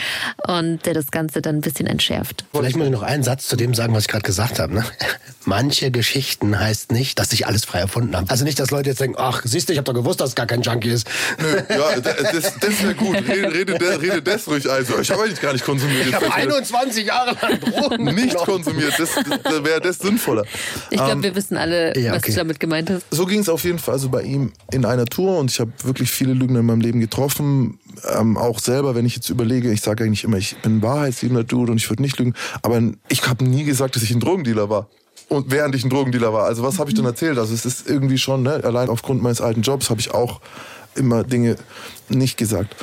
und 0.48 0.86
der 0.86 0.94
das 0.94 1.12
Ganze 1.12 1.42
dann 1.42 1.58
ein 1.58 1.62
bisschen 1.62 1.88
entschärft. 1.88 2.46
Vielleicht 2.54 2.76
muss 2.76 2.86
ich 2.86 2.92
noch 2.92 3.04
einen 3.04 3.24
Satz 3.24 3.48
zu 3.48 3.56
dem 3.56 3.74
sagen, 3.74 3.94
was 3.94 4.04
ich 4.04 4.10
gerade 4.10 4.24
gesagt 4.24 4.60
habe. 4.60 4.74
Ne? 4.74 4.86
Manche 5.46 5.92
Geschichten 5.92 6.60
heißt 6.60 6.92
nicht, 6.92 7.20
dass 7.20 7.32
ich 7.34 7.46
alles 7.48 7.66
frei 7.66 7.80
erfunden 7.80 8.16
habe. 8.16 8.30
Also 8.30 8.44
nicht, 8.44 8.60
dass 8.60 8.72
Leute 8.72 8.90
jetzt 8.90 9.02
denken, 9.02 9.18
ach, 9.20 9.42
siehst 9.44 9.70
du, 9.70 9.74
ich 9.74 9.78
habe 9.78 9.86
doch 9.86 9.94
gewusst, 9.94 10.22
dass 10.22 10.30
es 10.30 10.36
gar 10.36 10.48
kein 10.48 10.62
Junkie 10.62 10.90
ist. 10.90 11.08
Nö, 11.40 11.62
ja, 11.70 11.95
das, 12.02 12.60
das 12.60 12.84
wäre 12.84 12.96
gut. 12.96 13.16
Rede, 13.16 13.54
rede, 13.54 13.78
de- 13.78 13.96
rede 13.96 14.22
das 14.22 14.48
ruhig 14.48 14.70
also. 14.70 15.00
Ich 15.00 15.12
habe 15.12 15.24
eigentlich 15.24 15.42
gar 15.42 15.54
nicht 15.54 15.66
konsumiert. 15.66 16.08
Ich 16.08 16.14
habe 16.14 16.34
21 16.34 17.06
Jahre 17.06 17.36
lang 17.42 17.60
Drogen 17.60 18.04
nicht 18.06 18.30
genommen. 18.30 18.46
konsumiert. 18.46 18.94
Das, 18.98 19.10
das 19.44 19.64
wäre 19.64 19.82
das 19.82 20.00
sinnvoller. 20.00 20.44
Ich 20.90 20.98
glaube, 20.98 21.24
wir 21.24 21.36
wissen 21.36 21.58
alle, 21.58 21.98
ja, 21.98 22.12
was 22.12 22.20
okay. 22.20 22.32
du 22.32 22.38
damit 22.38 22.60
gemeint 22.60 22.90
hast. 22.90 23.06
so 23.12 23.26
ging 23.26 23.40
es 23.40 23.50
auf 23.50 23.64
jeden 23.64 23.80
Fall 23.80 23.96
also 23.96 24.10
bei 24.10 24.24
ihm 24.24 24.52
in 24.72 24.86
einer 24.86 25.06
Tour 25.06 25.38
und 25.40 25.52
ich 25.52 25.60
habe 25.60 25.72
wirklich 25.84 26.12
viele 26.12 26.34
Lügner 26.34 26.60
in 26.60 26.66
meinem 26.66 26.82
Leben 26.82 27.00
getroffen. 27.00 27.80
Ähm, 28.18 28.38
auch 28.38 28.60
selber, 28.60 28.96
wenn 28.96 29.06
ich 29.06 29.16
jetzt 29.16 29.30
überlege, 29.30 29.72
ich 29.72 29.82
sage 29.82 30.04
eigentlich 30.04 30.24
immer, 30.24 30.38
ich 30.38 30.58
bin 30.58 30.78
ein 30.78 30.82
wahrheitsliebender 30.82 31.44
Dude 31.44 31.72
und 31.72 31.78
ich 31.78 31.90
würde 31.90 32.02
nicht 32.02 32.18
lügen. 32.20 32.34
Aber 32.62 32.82
ich 33.08 33.26
habe 33.28 33.44
nie 33.46 33.64
gesagt, 33.64 33.96
dass 33.96 34.04
ich 34.04 34.12
ein 34.12 34.20
Drogendealer 34.20 34.70
war. 34.70 34.88
Und 35.28 35.50
während 35.50 35.74
ich 35.74 35.84
ein 35.84 35.90
Drogendealer 35.90 36.34
war. 36.34 36.46
Also 36.46 36.62
was 36.62 36.78
habe 36.78 36.90
ich 36.92 36.96
denn 36.96 37.06
erzählt? 37.06 37.38
Also 37.40 37.54
es 37.54 37.66
ist 37.66 37.90
irgendwie 37.90 38.18
schon, 38.20 38.44
ne, 38.44 38.62
allein 38.64 38.90
aufgrund 38.90 39.24
meines 39.24 39.42
alten 39.42 39.62
Jobs 39.64 39.90
habe 39.90 40.00
ich 40.00 40.14
auch 40.14 40.40
immer 40.96 41.24
Dinge 41.24 41.56
nicht 42.10 42.38
gesagt. 42.38 42.76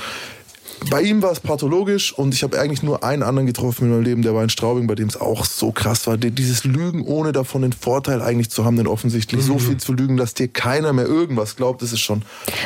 Bei 0.91 1.01
ihm 1.01 1.23
war 1.23 1.31
es 1.31 1.39
pathologisch 1.39 2.13
und 2.13 2.35
ich 2.35 2.43
habe 2.43 2.59
eigentlich 2.59 2.83
nur 2.83 3.05
einen 3.05 3.23
anderen 3.23 3.47
getroffen 3.47 3.85
in 3.85 3.91
meinem 3.93 4.03
Leben, 4.03 4.23
der 4.23 4.35
war 4.35 4.43
in 4.43 4.49
Straubing, 4.49 4.89
bei 4.89 4.97
dem 4.97 5.07
es 5.07 5.17
auch 5.17 5.45
so 5.45 5.71
krass 5.71 6.09
war. 6.09 6.17
Die- 6.17 6.33
Dieses 6.33 6.65
Lügen, 6.65 7.05
ohne 7.05 7.31
davon 7.31 7.63
den 7.63 7.73
Vorteil 7.73 8.21
eigentlich 8.21 8.51
zu 8.51 8.65
haben, 8.65 8.77
denn 8.77 8.89
offensichtlich 8.89 9.45
so 9.45 9.59
viel 9.61 9.77
zu 9.77 9.93
lügen, 9.93 10.17
dass 10.17 10.35
dir 10.35 10.49
keiner 10.49 10.93
mehr 10.93 11.07
irgendwas 11.07 11.55
glaubt, 11.55 11.83
das 11.83 11.93
ist 11.93 12.01
schon. 12.01 12.23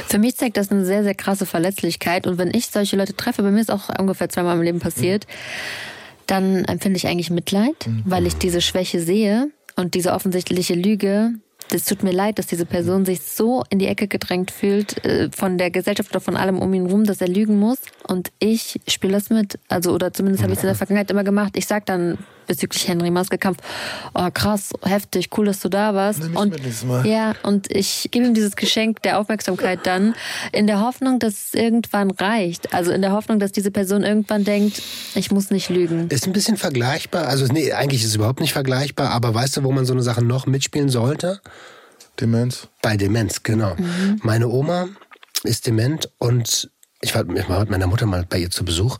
Für 0.08 0.18
mich 0.18 0.34
zeigt 0.38 0.56
das 0.56 0.70
eine 0.70 0.86
sehr, 0.86 1.02
sehr 1.02 1.14
krasse 1.14 1.44
Verletzlichkeit. 1.44 2.26
Und 2.26 2.38
wenn 2.38 2.50
ich 2.54 2.68
solche 2.68 2.96
Leute 2.96 3.14
treffe, 3.14 3.42
bei 3.42 3.50
mir 3.50 3.60
ist 3.60 3.70
auch 3.70 3.90
ungefähr 3.98 4.30
zweimal 4.30 4.56
im 4.56 4.62
Leben 4.62 4.78
passiert, 4.80 5.26
dann 6.26 6.64
empfinde 6.64 6.96
ich 6.96 7.06
eigentlich 7.08 7.28
Mitleid, 7.30 7.76
weil 8.06 8.26
ich 8.26 8.36
diese 8.36 8.62
Schwäche 8.62 9.02
sehe 9.02 9.50
und 9.76 9.92
diese 9.92 10.12
offensichtliche 10.12 10.72
Lüge. 10.74 11.32
Das 11.70 11.84
tut 11.84 12.02
mir 12.02 12.12
leid, 12.12 12.38
dass 12.38 12.46
diese 12.46 12.64
Person 12.64 13.04
sich 13.04 13.22
so 13.22 13.64
in 13.70 13.78
die 13.78 13.86
Ecke 13.86 14.06
gedrängt 14.06 14.50
fühlt 14.50 15.04
äh, 15.04 15.30
von 15.30 15.58
der 15.58 15.70
Gesellschaft 15.70 16.10
oder 16.10 16.20
von 16.20 16.36
allem 16.36 16.60
um 16.60 16.72
ihn 16.72 16.86
rum, 16.86 17.04
dass 17.04 17.20
er 17.20 17.28
lügen 17.28 17.58
muss. 17.58 17.78
Und 18.06 18.30
ich 18.38 18.80
spiele 18.88 19.14
das 19.14 19.30
mit. 19.30 19.58
Also, 19.68 19.92
oder 19.92 20.12
zumindest 20.12 20.42
habe 20.42 20.52
ich 20.52 20.58
es 20.58 20.64
in 20.64 20.68
der 20.68 20.76
Vergangenheit 20.76 21.10
immer 21.10 21.24
gemacht. 21.24 21.56
Ich 21.56 21.66
sag 21.66 21.86
dann 21.86 22.18
bezüglich 22.46 22.86
Henry 22.88 23.10
Maske-Kampf, 23.10 23.58
oh 24.14 24.28
krass, 24.32 24.72
heftig, 24.82 25.30
cool, 25.36 25.46
dass 25.46 25.60
du 25.60 25.68
da 25.68 25.94
warst. 25.94 26.20
Nimm 26.20 26.36
und 26.36 26.86
Mal. 26.86 27.06
ja, 27.06 27.34
und 27.42 27.70
ich 27.70 28.08
gebe 28.10 28.26
ihm 28.26 28.34
dieses 28.34 28.56
Geschenk 28.56 29.02
der 29.02 29.18
Aufmerksamkeit 29.18 29.80
dann 29.84 30.14
in 30.52 30.66
der 30.66 30.80
Hoffnung, 30.80 31.18
dass 31.18 31.48
es 31.48 31.54
irgendwann 31.54 32.10
reicht. 32.10 32.72
Also 32.74 32.92
in 32.92 33.02
der 33.02 33.12
Hoffnung, 33.12 33.38
dass 33.38 33.52
diese 33.52 33.70
Person 33.70 34.02
irgendwann 34.02 34.44
denkt, 34.44 34.82
ich 35.14 35.30
muss 35.30 35.50
nicht 35.50 35.68
lügen. 35.68 36.08
Ist 36.08 36.26
ein 36.26 36.32
bisschen 36.32 36.56
vergleichbar. 36.56 37.26
Also 37.28 37.46
nee, 37.46 37.72
eigentlich 37.72 38.02
ist 38.02 38.10
es 38.10 38.14
überhaupt 38.16 38.40
nicht 38.40 38.52
vergleichbar. 38.52 39.10
Aber 39.10 39.34
weißt 39.34 39.56
du, 39.56 39.64
wo 39.64 39.72
man 39.72 39.84
so 39.84 39.92
eine 39.92 40.02
Sache 40.02 40.24
noch 40.24 40.46
mitspielen 40.46 40.88
sollte? 40.88 41.40
Demenz. 42.20 42.68
Bei 42.82 42.96
Demenz, 42.96 43.42
genau. 43.42 43.76
Meine 44.22 44.48
Oma 44.48 44.88
ist 45.42 45.66
dement 45.66 46.10
und 46.18 46.70
ich 47.02 47.14
war, 47.14 47.28
ich 47.28 47.48
war 47.48 47.60
mit 47.60 47.70
meiner 47.70 47.86
Mutter 47.86 48.06
mal 48.06 48.24
bei 48.28 48.38
ihr 48.38 48.50
zu 48.50 48.64
Besuch 48.64 48.98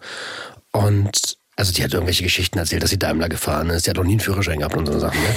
und 0.73 1.36
also 1.57 1.73
die 1.73 1.83
hat 1.83 1.93
irgendwelche 1.95 2.23
Geschichten 2.23 2.59
erzählt, 2.59 2.83
dass 2.83 2.91
sie 2.91 2.99
Daimler 2.99 3.29
gefahren 3.29 3.71
ist. 3.71 3.85
Sie 3.85 3.91
hat 3.91 3.97
noch 3.97 4.05
nie 4.05 4.13
einen 4.13 4.21
Führerschein 4.21 4.59
gehabt 4.59 4.77
und 4.77 4.87
so 4.87 4.99
Sachen. 4.99 5.19
Ne? 5.21 5.29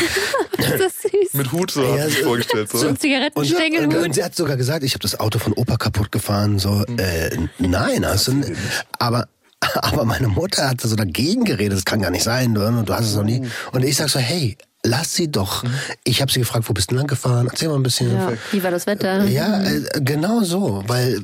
Das 0.59 0.81
ist 0.81 1.01
süß. 1.03 1.33
Mit 1.35 1.51
Hut, 1.53 1.71
so 1.71 1.81
Ja, 1.81 2.03
hat 2.03 2.09
sich 2.09 2.17
so- 2.19 2.23
vorgestellt. 2.25 2.69
So 2.69 2.77
So. 2.79 2.87
ein 2.89 2.97
Und, 3.33 3.95
und, 3.95 4.03
und 4.03 4.13
sie 4.15 4.23
hat 4.23 4.35
sogar 4.35 4.57
gesagt, 4.57 4.83
ich 4.83 4.91
habe 4.93 5.01
das 5.01 5.17
Auto 5.19 5.39
von 5.39 5.53
Opa 5.53 5.77
kaputt 5.77 6.11
gefahren. 6.11 6.59
So, 6.59 6.83
äh, 6.97 7.29
nein, 7.59 8.05
hast 8.05 8.27
du 8.27 8.33
nicht. 8.33 8.51
Aber, 8.99 9.29
aber 9.75 10.03
meine 10.03 10.27
Mutter 10.27 10.69
hat 10.69 10.81
so 10.81 10.93
dagegen 10.97 11.45
geredet, 11.45 11.77
das 11.77 11.85
kann 11.85 12.01
gar 12.01 12.11
nicht 12.11 12.23
sein, 12.23 12.53
du, 12.53 12.83
du 12.85 12.93
hast 12.93 13.05
es 13.07 13.15
noch 13.15 13.23
nie. 13.23 13.47
Und 13.71 13.85
ich 13.85 13.95
sag 13.95 14.09
so, 14.09 14.19
hey, 14.19 14.57
lass 14.83 15.15
sie 15.15 15.31
doch. 15.31 15.63
Ich 16.03 16.21
habe 16.21 16.29
sie 16.31 16.39
gefragt, 16.39 16.67
wo 16.67 16.73
bist 16.73 16.91
du 16.91 16.95
lang 16.95 17.07
gefahren? 17.07 17.47
Erzähl 17.49 17.69
mal 17.69 17.75
ein 17.75 17.83
bisschen. 17.83 18.11
Ja, 18.13 18.33
wie 18.51 18.61
war 18.61 18.71
das 18.71 18.85
Wetter? 18.85 19.23
Ja, 19.25 19.63
äh, 19.63 19.81
genau 20.01 20.43
so, 20.43 20.83
weil 20.87 21.23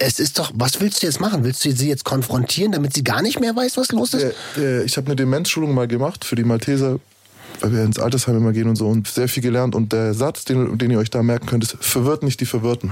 es 0.00 0.18
ist 0.18 0.38
doch, 0.38 0.50
was 0.54 0.80
willst 0.80 1.02
du 1.02 1.06
jetzt 1.06 1.20
machen? 1.20 1.44
Willst 1.44 1.64
du 1.64 1.70
sie 1.70 1.88
jetzt 1.88 2.04
konfrontieren, 2.04 2.72
damit 2.72 2.94
sie 2.94 3.04
gar 3.04 3.22
nicht 3.22 3.38
mehr 3.38 3.54
weiß, 3.54 3.76
was 3.76 3.92
los 3.92 4.14
ist? 4.14 4.34
Der, 4.56 4.62
der, 4.62 4.84
ich 4.84 4.96
habe 4.96 5.06
eine 5.06 5.16
Demenzschulung 5.16 5.74
mal 5.74 5.86
gemacht 5.86 6.24
für 6.24 6.36
die 6.36 6.42
Malteser, 6.44 6.98
weil 7.60 7.72
wir 7.72 7.84
ins 7.84 7.98
Altersheim 7.98 8.38
immer 8.38 8.52
gehen 8.52 8.66
und 8.68 8.76
so 8.76 8.88
und 8.88 9.06
sehr 9.06 9.28
viel 9.28 9.42
gelernt. 9.42 9.74
Und 9.74 9.92
der 9.92 10.14
Satz, 10.14 10.46
den, 10.46 10.78
den 10.78 10.90
ihr 10.90 10.98
euch 10.98 11.10
da 11.10 11.22
merken 11.22 11.46
könnt, 11.46 11.64
ist, 11.64 11.76
verwirrt 11.80 12.22
nicht 12.22 12.40
die 12.40 12.46
Verwirrten. 12.46 12.90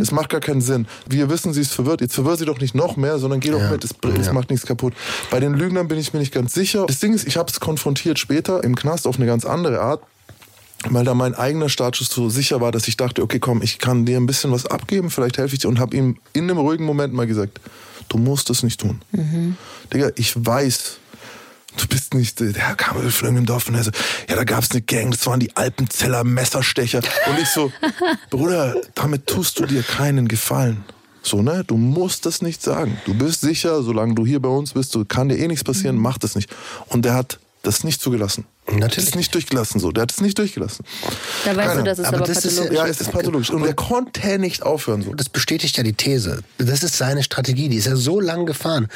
Es 0.00 0.10
macht 0.10 0.30
gar 0.30 0.40
keinen 0.40 0.60
Sinn. 0.60 0.88
Wir 1.08 1.30
wissen, 1.30 1.52
sie 1.52 1.60
ist 1.60 1.72
verwirrt. 1.72 2.00
Jetzt 2.00 2.16
verwirrt 2.16 2.40
sie 2.40 2.46
doch 2.46 2.60
nicht 2.60 2.74
noch 2.74 2.96
mehr, 2.96 3.20
sondern 3.20 3.38
geh 3.38 3.50
doch 3.50 3.70
mit. 3.70 3.84
Es, 3.84 3.94
es 4.20 4.32
macht 4.32 4.50
nichts 4.50 4.66
kaputt. 4.66 4.92
Bei 5.30 5.38
den 5.38 5.54
Lügnern 5.54 5.86
bin 5.86 5.98
ich 5.98 6.12
mir 6.12 6.18
nicht 6.18 6.34
ganz 6.34 6.52
sicher. 6.52 6.84
Das 6.86 6.98
Ding 6.98 7.14
ist, 7.14 7.28
ich 7.28 7.36
habe 7.36 7.48
es 7.50 7.60
konfrontiert 7.60 8.18
später 8.18 8.64
im 8.64 8.74
Knast 8.74 9.06
auf 9.06 9.16
eine 9.16 9.26
ganz 9.26 9.44
andere 9.44 9.80
Art. 9.80 10.02
Weil 10.88 11.04
da 11.04 11.14
mein 11.14 11.34
eigener 11.34 11.68
Status 11.68 12.08
so 12.08 12.30
sicher 12.30 12.60
war, 12.60 12.72
dass 12.72 12.88
ich 12.88 12.96
dachte, 12.96 13.22
okay, 13.22 13.38
komm, 13.38 13.62
ich 13.62 13.78
kann 13.78 14.06
dir 14.06 14.16
ein 14.16 14.26
bisschen 14.26 14.50
was 14.50 14.66
abgeben, 14.66 15.10
vielleicht 15.10 15.36
helfe 15.36 15.54
ich 15.54 15.60
dir. 15.60 15.68
Und 15.68 15.78
habe 15.78 15.96
ihm 15.96 16.16
in 16.32 16.44
einem 16.44 16.58
ruhigen 16.58 16.84
Moment 16.84 17.12
mal 17.12 17.26
gesagt, 17.26 17.60
du 18.08 18.18
musst 18.18 18.48
es 18.50 18.62
nicht 18.62 18.80
tun. 18.80 19.02
Digga, 19.92 20.10
ich 20.16 20.32
weiß, 20.34 20.96
du 21.76 21.86
bist 21.86 22.14
nicht, 22.14 22.40
der 22.40 22.52
kam 22.76 22.96
von 22.96 23.04
irgendeinem 23.04 23.46
Dorf 23.46 23.68
und 23.68 23.74
er 23.74 23.84
so, 23.84 23.90
ja, 24.28 24.36
da 24.36 24.44
gab 24.44 24.62
es 24.62 24.70
eine 24.70 24.80
Gang, 24.80 25.10
das 25.10 25.26
waren 25.26 25.40
die 25.40 25.54
Alpenzeller 25.54 26.24
Messerstecher. 26.24 27.00
Und 27.28 27.38
ich 27.38 27.48
so, 27.48 27.70
Bruder, 28.30 28.74
damit 28.94 29.26
tust 29.26 29.58
du 29.58 29.66
dir 29.66 29.82
keinen 29.82 30.28
Gefallen. 30.28 30.84
So, 31.22 31.42
ne? 31.42 31.64
Du 31.66 31.76
musst 31.76 32.24
das 32.24 32.40
nicht 32.40 32.62
sagen. 32.62 32.98
Du 33.04 33.12
bist 33.14 33.42
sicher, 33.42 33.82
solange 33.82 34.14
du 34.14 34.24
hier 34.24 34.40
bei 34.40 34.48
uns 34.48 34.72
bist, 34.72 34.94
du 34.94 35.04
kann 35.04 35.28
dir 35.28 35.38
eh 35.38 35.46
nichts 35.46 35.64
passieren, 35.64 35.96
mach 35.96 36.16
das 36.16 36.34
nicht. 36.34 36.50
Und 36.86 37.04
der 37.04 37.14
hat 37.14 37.38
das 37.62 37.84
nicht 37.84 38.00
zugelassen. 38.00 38.46
Natürlich. 38.70 38.94
Das 38.96 39.04
ist 39.04 39.16
nicht 39.16 39.34
durchgelassen 39.34 39.80
so. 39.80 39.90
Der 39.92 40.02
hat 40.02 40.12
es 40.12 40.20
nicht 40.20 40.38
durchgelassen. 40.38 40.84
Da 41.44 41.56
weißt 41.56 41.68
Keiner. 41.68 41.74
du, 41.76 41.84
dass 41.84 41.98
es 41.98 42.04
Aber 42.06 42.16
aber, 42.18 42.26
das 42.26 42.44
ist 42.44 42.56
ja- 42.56 42.62
pathologisch 42.64 42.78
Ja, 42.78 42.86
es 42.86 43.00
ist 43.00 43.12
pathologisch. 43.12 43.50
Und 43.50 43.66
er 43.66 43.74
konnte 43.74 44.38
nicht 44.38 44.62
aufhören 44.62 45.02
so. 45.02 45.14
Das 45.14 45.28
bestätigt 45.28 45.76
ja 45.76 45.82
die 45.82 45.92
These. 45.92 46.42
Das 46.58 46.82
ist 46.82 46.96
seine 46.96 47.22
Strategie, 47.22 47.68
die 47.68 47.76
ist 47.76 47.86
ja 47.86 47.96
so 47.96 48.20
lang 48.20 48.46
gefahren. 48.46 48.88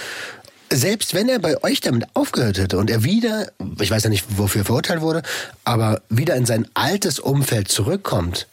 Selbst 0.73 1.15
wenn 1.15 1.29
er 1.29 1.39
bei 1.39 1.63
euch 1.63 1.81
damit 1.81 2.07
aufgehört 2.15 2.59
hätte 2.59 2.79
und 2.79 2.91
er 2.91 3.05
wieder, 3.05 3.49
ich 3.81 3.91
weiß 3.91 4.05
ja 4.05 4.11
nicht, 4.11 4.25
wofür 4.39 4.63
er 4.63 4.65
verurteilt 4.65 5.01
wurde, 5.03 5.23
aber 5.65 6.01
wieder 6.09 6.35
in 6.37 6.47
sein 6.47 6.67
altes 6.75 7.19
Umfeld 7.19 7.69
zurückkommt, 7.69 8.47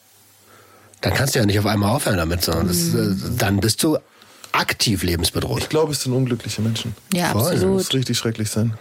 dann 1.02 1.14
kannst 1.14 1.34
du 1.36 1.40
ja 1.40 1.46
nicht 1.46 1.58
auf 1.58 1.66
einmal 1.66 1.96
aufhören 1.96 2.18
damit, 2.18 2.44
sondern 2.44 2.68
das, 2.68 2.94
äh, 2.94 3.16
dann 3.38 3.60
bist 3.60 3.82
du 3.82 3.98
aktiv 4.54 5.04
lebensbedroht. 5.04 5.60
Ich 5.60 5.70
glaube, 5.70 5.92
es 5.94 6.02
sind 6.02 6.14
unglückliche 6.14 6.62
Menschen. 6.62 6.96
Ja, 7.14 7.32
Voll. 7.32 7.42
Das 7.44 7.52
absolut. 7.52 7.74
muss 7.76 7.94
richtig 7.94 8.18
schrecklich 8.18 8.50
sein. 8.50 8.74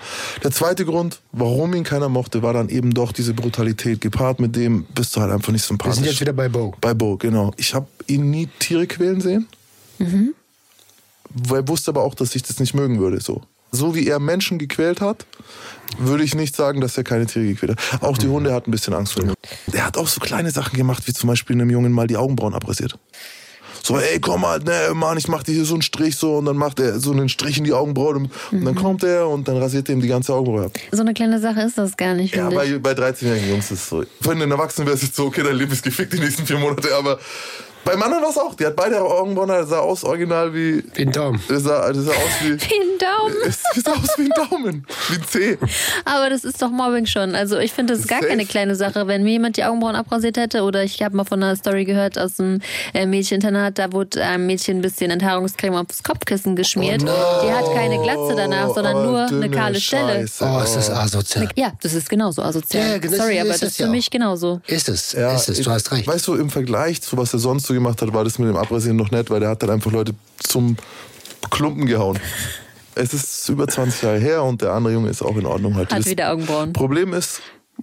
Der 0.43 0.51
zweite 0.51 0.85
Grund, 0.85 1.21
warum 1.33 1.75
ihn 1.75 1.85
keiner 1.85 2.09
mochte, 2.09 2.43
war 2.43 2.53
dann 2.53 2.69
eben 2.69 2.93
doch 2.93 3.13
diese 3.13 3.35
Brutalität. 3.35 4.01
Gepaart 4.01 4.41
mit 4.41 4.57
dem 4.57 4.85
bist 4.95 5.15
du 5.17 5.21
halt 5.21 5.31
einfach 5.33 5.53
nicht 5.53 5.63
Wir 5.65 5.69
sympathisch. 5.69 5.97
sind 5.97 6.07
jetzt 6.07 6.21
wieder 6.21 6.33
bei 6.33 6.49
Bo. 6.49 6.75
Bei 6.81 6.95
Bo, 6.95 7.17
genau. 7.17 7.53
Ich 7.57 7.75
habe 7.75 7.87
ihn 8.07 8.31
nie 8.31 8.49
Tiere 8.59 8.87
quälen 8.87 9.21
sehen. 9.21 9.47
Weil 11.33 11.61
er 11.61 11.69
wusste 11.69 11.91
aber 11.91 12.03
auch, 12.03 12.15
dass 12.15 12.35
ich 12.35 12.43
das 12.43 12.59
nicht 12.59 12.75
mögen 12.75 12.99
würde. 12.99 13.21
So. 13.21 13.43
so 13.71 13.95
wie 13.95 14.07
er 14.09 14.19
Menschen 14.19 14.59
gequält 14.59 15.01
hat, 15.01 15.27
würde 15.99 16.25
ich 16.25 16.35
nicht 16.35 16.57
sagen, 16.57 16.81
dass 16.81 16.97
er 16.97 17.05
keine 17.05 17.27
Tiere 17.27 17.47
gequält 17.47 17.79
hat. 17.93 18.03
Auch 18.03 18.19
die 18.19 18.27
Hunde 18.29 18.53
hatten 18.53 18.71
ein 18.71 18.73
bisschen 18.73 18.95
Angst 18.95 19.13
vor 19.13 19.23
ihm. 19.23 19.35
Er 19.73 19.87
hat 19.87 19.97
auch 19.97 20.09
so 20.09 20.21
kleine 20.21 20.51
Sachen 20.51 20.77
gemacht, 20.77 21.05
wie 21.07 21.13
zum 21.13 21.29
Beispiel 21.29 21.55
einem 21.57 21.71
Jungen 21.71 21.93
mal 21.93 22.07
die 22.07 22.17
Augenbrauen 22.17 22.55
abrasiert. 22.55 22.99
So, 23.83 23.99
ey, 23.99 24.21
komm 24.21 24.43
mal, 24.43 24.59
ne, 24.61 24.93
Mann, 24.95 25.17
ich 25.17 25.29
mach 25.29 25.43
dir 25.43 25.53
hier 25.53 25.65
so 25.65 25.75
einen 25.75 25.83
Strich 25.83 26.17
so 26.17 26.37
und 26.37 26.45
dann 26.45 26.57
macht 26.57 26.81
er 26.81 27.01
so 27.01 27.13
einen 27.13 27.29
Strich 27.29 27.59
in 27.59 27.65
die 27.65 27.73
Augenbraue 27.73 28.17
und, 28.17 28.31
und 28.53 28.65
dann 28.65 28.75
kommt 28.75 29.03
er 29.03 29.29
und 29.29 29.49
dann 29.49 29.57
rasiert 29.57 29.89
er 29.89 29.95
ihm 29.95 30.01
die 30.01 30.09
ganze 30.09 30.35
Augenbraue 30.35 30.67
ab. 30.67 30.73
So 30.93 31.01
eine 31.01 31.15
kleine 31.15 31.41
Sache 31.41 31.63
ist 31.63 31.79
das 31.79 31.97
gar 31.97 32.15
nicht, 32.15 32.35
Ja, 32.35 32.51
bei, 32.51 32.79
bei 32.79 32.93
13-jährigen 32.93 33.49
Jungs 33.49 33.71
ist 33.71 33.83
es 33.83 33.89
so. 33.89 34.05
Für 34.21 34.33
einen 34.33 34.51
Erwachsenen 34.51 34.87
wäre 34.87 34.97
es 34.97 35.03
jetzt 35.03 35.17
so, 35.17 35.27
okay, 35.27 35.43
dein 35.43 35.57
Leben 35.57 35.73
ist 35.73 35.83
gefickt 35.83 36.13
die 36.13 36.21
nächsten 36.21 36.47
vier 36.47 36.59
Monate, 36.59 36.95
aber 36.95 37.19
beim 37.85 38.03
anderen 38.03 38.23
war 38.23 38.31
es 38.31 38.39
auch. 38.39 38.55
Die 38.55 38.67
hat 38.67 38.77
beide 38.77 39.01
Augenbrauen, 39.01 39.67
sah 39.67 39.79
aus 39.79 40.05
original 40.05 40.53
wie. 40.55 40.83
Wie 40.95 41.03
ein 41.03 41.13
Daumen. 41.13 41.41
Sah, 41.49 41.59
sah 41.59 42.11
aus 42.11 42.15
wie. 42.43 42.51
Wie 42.61 42.75
ein 42.75 42.99
Daumen. 42.99 43.37
Es 43.47 43.63
sah 43.83 43.93
aus 43.93 44.19
wie 44.19 44.23
ein 44.25 44.49
Daumen. 44.49 44.87
Wie 45.09 45.15
ein 45.15 45.25
Zeh. 45.27 45.59
Aber 46.05 46.29
das 46.29 46.45
ist 46.45 46.61
doch 46.61 46.71
Mobbing 46.71 47.07
schon. 47.07 47.35
Also 47.35 47.59
ich 47.59 47.73
finde, 47.73 47.95
das 47.95 48.01
ist 48.03 48.09
gar 48.09 48.19
Safe. 48.21 48.29
keine 48.29 48.45
kleine 48.45 48.75
Sache. 48.77 49.07
Wenn 49.07 49.23
mir 49.23 49.31
jemand 49.31 49.57
die 49.57 49.65
Augenbrauen 49.65 49.97
abrasiert 49.97 50.37
hätte 50.37 50.63
oder 50.63 50.83
ich 50.85 51.03
habe 51.03 51.17
mal 51.17 51.25
von 51.25 51.43
einer 51.43 51.57
Story 51.57 51.85
gehört 51.87 52.19
aus 52.19 52.39
einem 52.39 52.61
äh, 52.93 53.07
Mädcheninternat, 53.07 53.79
da 53.79 53.93
wurde 53.93 54.23
einem 54.23 54.47
Mädchen 54.47 54.79
ein 54.79 54.83
bisschen 54.83 55.11
Enthaarungscreme 55.11 55.77
aufs 55.77 56.03
Kopfkissen 56.03 56.57
geschmiert. 56.57 57.03
Die 57.03 57.51
hat 57.53 57.73
keine 57.75 58.01
Glatze 58.03 58.35
danach, 58.37 58.75
sondern 58.75 58.97
Oh, 58.97 59.03
nur 59.05 59.21
eine 59.27 59.51
kahle 59.51 59.81
Stelle. 59.81 60.27
Oh, 60.41 60.61
ist 60.63 60.77
das 60.77 60.91
asozial. 60.91 61.49
Ja, 61.57 61.73
das 61.83 61.95
ist 61.95 62.11
genauso 62.11 62.43
asozial. 62.43 62.91
Ja, 62.93 62.99
genau, 62.99 63.17
Sorry, 63.17 63.37
ist 63.37 63.41
aber 63.41 63.49
das 63.51 63.63
ist 63.63 63.79
ja 63.79 63.85
für 63.87 63.89
auch. 63.91 63.95
mich 63.95 64.11
genauso. 64.11 64.61
Ist 64.67 64.89
es, 64.89 65.13
Ja, 65.13 65.35
ist 65.35 65.49
es, 65.49 65.61
du 65.63 65.71
hast 65.71 65.91
recht. 65.93 66.07
Weißt 66.07 66.27
du, 66.27 66.35
im 66.35 66.51
Vergleich 66.51 67.01
zu 67.01 67.17
was 67.17 67.33
er 67.33 67.39
sonst 67.39 67.70
gemacht 67.75 68.01
hat, 68.03 68.13
war 68.13 68.25
das 68.25 68.39
mit 68.39 68.49
dem 68.49 68.57
Abrasieren 68.57 68.97
noch 68.97 69.11
nett, 69.11 69.31
weil 69.31 69.41
der 69.41 69.51
hat 69.51 69.63
dann 69.63 69.71
einfach 69.71 69.91
Leute 69.93 70.15
zum 70.39 70.77
Klumpen 71.51 71.87
gehauen. 71.87 72.19
Es 72.95 73.15
ist 73.15 73.49
über 73.49 73.67
20 73.69 74.03
Jahre 74.03 74.19
her 74.19 74.43
und 74.43 74.63
der 74.63 74.73
andere 74.73 74.93
Junge 74.95 75.09
ist 75.11 75.23
auch 75.23 75.37
in 75.37 75.47
Ordnung. 75.47 75.75
Halt. 75.77 75.91
Hat 75.93 76.01
Das 76.01 76.07
wieder 76.07 76.33
Augenbrauen. 76.33 76.73
Problem 76.73 77.13
ist, 77.15 77.41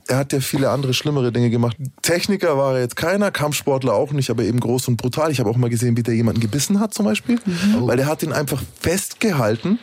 er 0.07 0.17
hat 0.17 0.33
ja 0.33 0.39
viele 0.41 0.69
andere 0.69 0.93
schlimmere 0.93 1.31
Dinge 1.31 1.49
gemacht. 1.49 1.75
Techniker 2.01 2.57
war 2.57 2.75
er 2.75 2.81
jetzt 2.81 2.95
keiner, 2.95 3.31
Kampfsportler 3.31 3.93
auch 3.93 4.11
nicht, 4.11 4.29
aber 4.29 4.43
eben 4.43 4.59
groß 4.59 4.89
und 4.89 4.97
brutal. 4.97 5.31
Ich 5.31 5.39
habe 5.39 5.49
auch 5.49 5.57
mal 5.57 5.69
gesehen, 5.69 5.97
wie 5.97 6.03
der 6.03 6.13
jemanden 6.13 6.41
gebissen 6.41 6.79
hat 6.79 6.93
zum 6.93 7.05
Beispiel, 7.05 7.39
Mhm. 7.45 7.87
weil 7.87 7.97
der 7.97 8.05
hat 8.05 8.21
ihn 8.21 8.31
einfach 8.33 8.61
festgehalten 8.79 9.79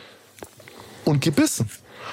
und 1.03 1.21
gebissen. 1.21 1.69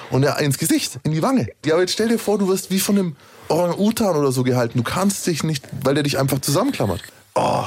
Und 0.09 0.23
er 0.23 0.39
ins 0.39 0.57
Gesicht, 0.57 0.99
in 1.03 1.11
die 1.11 1.21
Wange. 1.21 1.47
Ja, 1.65 1.73
aber 1.75 1.81
jetzt 1.81 1.93
stell 1.93 2.09
dir 2.09 2.19
vor, 2.19 2.37
du 2.37 2.47
wirst 2.49 2.71
wie 2.71 2.79
von 2.79 2.97
einem 2.97 3.15
Orang-Utan 3.47 4.15
oder 4.15 4.31
so 4.31 4.43
gehalten. 4.43 4.77
Du 4.79 4.83
kannst 4.83 5.25
dich 5.27 5.43
nicht, 5.43 5.65
weil 5.83 5.93
der 5.93 6.03
dich 6.03 6.17
einfach 6.19 6.39
zusammenklammert. 6.41 7.01
Oh, 7.35 7.63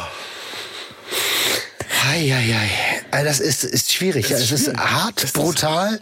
Eieiei. 2.08 2.70
Also 3.10 3.24
Das 3.26 3.40
ist, 3.40 3.64
ist 3.64 3.92
schwierig. 3.92 4.30
Es 4.30 4.50
ist 4.50 4.68
ist 4.68 4.76
hart, 4.76 5.24
ist- 5.24 5.34
brutal. 5.34 6.00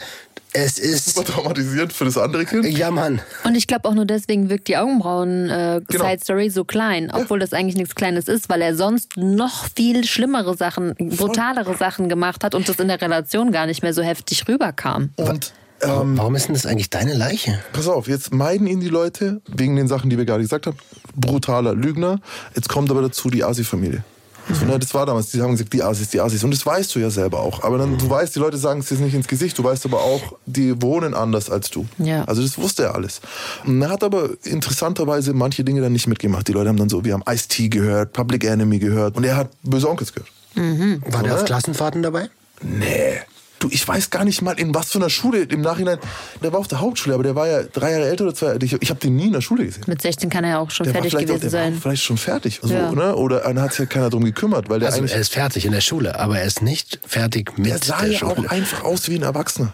Es 0.57 0.79
ist. 0.79 1.15
super 1.17 1.25
traumatisierend 1.33 1.93
für 1.93 2.05
das 2.05 2.17
andere 2.17 2.45
Kind. 2.45 2.65
Ja, 2.67 2.93
Mann. 2.93 3.21
Und 3.43 3.57
ich 3.57 3.67
glaube 3.67 3.89
auch 3.89 3.95
nur 3.95 4.05
deswegen 4.05 4.49
wirkt 4.51 4.69
die 4.69 4.77
Augenbrauen 4.77 5.51
äh, 5.51 5.81
Genau. 5.89 6.05
Side 6.09 6.21
Story 6.23 6.49
so 6.51 6.65
klein, 6.65 7.11
obwohl 7.13 7.41
das 7.41 7.53
eigentlich 7.53 7.75
nichts 7.75 7.97
Kleines 7.97 8.29
ist, 8.29 8.49
weil 8.49 8.63
er 8.63 8.77
sonst 8.77 9.17
noch 9.17 9.67
viel 9.75 10.05
schlimmere 10.05 10.57
Sachen, 10.57 10.95
brutalere 10.95 11.77
Sachen 11.77 12.09
gemacht 12.09 12.45
hat 12.45 12.55
und 12.55 12.69
das 12.69 12.77
in 12.79 12.87
der 12.87 13.01
Relation 13.01 13.51
gar 13.51 13.67
nicht 13.67 13.83
mehr 13.83 13.93
so 13.93 14.03
heftig 14.03 14.47
rüberkam. 14.47 15.11
Und 15.17 15.53
ähm, 15.83 16.17
Warum 16.17 16.35
ist 16.35 16.47
denn 16.47 16.55
das 16.55 16.67
eigentlich 16.67 16.91
deine 16.91 17.15
Leiche? 17.15 17.61
Pass 17.73 17.89
auf, 17.89 18.09
jetzt 18.09 18.33
meiden 18.33 18.67
ihn 18.67 18.81
die 18.81 18.89
Leute 18.89 19.41
wegen 19.49 19.77
den 19.77 19.89
Sachen, 19.89 20.11
die 20.11 20.19
wir 20.19 20.25
gerade 20.25 20.43
gesagt 20.43 20.67
haben. 20.67 20.77
Brutaler 21.15 21.75
Lügner. 21.75 22.21
Jetzt 22.55 22.69
kommt 22.69 22.91
aber 22.91 23.03
dazu 23.03 23.31
die 23.31 23.45
Asi-Familie. 23.45 24.05
So, 24.53 24.67
ne, 24.67 24.79
das 24.79 24.93
war 24.93 25.07
damals, 25.07 25.31
die 25.31 25.41
haben 25.41 25.53
gesagt, 25.53 25.73
die 25.73 25.83
Asis, 25.83 26.11
die 26.11 26.21
Asis. 26.21 26.45
Und 26.45 26.51
das 26.51 26.67
weißt 26.67 26.95
du 26.95 26.99
ja 26.99 27.09
selber 27.09 27.41
auch. 27.41 27.63
Aber 27.63 27.79
dann, 27.79 27.97
du 27.97 28.11
weißt, 28.11 28.35
die 28.35 28.41
Leute 28.41 28.59
sagen 28.59 28.81
es 28.81 28.91
jetzt 28.91 29.01
nicht 29.01 29.15
ins 29.15 29.27
Gesicht, 29.27 29.57
du 29.59 29.65
weißt 29.65 29.87
aber 29.87 30.03
auch, 30.03 30.21
die 30.45 30.81
wohnen 30.83 31.15
anders 31.15 31.49
als 31.49 31.71
du. 31.71 31.87
Ja. 31.99 32.25
Also 32.25 32.43
das 32.43 32.59
wusste 32.59 32.85
er 32.85 32.95
alles. 32.95 33.21
Und 33.65 33.81
er 33.81 33.89
hat 33.89 34.05
aber 34.05 34.31
interessanterweise 34.45 35.33
manche 35.33 35.65
Dinge 35.65 35.81
dann 35.81 35.93
nicht 35.93 36.07
mitgemacht. 36.09 36.47
Die 36.47 36.53
Leute 36.53 36.69
haben 36.69 36.77
dann 36.77 36.91
so, 36.91 37.05
wir 37.05 37.15
haben 37.15 37.25
Ice-T 37.27 37.69
gehört, 37.71 38.13
Public 38.13 38.45
Enemy 38.45 38.79
gehört. 38.79 39.17
Und 39.17 39.25
er 39.25 39.37
hat 39.37 39.51
Böse 39.63 39.89
Onkels 39.89 40.13
gehört. 40.13 40.31
War 40.57 41.23
der 41.23 41.33
Oder? 41.33 41.41
auf 41.41 41.45
Klassenfahrten 41.47 42.03
dabei? 42.03 42.29
Nee. 42.61 43.21
Du, 43.65 43.71
ich 43.73 43.89
weiß 43.89 44.11
gar 44.11 44.27
nicht 44.27 44.43
mal, 44.43 44.59
in 44.61 44.75
was 44.75 44.91
für 44.93 44.99
einer 44.99 45.09
Schule 45.09 45.39
im 45.45 45.63
Nachhinein. 45.63 45.99
Der 46.43 46.53
war 46.53 46.61
auf 46.61 46.69
der 46.69 46.81
Hauptschule, 46.81 47.15
aber 47.15 47.23
der 47.23 47.35
war 47.35 47.49
ja 47.49 47.63
drei 47.63 47.93
Jahre 47.93 48.09
älter 48.09 48.25
oder 48.25 48.35
zwei. 48.35 48.57
Ich, 48.61 48.75
ich 48.75 48.91
habe 48.91 49.01
den 49.01 49.17
nie 49.17 49.29
in 49.29 49.33
der 49.33 49.41
Schule 49.41 49.65
gesehen. 49.65 49.85
Mit 49.87 50.03
16 50.03 50.29
kann 50.29 50.45
er 50.45 50.51
ja 50.51 50.59
auch 50.59 50.71
schon 50.71 50.85
Der 50.85 50.93
war 50.95 51.01
fertig 51.01 51.13
vielleicht, 51.19 51.31
auch, 51.31 51.35
gewesen 51.37 51.51
der 51.51 51.59
war 51.61 51.67
sein. 51.69 51.79
auch 51.79 51.83
vielleicht 51.83 52.03
schon 52.03 52.19
fertig. 52.19 52.61
So, 52.63 52.75
Ja. 52.75 52.93
ne? 52.93 53.17
Oder 53.17 53.41
dann 53.41 53.63
hat 53.63 53.71
sich 53.71 53.79
ja 53.81 53.87
keiner 53.87 54.11
drum 54.11 54.23
gekümmert, 54.25 54.69
weil 54.69 54.81
der 54.81 54.93
Also 54.93 55.03
er 55.03 55.19
ist 55.21 55.33
fertig 55.33 55.65
in 55.65 55.73
der 55.73 55.81
Schule, 55.81 56.19
aber 56.21 56.39
er 56.39 56.45
ist 56.45 56.61
nicht 56.61 57.01
fertig 57.07 57.57
mit 57.57 57.69
Der 57.69 57.79
sah 57.79 58.03
der 58.03 58.11
ja 58.13 58.19
Schule. 58.19 58.33
auch 58.33 58.45
einfach 58.51 58.85
aus 58.85 59.09
wie 59.09 59.15
ein 59.17 59.23
Erwachsener. 59.23 59.73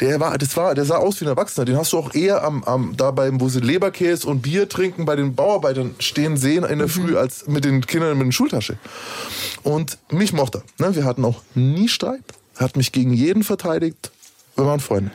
Der 0.00 0.18
war, 0.18 0.36
das 0.36 0.56
war, 0.56 0.74
der 0.74 0.84
sah 0.86 0.96
aus 0.96 1.20
wie 1.20 1.26
ein 1.26 1.28
Erwachsener. 1.28 1.66
Den 1.66 1.76
hast 1.76 1.92
du 1.92 1.98
auch 1.98 2.12
eher 2.12 2.42
am, 2.42 2.64
am 2.64 2.96
da 2.96 3.12
beim, 3.12 3.40
wo 3.40 3.48
sie 3.48 3.60
Leberkäse 3.60 4.26
und 4.26 4.42
Bier 4.42 4.68
trinken, 4.68 5.04
bei 5.04 5.14
den 5.14 5.36
Bauarbeitern 5.36 5.94
stehen 6.00 6.36
sehen 6.36 6.64
in 6.64 6.80
der 6.80 6.88
Früh 6.88 7.16
als 7.16 7.46
mit 7.46 7.64
den 7.64 7.86
Kindern 7.86 8.18
mit 8.18 8.26
der 8.26 8.32
Schultasche. 8.32 8.76
Und 9.62 9.98
mich 10.10 10.32
mochte 10.32 10.62
er. 10.80 10.88
Ne? 10.88 10.96
Wir 10.96 11.04
hatten 11.04 11.24
auch 11.24 11.42
nie 11.54 11.86
Streit. 11.88 12.22
Er 12.60 12.64
hat 12.64 12.76
mich 12.76 12.92
gegen 12.92 13.14
jeden 13.14 13.42
verteidigt. 13.42 14.10
Wir 14.54 14.66
waren 14.66 14.80
Freunde. 14.80 15.10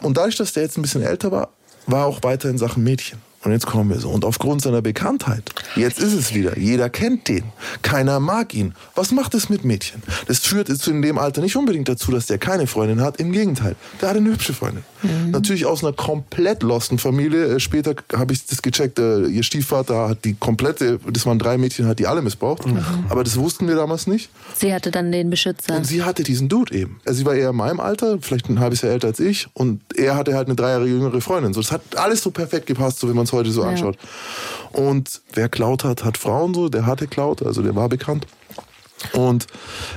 Und 0.00 0.16
dadurch, 0.16 0.36
dass 0.36 0.54
der 0.54 0.62
jetzt 0.62 0.78
ein 0.78 0.82
bisschen 0.82 1.02
älter 1.02 1.30
war, 1.30 1.50
war 1.86 2.00
er 2.00 2.06
auch 2.06 2.22
weiter 2.22 2.48
in 2.48 2.56
Sachen 2.56 2.82
Mädchen. 2.82 3.20
Und 3.42 3.52
jetzt 3.52 3.66
kommen 3.66 3.88
wir 3.88 3.98
so. 3.98 4.10
Und 4.10 4.24
aufgrund 4.26 4.60
seiner 4.60 4.82
Bekanntheit, 4.82 5.42
jetzt 5.74 5.98
ist 5.98 6.12
es 6.12 6.34
wieder. 6.34 6.58
Jeder 6.58 6.90
kennt 6.90 7.26
den. 7.28 7.44
Keiner 7.80 8.20
mag 8.20 8.52
ihn. 8.54 8.74
Was 8.94 9.12
macht 9.12 9.32
es 9.34 9.48
mit 9.48 9.64
Mädchen? 9.64 10.02
Das 10.26 10.40
führt 10.40 10.68
jetzt 10.68 10.86
in 10.88 11.00
dem 11.00 11.16
Alter 11.16 11.40
nicht 11.40 11.56
unbedingt 11.56 11.88
dazu, 11.88 12.10
dass 12.12 12.26
der 12.26 12.36
keine 12.36 12.66
Freundin 12.66 13.00
hat. 13.00 13.18
Im 13.18 13.32
Gegenteil. 13.32 13.76
Der 14.02 14.10
hat 14.10 14.16
eine 14.18 14.28
hübsche 14.30 14.52
Freundin. 14.52 14.84
Natürlich 15.30 15.64
aus 15.64 15.82
einer 15.82 15.94
komplett 15.94 16.62
losten 16.62 16.98
Familie. 16.98 17.54
Äh, 17.56 17.60
Später 17.60 17.94
habe 18.14 18.34
ich 18.34 18.44
das 18.44 18.60
gecheckt. 18.60 18.98
äh, 18.98 19.24
Ihr 19.26 19.42
Stiefvater 19.42 20.10
hat 20.10 20.24
die 20.26 20.34
komplette, 20.34 21.00
das 21.10 21.24
waren 21.24 21.38
drei 21.38 21.56
Mädchen, 21.56 21.86
hat 21.86 21.98
die 21.98 22.06
alle 22.06 22.20
missbraucht. 22.20 22.64
Aber 23.08 23.24
das 23.24 23.38
wussten 23.38 23.66
wir 23.68 23.76
damals 23.76 24.06
nicht. 24.06 24.28
Sie 24.58 24.74
hatte 24.74 24.90
dann 24.90 25.10
den 25.12 25.30
Beschützer. 25.30 25.74
Und 25.76 25.86
sie 25.86 26.02
hatte 26.02 26.22
diesen 26.24 26.50
Dude 26.50 26.74
eben. 26.74 27.00
Also 27.06 27.20
sie 27.20 27.24
war 27.24 27.34
eher 27.34 27.50
in 27.50 27.56
meinem 27.56 27.80
Alter, 27.80 28.18
vielleicht 28.20 28.50
ein 28.50 28.60
halbes 28.60 28.82
Jahr 28.82 28.92
älter 28.92 29.08
als 29.08 29.20
ich. 29.20 29.48
Und 29.54 29.80
er 29.96 30.16
hatte 30.16 30.34
halt 30.34 30.48
eine 30.48 30.56
drei 30.56 30.70
Jahre 30.72 30.86
jüngere 30.86 31.22
Freundin. 31.22 31.54
So, 31.54 31.62
das 31.62 31.72
hat 31.72 31.80
alles 31.96 32.22
so 32.22 32.30
perfekt 32.30 32.66
gepasst, 32.66 32.98
so 32.98 33.08
wie 33.08 33.14
man 33.14 33.24
es 33.30 33.32
heute 33.32 33.50
so 33.50 33.62
Ja. 33.62 33.68
anschaut. 33.70 33.96
Und 34.72 35.20
wer 35.32 35.48
klaut 35.48 35.84
hat, 35.84 36.04
hat 36.04 36.16
Frauen 36.18 36.54
so. 36.54 36.68
Der 36.68 36.86
hatte 36.86 37.06
Cloud, 37.06 37.42
also 37.44 37.62
der 37.62 37.74
war 37.74 37.88
bekannt. 37.88 38.26
Und 39.14 39.46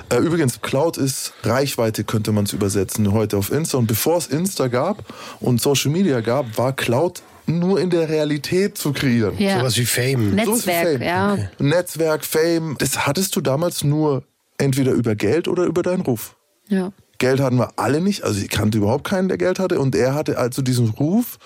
äh, 0.10 0.17
übrigens, 0.17 0.62
Cloud 0.62 0.98
ist 0.98 1.34
Reichweite, 1.43 2.04
könnte 2.06 2.32
man 2.32 2.46
es 2.46 2.54
übersetzen, 2.54 3.12
heute 3.12 3.38
auf 3.38 3.52
Insta. 3.52 3.78
Und 3.78 3.88
bevor 3.88 4.17
es 4.17 4.28
Insta 4.28 4.67
gab 4.67 5.04
und 5.41 5.62
Social 5.62 5.91
Media 5.91 6.22
gab, 6.22 6.58
war 6.58 6.72
Cloud 6.74 7.22
nur 7.46 7.80
in 7.82 7.89
der 7.89 8.08
Realität 8.08 8.78
zu 8.78 8.93
kreieren. 8.93 9.38
ja. 9.38 9.60
Sowas 9.60 9.76
wie 9.78 9.86
Fame. 9.86 10.34
Netzwerk, 10.36 10.88
Fame. 11.00 11.02
ja. 11.02 11.38
Netzwerk, 11.60 12.24
Fame, 12.24 12.76
das 12.80 13.06
hattest 13.06 13.36
du 13.36 13.41
damals 13.41 13.84
nur 13.84 14.24
entweder 14.58 14.93
über 14.93 15.15
Geld 15.15 15.50
oder 15.50 15.65
über 15.65 15.84
deinen 15.84 16.02
Ruf. 16.02 16.36
ja. 16.69 16.91
Geld 17.17 17.39
hatten 17.39 17.58
wir 17.58 17.71
alle 17.78 18.02
nicht. 18.02 18.23
Also 18.23 18.41
ich 18.41 18.49
kannte 18.49 18.78
überhaupt 18.78 19.06
keinen, 19.06 19.28
der 19.28 19.38
Geld 19.38 19.60
hatte. 19.60 19.80
Und 19.80 19.95
er 19.95 20.13
hatte 20.13 20.38
also 20.38 20.62
diesen 20.62 20.89
Ruf. 20.89 21.39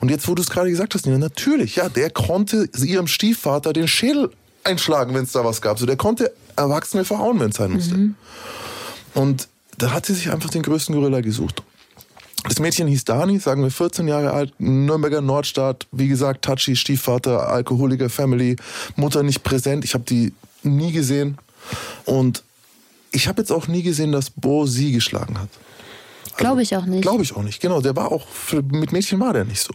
Und 0.00 0.10
jetzt, 0.10 0.28
wo 0.28 0.34
du 0.34 0.42
es 0.42 0.50
gerade 0.50 0.70
gesagt 0.70 0.94
hast, 0.94 1.06
Nina, 1.06 1.18
natürlich, 1.18 1.76
ja, 1.76 1.88
der 1.88 2.10
konnte 2.10 2.68
ihrem 2.76 3.06
Stiefvater 3.06 3.72
den 3.72 3.88
Schädel 3.88 4.30
einschlagen, 4.64 5.14
wenn 5.14 5.24
es 5.24 5.32
da 5.32 5.44
was 5.44 5.62
gab. 5.62 5.78
So, 5.78 5.86
der 5.86 5.96
konnte 5.96 6.32
Erwachsene 6.56 7.04
verhauen, 7.04 7.40
wenn 7.40 7.50
es 7.50 7.56
sein 7.56 7.72
musste. 7.72 8.10
Und 9.14 9.48
da 9.78 9.92
hat 9.92 10.06
sie 10.06 10.14
sich 10.14 10.30
einfach 10.30 10.50
den 10.50 10.62
größten 10.62 10.94
Gorilla 10.94 11.20
gesucht. 11.20 11.62
Das 12.44 12.58
Mädchen 12.58 12.88
hieß 12.88 13.04
Dani, 13.04 13.38
sagen 13.38 13.62
wir 13.62 13.70
14 13.70 14.08
Jahre 14.08 14.32
alt, 14.32 14.52
Nürnberger 14.58 15.20
Nordstadt, 15.20 15.86
wie 15.92 16.08
gesagt, 16.08 16.44
Touchy, 16.44 16.74
Stiefvater, 16.74 17.48
Alkoholiker, 17.48 18.10
Family, 18.10 18.56
Mutter 18.96 19.22
nicht 19.22 19.44
präsent. 19.44 19.84
Ich 19.84 19.94
habe 19.94 20.04
die 20.04 20.32
nie 20.64 20.92
gesehen. 20.92 21.38
Und 22.04 22.42
ich 23.12 23.28
habe 23.28 23.42
jetzt 23.42 23.52
auch 23.52 23.68
nie 23.68 23.82
gesehen, 23.82 24.12
dass 24.12 24.30
Bo 24.30 24.66
sie 24.66 24.92
geschlagen 24.92 25.38
hat. 25.38 25.48
Glaube 26.36 26.62
ich 26.62 26.76
auch 26.76 26.86
nicht. 26.86 27.02
Glaube 27.02 27.22
ich 27.22 27.36
auch 27.36 27.42
nicht. 27.42 27.60
Genau, 27.60 27.80
der 27.80 27.94
war 27.94 28.10
auch, 28.10 28.26
für, 28.26 28.62
mit 28.62 28.92
Mädchen 28.92 29.20
war 29.20 29.32
der 29.32 29.44
nicht 29.44 29.60
so. 29.60 29.74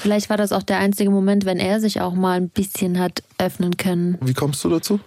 Vielleicht 0.00 0.30
war 0.30 0.38
das 0.38 0.52
auch 0.52 0.62
der 0.62 0.78
einzige 0.78 1.10
Moment, 1.10 1.44
wenn 1.44 1.58
er 1.58 1.78
sich 1.80 2.00
auch 2.00 2.14
mal 2.14 2.38
ein 2.38 2.48
bisschen 2.48 2.98
hat 2.98 3.22
öffnen 3.38 3.76
können. 3.76 4.16
Wie 4.22 4.32
kommst 4.32 4.64
du 4.64 4.70
dazu? 4.70 4.98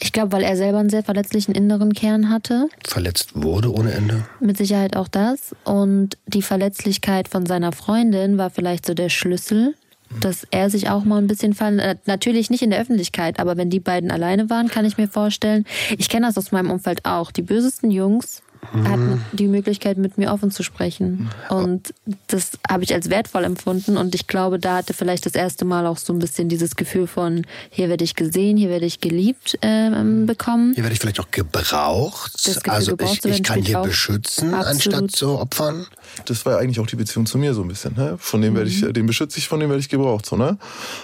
Ich 0.00 0.12
glaube, 0.12 0.32
weil 0.32 0.42
er 0.42 0.56
selber 0.56 0.78
einen 0.78 0.90
sehr 0.90 1.04
verletzlichen 1.04 1.54
inneren 1.54 1.94
Kern 1.94 2.28
hatte. 2.28 2.68
Verletzt 2.84 3.30
wurde 3.34 3.72
ohne 3.72 3.92
Ende. 3.92 4.26
Mit 4.40 4.58
Sicherheit 4.58 4.96
auch 4.96 5.08
das. 5.08 5.54
Und 5.64 6.18
die 6.26 6.42
Verletzlichkeit 6.42 7.28
von 7.28 7.46
seiner 7.46 7.72
Freundin 7.72 8.36
war 8.36 8.50
vielleicht 8.50 8.84
so 8.84 8.92
der 8.92 9.08
Schlüssel. 9.08 9.74
Dass 10.20 10.46
er 10.50 10.70
sich 10.70 10.88
auch 10.88 11.04
mal 11.04 11.18
ein 11.18 11.26
bisschen 11.26 11.54
fallen, 11.54 11.78
äh, 11.78 11.96
natürlich 12.06 12.50
nicht 12.50 12.62
in 12.62 12.70
der 12.70 12.80
Öffentlichkeit, 12.80 13.38
aber 13.38 13.56
wenn 13.56 13.70
die 13.70 13.80
beiden 13.80 14.10
alleine 14.10 14.50
waren, 14.50 14.68
kann 14.68 14.84
ich 14.84 14.98
mir 14.98 15.08
vorstellen, 15.08 15.64
ich 15.96 16.08
kenne 16.08 16.26
das 16.26 16.38
aus 16.38 16.52
meinem 16.52 16.70
Umfeld 16.70 17.04
auch, 17.04 17.30
die 17.30 17.42
bösesten 17.42 17.90
Jungs 17.90 18.42
hatten 18.72 19.24
die 19.32 19.46
Möglichkeit, 19.46 19.98
mit 19.98 20.18
mir 20.18 20.32
offen 20.32 20.50
zu 20.50 20.62
sprechen. 20.62 21.30
Und 21.48 21.94
das 22.28 22.52
habe 22.68 22.84
ich 22.84 22.94
als 22.94 23.10
wertvoll 23.10 23.44
empfunden. 23.44 23.96
Und 23.96 24.14
ich 24.14 24.26
glaube, 24.26 24.58
da 24.58 24.78
hatte 24.78 24.94
vielleicht 24.94 25.26
das 25.26 25.34
erste 25.34 25.64
Mal 25.64 25.86
auch 25.86 25.98
so 25.98 26.12
ein 26.12 26.18
bisschen 26.18 26.48
dieses 26.48 26.76
Gefühl 26.76 27.06
von, 27.06 27.46
hier 27.70 27.88
werde 27.88 28.04
ich 28.04 28.14
gesehen, 28.14 28.56
hier 28.56 28.70
werde 28.70 28.86
ich 28.86 29.00
geliebt 29.00 29.58
ähm, 29.62 30.26
bekommen. 30.26 30.72
Hier 30.74 30.84
werde 30.84 30.94
ich 30.94 31.00
vielleicht 31.00 31.20
auch 31.20 31.30
gebraucht. 31.30 32.32
Also 32.68 32.96
gebraucht 32.96 33.24
ich, 33.24 33.36
ich 33.36 33.42
kann 33.42 33.62
hier 33.62 33.80
beschützen, 33.80 34.54
absolut. 34.54 34.94
anstatt 34.94 35.10
zu 35.12 35.38
opfern. 35.38 35.86
Das 36.26 36.44
war 36.46 36.54
ja 36.54 36.58
eigentlich 36.58 36.80
auch 36.80 36.86
die 36.86 36.96
Beziehung 36.96 37.26
zu 37.26 37.38
mir 37.38 37.54
so 37.54 37.62
ein 37.62 37.68
bisschen. 37.68 37.94
Ne? 37.96 38.16
Von 38.18 38.40
dem 38.42 38.54
werde 38.54 38.68
ich, 38.70 38.82
Mhm. 38.82 38.92
den 38.92 39.06
beschütze 39.06 39.38
ich, 39.38 39.48
von 39.48 39.60
dem 39.60 39.68
werde 39.70 39.80
ich 39.80 39.88
gebraucht. 39.88 40.26
So, 40.26 40.36
ne? 40.36 40.58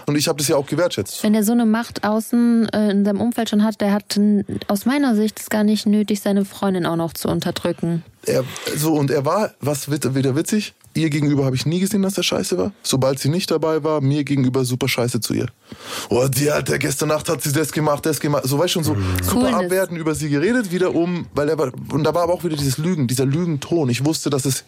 Und 0.06 0.16
ich 0.16 0.28
habe 0.28 0.38
das 0.38 0.48
ja 0.48 0.56
auch 0.56 0.66
gewertschätzt. 0.66 1.22
Wenn 1.22 1.34
er 1.34 1.42
so 1.44 1.52
eine 1.52 1.66
Macht 1.66 2.04
außen 2.04 2.68
äh, 2.70 2.90
in 2.90 3.04
seinem 3.04 3.20
Umfeld 3.20 3.50
schon 3.50 3.62
hat, 3.64 3.80
der 3.80 3.92
hat 3.92 4.18
aus 4.68 4.86
meiner 4.86 5.14
Sicht 5.14 5.40
es 5.40 5.50
gar 5.50 5.64
nicht 5.64 5.86
nötig, 5.86 6.20
seine 6.20 6.44
Freundin 6.44 6.86
auch 6.86 6.96
noch 6.96 7.12
zu 7.12 7.28
unterdrücken. 7.28 8.02
Er, 8.26 8.44
so, 8.76 8.94
und 8.94 9.10
er 9.10 9.24
war, 9.24 9.52
was 9.60 9.90
wieder 9.90 10.36
witzig, 10.36 10.74
ihr 10.94 11.08
gegenüber 11.08 11.44
habe 11.44 11.54
ich 11.56 11.64
nie 11.66 11.78
gesehen, 11.80 12.02
dass 12.02 12.16
er 12.18 12.22
scheiße 12.24 12.58
war. 12.58 12.72
Sobald 12.82 13.18
sie 13.20 13.28
nicht 13.28 13.50
dabei 13.50 13.82
war, 13.84 14.00
mir 14.00 14.24
gegenüber 14.24 14.64
super 14.64 14.88
scheiße 14.88 15.20
zu 15.20 15.34
ihr. 15.34 15.46
Oh, 16.08 16.26
die 16.26 16.50
hat, 16.50 16.68
der 16.68 16.80
gestern 16.80 17.10
Nacht 17.10 17.28
hat 17.28 17.40
sie 17.42 17.52
das 17.52 17.70
gemacht, 17.70 18.04
das 18.04 18.18
gemacht. 18.18 18.42
So, 18.46 18.58
weißt 18.58 18.74
du, 18.74 18.82
schon 18.82 18.84
so 18.84 18.96
super 19.22 19.40
Coolness. 19.46 19.54
abwertend 19.66 19.98
über 20.00 20.16
sie 20.16 20.28
geredet, 20.28 20.72
wiederum, 20.72 21.26
weil 21.32 21.48
er 21.48 21.56
war, 21.56 21.70
und 21.92 22.02
da 22.02 22.12
war 22.12 22.24
aber 22.24 22.32
auch 22.34 22.42
wieder 22.42 22.56
dieses 22.56 22.76
Lügen, 22.78 23.06
dieser 23.06 23.24
Lügenton. 23.24 23.88
Ich 23.88 24.04
wusste, 24.04 24.30
dass 24.30 24.44
es, 24.46 24.64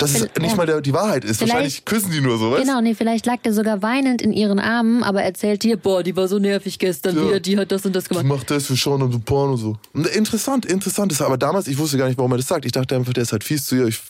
dass 0.00 0.10
es 0.12 0.16
Vielleicht- 0.20 0.38
nicht 0.40 0.56
mal 0.56 0.64
der, 0.66 0.80
die 0.80 0.94
Wahrheit 0.94 1.24
ist. 1.26 1.42
Wahrscheinlich 1.42 1.84
küssen 1.84 2.10
die 2.10 2.22
nur 2.22 2.38
so, 2.38 2.50
weißt? 2.50 2.62
Genau, 2.64 2.80
nee, 2.80 2.94
vielleicht 2.94 3.26
lag 3.26 3.42
der 3.42 3.52
sogar 3.52 3.82
weinend 3.82 4.22
in 4.22 4.32
ihren 4.32 4.58
Armen, 4.58 5.02
aber 5.02 5.22
erzählt 5.22 5.62
dir, 5.62 5.76
boah, 5.76 6.02
die 6.02 6.16
war 6.16 6.28
so 6.28 6.38
nervig 6.38 6.78
gestern 6.78 7.14
Ja. 7.16 7.26
wieder, 7.28 7.40
die 7.40 7.58
hat 7.58 7.70
das 7.70 7.84
und 7.84 7.94
das 7.94 8.04
Ich 8.04 8.08
gemacht. 8.08 8.24
mach 8.24 8.42
das, 8.44 8.70
wir 8.70 8.76
schauen 8.78 9.00
dann 9.00 9.12
so 9.12 9.18
Porn 9.18 9.50
und 9.50 9.58
so. 9.58 9.76
Und 9.92 10.06
interessant, 10.06 10.64
interessant 10.64 11.12
ist, 11.12 11.20
aber 11.20 11.36
damals, 11.36 11.68
ich 11.68 11.76
wusste 11.76 11.98
gar 11.98 12.08
nicht, 12.08 12.16
warum 12.16 12.32
er 12.32 12.38
das 12.38 12.46
sagt. 12.48 12.64
Ich 12.64 12.72
dachte 12.72 12.87
einfach, 12.92 13.12
der 13.12 13.22
ist 13.22 13.32
halt 13.32 13.44
fies 13.44 13.66
zu 13.66 13.76
ihr. 13.76 13.86
Ich 13.86 14.00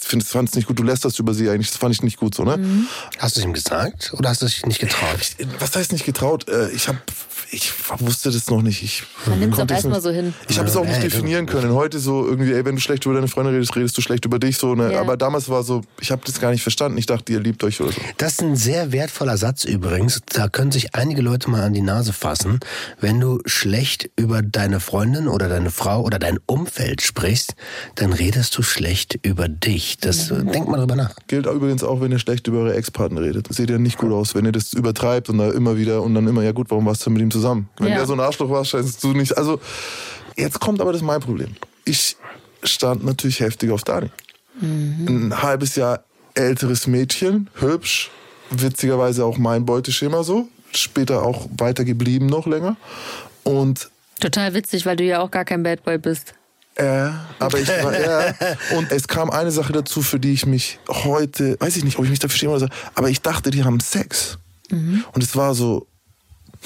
finde, 0.00 0.24
fand 0.24 0.48
es 0.48 0.54
nicht 0.56 0.66
gut. 0.66 0.78
Du 0.78 0.82
lässt 0.82 1.04
das 1.04 1.18
über 1.18 1.34
sie 1.34 1.48
eigentlich. 1.48 1.68
Das 1.70 1.78
fand 1.78 1.94
ich 1.94 2.02
nicht 2.02 2.16
gut 2.18 2.34
so, 2.34 2.44
ne? 2.44 2.58
Hast 3.18 3.36
du 3.36 3.40
es 3.40 3.46
ihm 3.46 3.52
gesagt 3.52 4.12
oder 4.16 4.28
hast 4.30 4.42
du 4.42 4.46
dich 4.46 4.64
nicht 4.66 4.80
getraut? 4.80 5.18
Ich, 5.38 5.46
was 5.60 5.74
heißt 5.76 5.92
nicht 5.92 6.04
getraut? 6.04 6.48
Äh, 6.48 6.70
Ich 6.72 6.88
habe, 6.88 6.98
ich 7.50 7.72
wusste 7.98 8.30
das 8.32 8.48
noch 8.50 8.62
nicht. 8.62 8.82
Ich 8.82 9.04
Man 9.26 9.38
nimmt's 9.38 9.56
konnte 9.56 9.74
auch 9.74 9.78
es 9.78 9.84
erstmal 9.84 9.98
nicht- 10.00 10.02
so 10.04 10.10
hin. 10.10 10.34
Ich 10.48 10.58
habe 10.58 10.68
es 10.68 10.76
auch 10.76 10.84
nicht 10.84 11.02
definieren 11.02 11.46
können. 11.46 11.72
Heute 11.72 11.98
so 12.00 12.26
irgendwie, 12.26 12.52
ey, 12.52 12.64
wenn 12.64 12.74
du 12.76 12.80
schlecht 12.80 13.04
über 13.04 13.14
deine 13.14 13.28
Freunde 13.28 13.52
redest, 13.52 13.76
redest 13.76 13.96
du 13.96 14.00
schlecht 14.02 14.24
über 14.24 14.38
dich 14.40 14.58
so. 14.58 14.74
Ne? 14.74 14.92
Ja. 14.92 15.00
Aber 15.00 15.16
damals 15.16 15.48
war 15.48 15.62
so, 15.62 15.82
ich 16.00 16.10
habe 16.10 16.22
das 16.26 16.40
gar 16.40 16.50
nicht 16.50 16.62
verstanden. 16.62 16.98
Ich 16.98 17.06
dachte, 17.06 17.32
ihr 17.32 17.40
liebt 17.40 17.62
euch 17.62 17.80
oder 17.80 17.92
so. 17.92 18.00
Das 18.18 18.32
ist 18.32 18.42
ein 18.42 18.56
sehr 18.56 18.90
wertvoller 18.92 19.36
Satz 19.36 19.64
übrigens. 19.64 20.20
Da 20.30 20.48
können 20.48 20.72
sich 20.72 20.94
einige 20.96 21.22
Leute 21.22 21.48
mal 21.50 21.62
an 21.62 21.72
die 21.74 21.82
Nase 21.82 22.12
fassen. 22.12 22.58
Wenn 23.00 23.20
du 23.20 23.40
schlecht 23.46 24.10
über 24.16 24.42
deine 24.42 24.80
Freundin 24.80 25.28
oder 25.28 25.48
deine 25.48 25.70
Frau 25.70 26.02
oder 26.02 26.18
dein 26.18 26.38
Umfeld 26.46 27.02
sprichst, 27.02 27.54
dann 27.94 28.12
redest 28.14 28.56
du 28.56 28.62
schlecht 28.62 29.18
über 29.22 29.48
dich. 29.48 29.98
Das 29.98 30.30
Mhm. 30.30 30.48
äh, 30.48 30.52
denk 30.52 30.68
mal 30.68 30.78
drüber 30.78 30.96
nach. 30.96 31.14
Gilt 31.26 31.46
übrigens 31.46 31.82
auch, 31.84 32.00
wenn 32.00 32.10
ihr 32.12 32.18
schlecht 32.18 32.46
über 32.46 32.58
eure 32.58 32.74
Ex-Partner 32.74 33.20
redet. 33.20 33.48
Das 33.50 33.56
sieht 33.56 33.70
ja 33.70 33.78
nicht 33.78 33.98
gut 33.98 34.12
aus, 34.12 34.34
wenn 34.34 34.44
ihr 34.44 34.52
das 34.52 34.72
übertreibt 34.72 35.28
und 35.28 35.38
dann 35.38 35.52
immer 35.52 35.76
wieder 35.76 36.02
und 36.02 36.14
dann 36.14 36.26
immer, 36.26 36.42
ja 36.42 36.52
gut, 36.52 36.70
warum 36.70 36.86
warst 36.86 37.04
du 37.04 37.10
mit 37.10 37.20
ihm 37.22 37.30
zusammen? 37.30 37.68
Wenn 37.78 37.88
Ja. 37.88 37.96
er 37.98 38.06
so 38.06 38.12
ein 38.14 38.20
Arschloch 38.20 38.48
war, 38.50 38.64
scheinst 38.64 39.02
du 39.04 39.12
nicht. 39.12 39.36
Also, 39.36 39.60
jetzt 40.36 40.60
kommt 40.60 40.80
aber 40.80 40.92
das 40.92 41.02
mein 41.02 41.20
Problem. 41.20 41.56
Ich 41.84 42.16
stand 42.62 43.04
natürlich 43.04 43.40
heftig 43.40 43.70
auf 43.70 43.82
Dani. 43.84 44.10
Ein 44.60 45.42
halbes 45.42 45.74
Jahr 45.76 46.04
älteres 46.34 46.86
Mädchen, 46.86 47.48
hübsch, 47.56 48.10
witzigerweise 48.50 49.24
auch 49.24 49.36
mein 49.38 49.66
Beuteschema 49.66 50.22
so. 50.24 50.48
Später 50.72 51.22
auch 51.22 51.48
weiter 51.58 51.84
geblieben 51.84 52.26
noch 52.26 52.46
länger. 52.46 52.76
Und 53.44 53.90
Total 54.20 54.54
witzig, 54.54 54.86
weil 54.86 54.96
du 54.96 55.04
ja 55.04 55.20
auch 55.20 55.30
gar 55.30 55.44
kein 55.44 55.62
Bad 55.62 55.82
Boy 55.84 55.98
bist. 55.98 56.34
Äh, 56.76 57.10
aber 57.38 57.58
ich 57.58 57.68
war, 57.68 58.00
ja. 58.00 58.34
Und 58.76 58.90
es 58.90 59.06
kam 59.08 59.30
eine 59.30 59.50
Sache 59.50 59.72
dazu, 59.72 60.02
für 60.02 60.18
die 60.18 60.32
ich 60.32 60.46
mich 60.46 60.78
heute, 60.88 61.56
weiß 61.60 61.76
ich 61.76 61.84
nicht, 61.84 61.98
ob 61.98 62.04
ich 62.04 62.10
mich 62.10 62.18
dafür 62.18 62.38
schäme 62.38 62.52
oder 62.52 62.60
so, 62.60 62.68
aber 62.94 63.10
ich 63.10 63.22
dachte, 63.22 63.50
die 63.50 63.64
haben 63.64 63.80
Sex. 63.80 64.38
Und 65.12 65.22
es 65.22 65.36
war 65.36 65.54
so, 65.54 65.86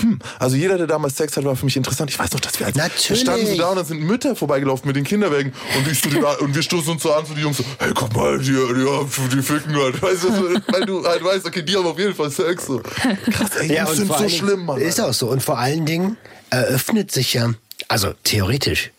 hm, 0.01 0.19
also 0.39 0.57
jeder, 0.57 0.79
der 0.79 0.87
damals 0.87 1.17
Sex 1.17 1.37
hat, 1.37 1.45
war 1.45 1.57
für 1.57 1.65
mich 1.65 1.77
interessant. 1.77 2.11
Ich 2.11 2.19
weiß 2.19 2.33
noch, 2.33 2.41
dass 2.41 2.59
wir 2.59 2.67
als 2.67 2.77
Natürlich. 2.77 3.11
wir 3.11 3.17
standen 3.17 3.47
so 3.47 3.57
da 3.57 3.69
und 3.71 3.77
dann 3.77 3.85
sind 3.85 4.01
Mütter 4.01 4.37
vorbeigelaufen 4.37 4.87
mit 4.87 4.97
den 4.97 5.05
Kinderwägen 5.05 5.53
und, 5.77 5.91
ich 5.91 6.01
so 6.01 6.09
die, 6.09 6.17
und 6.41 6.55
wir 6.55 6.63
stoßen 6.63 6.93
uns 6.93 7.03
so 7.03 7.13
an, 7.13 7.27
so 7.27 7.35
die 7.35 7.41
Jungs 7.41 7.57
so, 7.57 7.65
hey, 7.79 7.91
guck 7.95 8.15
mal, 8.15 8.39
die, 8.39 8.53
die, 8.53 9.37
die 9.37 9.43
ficken 9.43 9.75
halt. 9.75 10.01
Weißt 10.01 10.25
du, 10.25 10.63
weil 10.73 10.87
du 10.87 11.05
halt 11.05 11.25
weißt, 11.25 11.47
okay, 11.47 11.63
die 11.63 11.77
haben 11.77 11.87
auf 11.87 11.99
jeden 11.99 12.15
Fall 12.15 12.31
Sex. 12.31 12.67
So. 12.67 12.79
Krass, 12.79 13.57
ey, 13.59 13.77
Jungs 13.77 13.97
sind 13.97 14.13
so 14.13 14.29
schlimm, 14.29 14.67
Mann. 14.67 14.81
Ist 14.81 15.01
auch 15.01 15.13
so. 15.13 15.29
Und 15.29 15.43
vor 15.43 15.59
allen 15.59 15.85
Dingen 15.85 16.17
eröffnet 16.51 17.11
sich 17.11 17.35
ja, 17.35 17.53
also 17.89 18.13
theoretisch, 18.23 18.91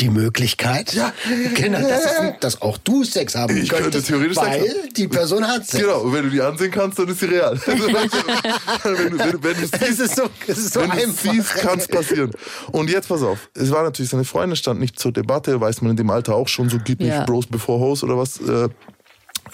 die 0.00 0.08
Möglichkeit, 0.08 0.92
Ja. 0.94 1.12
genau, 1.54 1.80
dass, 1.80 2.04
es, 2.04 2.12
dass 2.40 2.62
auch 2.62 2.78
du 2.78 3.04
Sex 3.04 3.34
haben 3.34 3.56
Ich 3.56 3.68
könnte 3.68 3.84
könntest, 3.84 4.06
theoretisch 4.08 4.36
Sex 4.36 4.46
weil 4.48 4.60
haben. 4.60 4.94
die 4.96 5.08
Person 5.08 5.46
hat 5.46 5.66
Sex. 5.66 5.82
Genau, 5.82 6.00
und 6.00 6.12
wenn 6.12 6.24
du 6.24 6.30
die 6.30 6.40
ansehen 6.40 6.70
kannst, 6.70 6.98
dann 6.98 7.08
ist 7.08 7.20
sie 7.20 7.26
real. 7.26 7.58
Also, 7.66 7.86
du, 7.88 8.98
wenn, 8.98 9.32
du, 9.32 9.42
wenn, 9.42 9.56
Es 9.80 9.98
ist 10.00 10.16
so, 10.16 10.22
es 10.46 10.58
ist 10.58 10.72
so 10.74 10.80
wenn 10.80 10.90
du 10.90 10.96
einfach. 10.96 11.32
siehst, 11.32 11.54
kann 11.56 11.78
es 11.78 11.86
passieren. 11.88 12.30
Und 12.72 12.90
jetzt 12.90 13.08
pass 13.08 13.22
auf, 13.22 13.48
es 13.54 13.70
war 13.70 13.82
natürlich, 13.82 14.10
seine 14.10 14.24
Freundin 14.24 14.56
stand 14.56 14.80
nicht 14.80 14.98
zur 14.98 15.12
Debatte, 15.12 15.60
weiß 15.60 15.82
man 15.82 15.90
in 15.92 15.96
dem 15.96 16.10
Alter 16.10 16.34
auch 16.34 16.48
schon, 16.48 16.68
so 16.70 16.78
geht 16.78 17.00
nicht 17.00 17.08
Ja. 17.08 17.24
Bros 17.24 17.46
before 17.46 17.78
Hoes 17.80 18.02
oder 18.02 18.16
was. 18.16 18.38
Äh, 18.40 18.68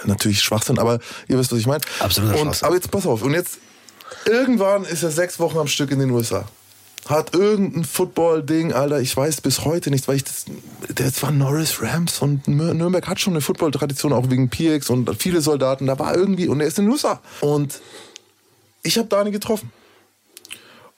natürlich 0.04 0.40
Schwachsinn, 0.40 0.78
aber 0.78 0.98
ihr 1.28 1.38
wisst, 1.38 1.52
was 1.52 1.58
ich 1.58 1.66
meine. 1.66 1.80
Schwachsinn. 1.98 2.30
Aber 2.62 2.74
jetzt 2.74 2.90
pass 2.90 3.06
auf, 3.06 3.22
und 3.22 3.32
jetzt, 3.34 3.58
irgendwann 4.26 4.84
ist 4.84 5.02
er 5.02 5.10
sechs 5.10 5.38
Wochen 5.40 5.58
am 5.58 5.66
Stück 5.66 5.90
in 5.90 5.98
den 5.98 6.10
USA. 6.10 6.44
Hat 7.08 7.34
irgendein 7.34 7.84
Football-Ding, 7.84 8.72
Alter, 8.72 9.00
ich 9.00 9.16
weiß 9.16 9.40
bis 9.40 9.64
heute 9.64 9.90
nicht, 9.90 10.08
weil 10.08 10.16
ich 10.16 10.24
das, 10.24 10.46
das 10.94 11.22
war 11.22 11.30
Norris 11.30 11.80
Rams 11.80 12.20
und 12.20 12.46
Nür- 12.48 12.74
Nürnberg 12.74 13.06
hat 13.06 13.20
schon 13.20 13.34
eine 13.34 13.40
Football-Tradition, 13.40 14.12
auch 14.12 14.28
wegen 14.28 14.48
PX 14.50 14.90
und 14.90 15.10
viele 15.22 15.40
Soldaten, 15.40 15.86
da 15.86 15.98
war 16.00 16.16
irgendwie, 16.16 16.48
und 16.48 16.60
er 16.60 16.66
ist 16.66 16.78
in 16.78 16.86
den 16.86 16.92
USA. 16.92 17.20
Und 17.40 17.80
ich 18.82 18.98
habe 18.98 19.08
Dani 19.08 19.30
getroffen. 19.30 19.70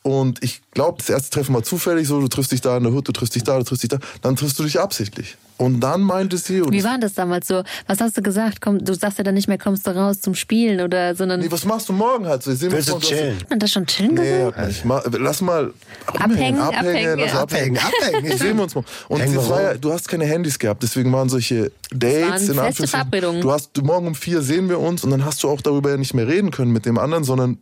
Und 0.03 0.43
ich 0.43 0.63
glaube, 0.73 0.99
das 0.99 1.11
erste 1.11 1.31
Treffen 1.31 1.55
war 1.55 1.63
zufällig 1.63 2.07
so, 2.09 2.21
du 2.21 2.29
triffst 2.29 2.53
dich 2.53 2.61
da 2.61 2.77
in 2.77 2.85
der 2.85 2.93
Hut, 2.93 3.07
du 3.09 3.13
triffst 3.13 3.35
dich 3.35 3.45
da, 3.45 3.59
du 3.59 3.65
triffst 3.65 3.83
dich 3.83 3.91
da, 3.91 3.99
dann 4.23 4.37
triffst 4.37 4.59
du 4.59 4.63
dich 4.65 4.79
absichtlich. 4.81 5.37
Und 5.59 5.81
dann 5.81 6.03
meinte 6.03 6.39
sie, 6.39 6.61
und 6.63 6.73
Wie 6.73 6.85
war 6.85 6.99
das 6.99 7.15
damals 7.15 7.49
so? 7.49 7.65
Was 7.89 8.01
hast 8.01 8.17
du 8.17 8.23
gesagt? 8.23 8.61
Komm, 8.61 8.79
du 8.85 8.95
sagst 8.95 9.19
ja 9.19 9.25
dann 9.25 9.35
nicht 9.35 9.49
mehr, 9.49 9.59
kommst 9.59 9.89
du 9.89 9.91
raus 9.91 10.21
zum 10.21 10.37
Spielen 10.37 10.81
oder, 10.81 11.17
sondern. 11.17 11.41
nee, 11.41 11.51
was 11.51 11.65
machst 11.65 11.89
du 11.89 11.93
morgen 11.93 12.29
halt 12.29 12.45
so? 12.45 12.53
Sehen 12.55 12.71
wir 12.71 12.77
Willst 12.77 12.91
du 12.91 12.95
uns 12.95 13.03
morgen. 13.11 13.17
chillen? 13.17 13.41
Hat 13.41 13.51
man 13.51 13.59
das 13.59 13.73
schon 13.73 13.87
chillen 13.87 14.15
Nee, 14.15 14.39
gesagt? 14.51 14.69
nicht. 14.69 14.85
Lass 15.19 15.41
mal 15.41 15.75
Abhängen, 16.07 16.61
abhängen, 16.61 17.19
lass 17.19 17.33
ja. 17.33 17.43
Abhängen, 17.43 17.77
abhängen. 17.77 18.39
Sehen 18.39 18.57
wir 18.57 18.63
uns 18.63 18.75
mal. 18.77 18.85
Und 19.09 19.21
das 19.35 19.49
war 19.51 19.63
ja, 19.63 19.75
du 19.75 19.93
hast 19.93 20.07
keine 20.09 20.27
Handys 20.27 20.61
gehabt, 20.61 20.81
deswegen 20.85 21.13
waren 21.13 21.29
solche 21.29 21.73
Dates 21.93 22.49
waren 22.57 22.67
in 22.69 22.73
feste. 22.75 22.87
Verabredungen. 22.87 23.41
Du 23.41 23.51
hast 23.51 23.77
morgen 23.83 24.07
um 24.07 24.15
vier 24.15 24.43
sehen 24.43 24.69
wir 24.69 24.79
uns 24.79 25.03
und 25.03 25.11
dann 25.11 25.25
hast 25.25 25.43
du 25.43 25.49
auch 25.49 25.61
darüber 25.61 25.91
ja 25.91 25.97
nicht 25.97 26.15
mehr 26.15 26.29
reden 26.29 26.53
können 26.53 26.71
mit 26.71 26.87
dem 26.87 26.99
anderen, 26.99 27.25
sondern 27.25 27.59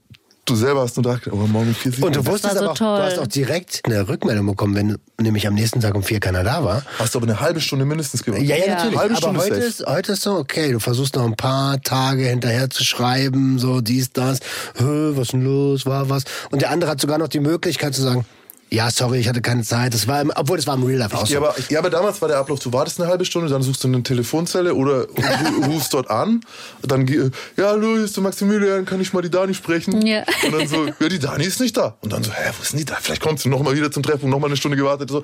du 0.47 0.57
selber 0.57 0.81
hast 0.81 0.97
nur 0.97 1.05
gedacht, 1.05 1.29
aber 1.29 1.47
morgen 1.47 1.69
um 1.69 1.75
vier 1.75 1.93
sehen 1.93 2.05
Und 2.05 2.17
du 2.17 2.25
wusstest 2.25 2.55
so 2.55 2.61
aber 2.63 2.71
auch, 2.71 2.77
du 2.77 2.85
hast 2.85 3.19
auch 3.19 3.27
direkt 3.27 3.83
eine 3.85 4.09
Rückmeldung 4.09 4.47
bekommen, 4.47 4.75
wenn 4.75 4.97
nämlich 5.21 5.47
am 5.47 5.55
nächsten 5.55 5.81
Tag 5.81 5.95
um 5.95 6.03
vier 6.03 6.21
keiner 6.21 6.45
da 6.45 6.65
war. 6.65 6.83
Hast 6.99 7.15
du 7.15 7.19
aber 7.19 7.27
eine 7.27 7.41
halbe 7.41 7.61
Stunde 7.61 7.85
mindestens 7.85 8.23
gewartet. 8.23 8.49
Ja, 8.49 8.57
ja, 8.57 8.65
Ja. 8.65 8.75
natürlich. 8.77 8.99
Halbe 8.99 9.15
aber 9.15 9.23
Stunde 9.23 9.41
heute 9.41 9.55
safe. 9.57 9.67
ist, 9.67 9.87
heute 9.87 10.13
ist 10.13 10.23
so, 10.23 10.33
okay, 10.37 10.73
du 10.73 10.79
versuchst 10.79 11.17
noch 11.17 11.25
ein 11.25 11.37
paar 11.37 11.81
Tage 11.83 12.23
hinterher 12.29 12.71
zu 12.71 12.85
schreiben, 12.85 13.59
so 13.59 13.81
dies, 13.81 14.13
das, 14.13 14.41
was 14.79 15.19
ist 15.19 15.33
denn 15.33 15.43
los, 15.43 15.85
war 15.85 16.09
was. 16.09 16.25
Und 16.51 16.63
der 16.63 16.71
andere 16.71 16.91
hat 16.91 17.01
sogar 17.01 17.19
noch 17.19 17.29
die 17.29 17.41
Möglichkeit 17.41 17.95
zu 17.95 18.03
sagen, 18.03 18.25
ja, 18.71 18.91
sorry, 18.91 19.19
ich 19.21 19.29
hatte 19.29 19.41
keine 19.41 19.63
Zeit. 19.63 19.95
Das 19.95 20.09
war, 20.09 20.21
im, 20.21 20.33
obwohl 20.35 20.57
das 20.57 20.67
war 20.67 20.75
im 20.75 20.83
Real 20.83 20.99
Life 20.99 21.17
auch 21.17 21.27
so. 21.27 21.35
Ja 21.35 21.39
aber, 21.41 21.55
ja, 21.69 21.79
aber 21.79 21.89
damals 21.91 22.21
war 22.21 22.29
der 22.29 22.39
Ablauf, 22.39 22.59
du 22.59 22.73
wartest 22.73 23.01
eine 23.01 23.09
halbe 23.09 23.25
Stunde, 23.25 23.49
dann 23.49 23.63
suchst 23.63 23.85
du 23.85 23.89
eine 23.89 24.03
Telefonzelle 24.03 24.75
oder 24.75 25.03
ru- 25.05 25.67
rufst 25.73 25.95
dort 25.95 26.11
an. 26.11 26.41
Dann, 26.83 27.07
geh- 27.07 27.31
ja, 27.57 27.69
hallo, 27.69 27.95
hier 27.95 28.05
ist 28.05 28.17
der 28.17 28.25
Maximilian, 28.25 28.85
kann 28.85 29.01
ich 29.01 29.13
mal 29.13 29.23
die 29.23 29.31
Dani 29.31 29.55
sprechen? 29.55 30.05
Ja. 30.07 30.25
Und 30.45 30.53
dann 30.53 30.67
so, 30.67 30.87
ja, 30.87 31.09
die 31.09 31.19
Dani 31.19 31.45
ist 31.45 31.61
nicht 31.61 31.77
da. 31.77 31.97
Und 32.01 32.13
dann 32.13 32.25
so, 32.25 32.33
hä, 32.33 32.51
wo 32.59 32.63
ist 32.63 32.73
denn 32.73 32.81
die 32.81 32.85
da? 32.85 32.97
Vielleicht 33.01 33.23
kommst 33.23 33.45
du 33.45 33.49
noch 33.49 33.63
mal 33.63 33.77
wieder 33.77 33.91
zum 33.93 34.03
Treffen, 34.03 34.31
noch 34.31 34.41
mal 34.41 34.47
eine 34.49 34.57
Stunde 34.57 34.77
gewartet. 34.77 35.11
So. 35.11 35.23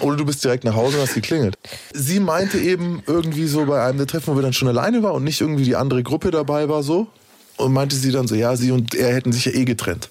Oder 0.00 0.16
du 0.16 0.24
bist 0.24 0.42
direkt 0.42 0.64
nach 0.64 0.74
Hause 0.74 0.96
und 0.96 1.02
hast 1.06 1.14
geklingelt. 1.14 1.54
Sie 1.92 2.18
meinte 2.20 2.58
eben 2.58 3.02
irgendwie 3.06 3.46
so 3.46 3.66
bei 3.66 3.82
einem 3.84 3.98
der 3.98 4.06
Treffen, 4.08 4.32
wo 4.32 4.36
wir 4.36 4.42
dann 4.42 4.52
schon 4.52 4.68
alleine 4.68 5.02
war 5.02 5.14
und 5.14 5.24
nicht 5.24 5.40
irgendwie 5.40 5.64
die 5.64 5.76
andere 5.76 6.02
Gruppe 6.02 6.30
dabei 6.32 6.68
war, 6.68 6.82
so. 6.82 7.06
Und 7.56 7.72
meinte 7.72 7.94
sie 7.94 8.10
dann 8.10 8.26
so, 8.26 8.34
ja, 8.34 8.56
sie 8.56 8.72
und 8.72 8.94
er 8.94 9.14
hätten 9.14 9.32
sich 9.32 9.44
ja 9.44 9.52
eh 9.52 9.64
getrennt. 9.64 10.08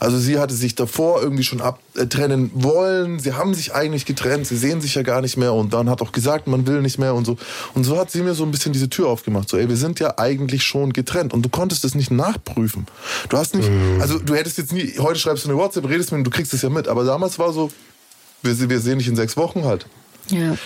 Also 0.00 0.18
sie 0.18 0.38
hatte 0.38 0.54
sich 0.54 0.74
davor 0.74 1.22
irgendwie 1.22 1.44
schon 1.44 1.60
abtrennen 1.60 2.50
wollen. 2.54 3.18
Sie 3.18 3.32
haben 3.32 3.54
sich 3.54 3.74
eigentlich 3.74 4.06
getrennt. 4.06 4.46
Sie 4.46 4.56
sehen 4.56 4.80
sich 4.80 4.94
ja 4.94 5.02
gar 5.02 5.20
nicht 5.20 5.36
mehr. 5.36 5.52
Und 5.52 5.72
dann 5.72 5.90
hat 5.90 6.02
auch 6.02 6.12
gesagt, 6.12 6.46
man 6.46 6.66
will 6.66 6.82
nicht 6.82 6.98
mehr 6.98 7.14
und 7.14 7.24
so. 7.24 7.36
Und 7.74 7.84
so 7.84 7.98
hat 7.98 8.10
sie 8.10 8.22
mir 8.22 8.34
so 8.34 8.44
ein 8.44 8.50
bisschen 8.50 8.72
diese 8.72 8.88
Tür 8.88 9.08
aufgemacht. 9.08 9.48
So, 9.48 9.56
ey, 9.56 9.68
wir 9.68 9.76
sind 9.76 10.00
ja 10.00 10.18
eigentlich 10.18 10.62
schon 10.64 10.92
getrennt. 10.92 11.32
Und 11.32 11.42
du 11.42 11.48
konntest 11.48 11.84
es 11.84 11.94
nicht 11.94 12.10
nachprüfen. 12.10 12.86
Du 13.28 13.36
hast 13.36 13.54
nicht, 13.54 13.70
also 14.00 14.18
du 14.18 14.34
hättest 14.34 14.58
jetzt 14.58 14.72
nie, 14.72 14.94
heute 14.98 15.18
schreibst 15.18 15.44
du 15.44 15.50
eine 15.50 15.58
WhatsApp, 15.58 15.88
redest 15.88 16.12
mit 16.12 16.20
ihm, 16.20 16.24
du 16.24 16.30
kriegst 16.30 16.54
es 16.54 16.62
ja 16.62 16.68
mit. 16.68 16.88
Aber 16.88 17.04
damals 17.04 17.38
war 17.38 17.52
so, 17.52 17.70
wir, 18.42 18.68
wir 18.68 18.80
sehen 18.80 18.98
dich 18.98 19.08
in 19.08 19.16
sechs 19.16 19.36
Wochen 19.36 19.64
halt. 19.64 19.86
Ja. 20.28 20.56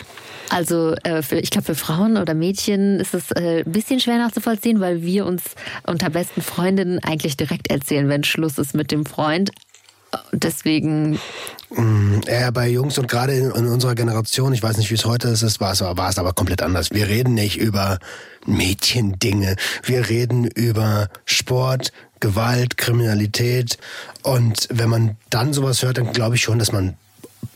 Also 0.51 0.95
äh, 1.03 1.23
für, 1.23 1.37
ich 1.37 1.51
glaube, 1.51 1.67
für 1.67 1.75
Frauen 1.75 2.17
oder 2.17 2.35
Mädchen 2.35 3.01
ist 3.01 3.15
es 3.15 3.31
äh, 3.33 3.63
ein 3.65 3.73
bisschen 3.73 4.01
schwer 4.01 4.19
nachzuvollziehen, 4.19 4.81
weil 4.81 5.03
wir 5.03 5.27
uns 5.27 5.43
unter 5.87 6.11
besten 6.11 6.43
Freundinnen 6.43 6.99
eigentlich 7.01 7.37
direkt 7.37 7.71
erzählen, 7.71 8.09
wenn 8.09 8.25
Schluss 8.25 8.59
ist 8.59 8.75
mit 8.75 8.91
dem 8.91 9.05
Freund. 9.05 9.51
Deswegen. 10.33 11.19
Ja, 12.27 12.51
bei 12.51 12.69
Jungs 12.69 12.97
und 12.97 13.09
gerade 13.09 13.35
in, 13.35 13.51
in 13.51 13.67
unserer 13.67 13.95
Generation, 13.95 14.55
ich 14.55 14.63
weiß 14.63 14.79
nicht, 14.79 14.91
wie 14.91 14.95
es 14.95 15.05
heute 15.05 15.29
ist, 15.29 15.61
war 15.61 15.73
es, 15.73 15.83
war 15.83 16.09
es 16.09 16.19
aber 16.19 16.33
komplett 16.33 16.63
anders. 16.63 16.91
Wir 16.93 17.09
reden 17.09 17.35
nicht 17.35 17.59
über 17.59 17.99
Mädchendinge. 18.47 19.57
Wir 19.83 20.09
reden 20.09 20.47
über 20.47 21.09
Sport, 21.27 21.93
Gewalt, 22.21 22.79
Kriminalität. 22.79 23.77
Und 24.23 24.67
wenn 24.71 24.89
man 24.89 25.17
dann 25.29 25.53
sowas 25.53 25.83
hört, 25.83 25.99
dann 25.99 26.13
glaube 26.13 26.37
ich 26.37 26.43
schon, 26.43 26.59
dass 26.59 26.73
man 26.73 26.97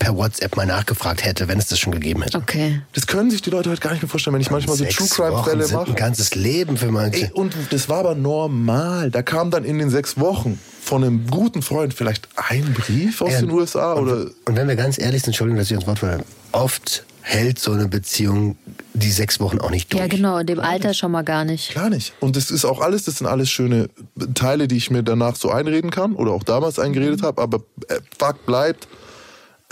per 0.03 0.17
WhatsApp 0.17 0.57
mal 0.57 0.67
nachgefragt 0.67 1.25
hätte, 1.25 1.47
wenn 1.47 1.59
es 1.59 1.69
das 1.69 1.79
schon 1.79 1.93
gegeben 1.93 2.23
hätte. 2.23 2.39
Okay. 2.39 2.83
Das 2.93 3.07
können 3.07 3.31
sich 3.31 3.41
die 3.41 3.51
Leute 3.51 3.71
heute 3.71 3.81
gar 3.81 3.93
nicht 3.93 4.03
mehr 4.03 4.09
vorstellen, 4.09 4.35
wenn 4.35 4.41
ich 4.41 4.51
manchmal 4.51 4.77
so 4.77 4.85
True 4.85 5.07
Crime 5.09 5.33
Wochen 5.33 5.51
Fälle 5.51 5.65
sind 5.65 5.77
mache. 5.77 5.91
ein 5.91 5.95
ganzes 5.95 6.35
Leben 6.35 6.77
für 6.77 6.91
manche. 6.91 7.27
Ey, 7.27 7.31
und 7.33 7.55
das 7.71 7.89
war 7.89 7.99
aber 7.99 8.17
normal. 8.17 9.13
Da 9.13 9.23
kam 9.23 9.53
dann 9.53 9.65
in 9.65 9.79
den 9.79 9.91
sechs 9.91 10.19
Wochen 10.19 10.59
von 10.83 11.05
einem 11.05 11.29
guten 11.29 11.63
Freund 11.63 11.95
vielleicht 11.95 12.29
ein 12.35 12.75
Brief 12.75 13.23
aus 13.23 13.33
Ja, 13.33 13.41
den 13.43 13.51
USA 13.53 13.93
und, 13.93 14.09
oder 14.09 14.27
Und 14.47 14.57
wenn 14.57 14.67
wir 14.67 14.75
ganz 14.75 14.99
ehrlich 14.99 15.23
sind, 15.23 15.29
Entschuldigung, 15.29 15.59
dass 15.59 15.71
ich 15.71 15.77
ins 15.77 15.87
Wort 15.87 16.01
falle, 16.01 16.25
oft 16.51 17.05
hält 17.21 17.61
so 17.61 17.71
eine 17.71 17.87
Beziehung 17.87 18.57
die 18.95 19.13
sechs 19.13 19.39
Wochen 19.39 19.61
auch 19.61 19.71
nicht 19.71 19.93
durch. 19.93 20.01
Ja, 20.01 20.09
genau, 20.09 20.39
in 20.39 20.47
dem 20.49 20.59
Alter 20.59 20.93
schon 20.93 21.13
mal 21.13 21.23
gar 21.23 21.45
nicht. 21.45 21.75
Gar 21.75 21.91
nicht. 21.91 22.13
Und 22.19 22.35
das 22.35 22.51
ist 22.51 22.65
auch 22.65 22.81
alles, 22.81 23.05
das 23.05 23.19
sind 23.19 23.29
alles 23.29 23.49
schöne 23.51 23.89
Teile, 24.35 24.67
die 24.67 24.77
ich 24.77 24.91
mir 24.91 25.05
danach 25.05 25.37
so 25.37 25.51
einreden 25.51 25.93
kann 25.93 26.15
oder 26.15 26.33
auch 26.33 26.43
damals 26.43 26.81
eingeredet 26.81 27.23
habe. 27.23 27.41
Aber 27.41 27.63
äh, 27.89 28.01
Fakt 28.19 28.45
bleibt, 28.45 28.89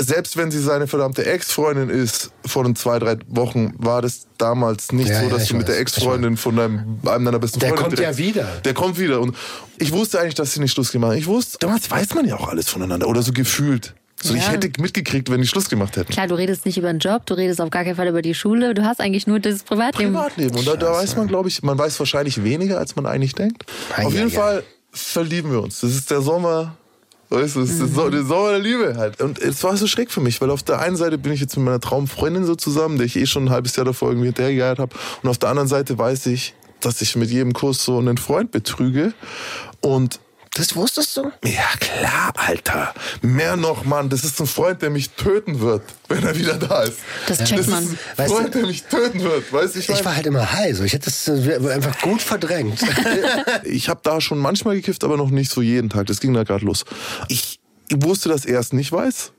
selbst 0.02 0.36
wenn 0.36 0.50
sie 0.50 0.60
seine 0.60 0.86
verdammte 0.86 1.24
Ex-Freundin 1.24 1.88
ist, 1.90 2.30
vor 2.46 2.64
den 2.64 2.76
zwei, 2.76 2.98
drei 2.98 3.16
Wochen 3.28 3.74
war 3.78 4.02
das 4.02 4.26
damals 4.38 4.92
nicht 4.92 5.08
Ja, 5.08 5.20
so, 5.20 5.26
ja, 5.26 5.30
dass 5.30 5.42
ich 5.44 5.48
du 5.50 5.54
mit 5.56 5.62
weiß, 5.62 5.66
der 5.68 5.74
ich 5.76 5.80
Ex-Freundin 5.82 6.36
von 6.36 6.56
deinem, 6.56 6.98
einem 7.06 7.24
deiner 7.24 7.38
besten 7.38 7.60
Der 7.60 7.70
Freunde 7.70 7.82
kommt 7.84 7.98
ja 8.00 8.16
wieder. 8.16 8.44
Der 8.64 8.74
kommt 8.74 8.98
wieder. 8.98 9.20
Und 9.20 9.36
ich 9.78 9.92
wusste 9.92 10.20
eigentlich, 10.20 10.34
dass 10.34 10.52
sie 10.52 10.60
nicht 10.60 10.72
Schluss 10.72 10.92
gemacht 10.92 11.12
haben. 11.12 11.18
Ich 11.18 11.26
wusste, 11.26 11.58
damals 11.60 11.90
weiß 11.90 12.14
man 12.14 12.26
ja 12.26 12.36
auch 12.36 12.48
alles 12.48 12.68
voneinander 12.68 13.08
oder 13.08 13.22
so 13.22 13.32
gefühlt. 13.32 13.94
So, 14.22 14.34
ich 14.34 14.42
Ja. 14.44 14.50
hätte 14.50 14.70
mitgekriegt, 14.80 15.30
wenn 15.30 15.40
die 15.40 15.46
Schluss 15.46 15.70
gemacht 15.70 15.96
hätten. 15.96 16.12
Klar, 16.12 16.26
du 16.26 16.34
redest 16.34 16.66
nicht 16.66 16.76
über 16.76 16.92
den 16.92 16.98
Job, 16.98 17.24
du 17.24 17.32
redest 17.34 17.58
auf 17.60 17.70
gar 17.70 17.84
keinen 17.84 17.96
Fall 17.96 18.08
über 18.08 18.20
die 18.20 18.34
Schule, 18.34 18.74
du 18.74 18.84
hast 18.84 19.00
eigentlich 19.00 19.26
nur 19.26 19.40
das 19.40 19.62
Privatleben. 19.62 20.12
Privatleben. 20.12 20.58
Und 20.58 20.66
da, 20.68 20.76
da 20.76 20.92
weiß 20.92 21.16
man, 21.16 21.26
glaube 21.26 21.48
ich, 21.48 21.62
man 21.62 21.78
weiß 21.78 21.98
wahrscheinlich 21.98 22.44
weniger, 22.44 22.78
als 22.78 22.96
man 22.96 23.06
eigentlich 23.06 23.34
denkt. 23.34 23.64
Ei, 23.96 24.04
Auf 24.04 24.12
jeden. 24.12 24.30
Fall 24.30 24.62
verlieben 24.92 25.50
wir 25.52 25.62
uns. 25.62 25.80
Das 25.80 25.90
ist 25.94 26.10
der 26.10 26.20
Sommer. 26.20 26.76
Weißt 27.32 27.54
du, 27.56 27.60
es 27.60 27.70
ist 27.70 27.80
der 27.80 27.86
So- 27.88 28.10
der 28.10 28.24
Sommer 28.24 28.50
der 28.50 28.58
Liebe 28.58 28.96
halt. 28.96 29.20
Und 29.20 29.38
es 29.38 29.62
war 29.62 29.76
so 29.76 29.86
schräg 29.86 30.10
für 30.10 30.20
mich, 30.20 30.40
weil 30.40 30.50
auf 30.50 30.62
der 30.64 30.80
einen 30.80 30.96
Seite 30.96 31.16
bin 31.16 31.32
ich 31.32 31.40
jetzt 31.40 31.56
mit 31.56 31.64
meiner 31.64 31.80
Traumfreundin 31.80 32.44
so 32.44 32.56
zusammen, 32.56 32.96
der 32.98 33.06
ich 33.06 33.16
eh 33.16 33.26
schon 33.26 33.44
ein 33.44 33.50
halbes 33.50 33.76
Jahr 33.76 33.84
davor 33.86 34.08
irgendwie 34.08 34.26
hinterhergejagt 34.26 34.80
habe. 34.80 34.94
Und 35.22 35.28
auf 35.30 35.38
der 35.38 35.48
anderen 35.48 35.68
Seite 35.68 35.96
weiß 35.96 36.26
ich, 36.26 36.54
dass 36.80 37.00
ich 37.02 37.14
mit 37.14 37.30
jedem 37.30 37.52
Kuss 37.52 37.84
so 37.84 37.98
einen 37.98 38.18
Freund 38.18 38.50
betrüge. 38.50 39.12
Und 39.80 40.18
Das 40.54 40.74
wusstest 40.74 41.16
du? 41.16 41.30
ja, 41.44 41.62
klar, 41.78 42.32
Alter. 42.36 42.92
Mehr 43.22 43.56
noch, 43.56 43.84
Mann. 43.84 44.08
Das 44.08 44.24
ist 44.24 44.40
ein 44.40 44.48
Freund, 44.48 44.82
der 44.82 44.90
mich 44.90 45.10
töten 45.10 45.60
wird, 45.60 45.82
wenn 46.08 46.24
er 46.24 46.36
wieder 46.36 46.54
da 46.54 46.82
ist. 46.82 46.98
Das 47.28 47.38
checkt 47.38 47.60
das 47.60 47.66
man. 47.68 47.84
ist 47.84 47.90
ein 47.90 47.98
Weißt 48.16 48.30
du- 48.30 48.34
Freund, 48.36 48.54
der 48.56 48.66
mich 48.66 48.82
töten 48.82 49.22
wird. 49.22 49.52
Weißt 49.52 49.76
du, 49.76 49.78
ich, 49.78 49.88
Ich 49.88 49.94
mein, 49.94 50.04
war 50.06 50.16
halt 50.16 50.26
immer 50.26 50.52
high, 50.52 50.76
so. 50.76 50.82
Ich 50.82 50.92
hätte 50.92 51.04
das 51.04 51.28
äh, 51.28 51.70
einfach 51.72 52.00
gut 52.00 52.20
verdrängt. 52.20 52.80
ich 53.64 53.88
habe 53.88 54.00
da 54.02 54.20
schon 54.20 54.38
manchmal 54.38 54.74
gekifft, 54.74 55.04
aber 55.04 55.16
noch 55.16 55.30
nicht 55.30 55.52
so 55.52 55.62
jeden 55.62 55.88
Tag. 55.88 56.06
Das 56.08 56.18
ging 56.20 56.34
da 56.34 56.42
gerade 56.42 56.64
los. 56.64 56.84
Ich 57.28 57.60
wusste, 57.92 58.28
dass 58.28 58.44
er 58.44 58.58
es 58.58 58.72
nicht 58.72 58.90
weiß, 58.90 59.32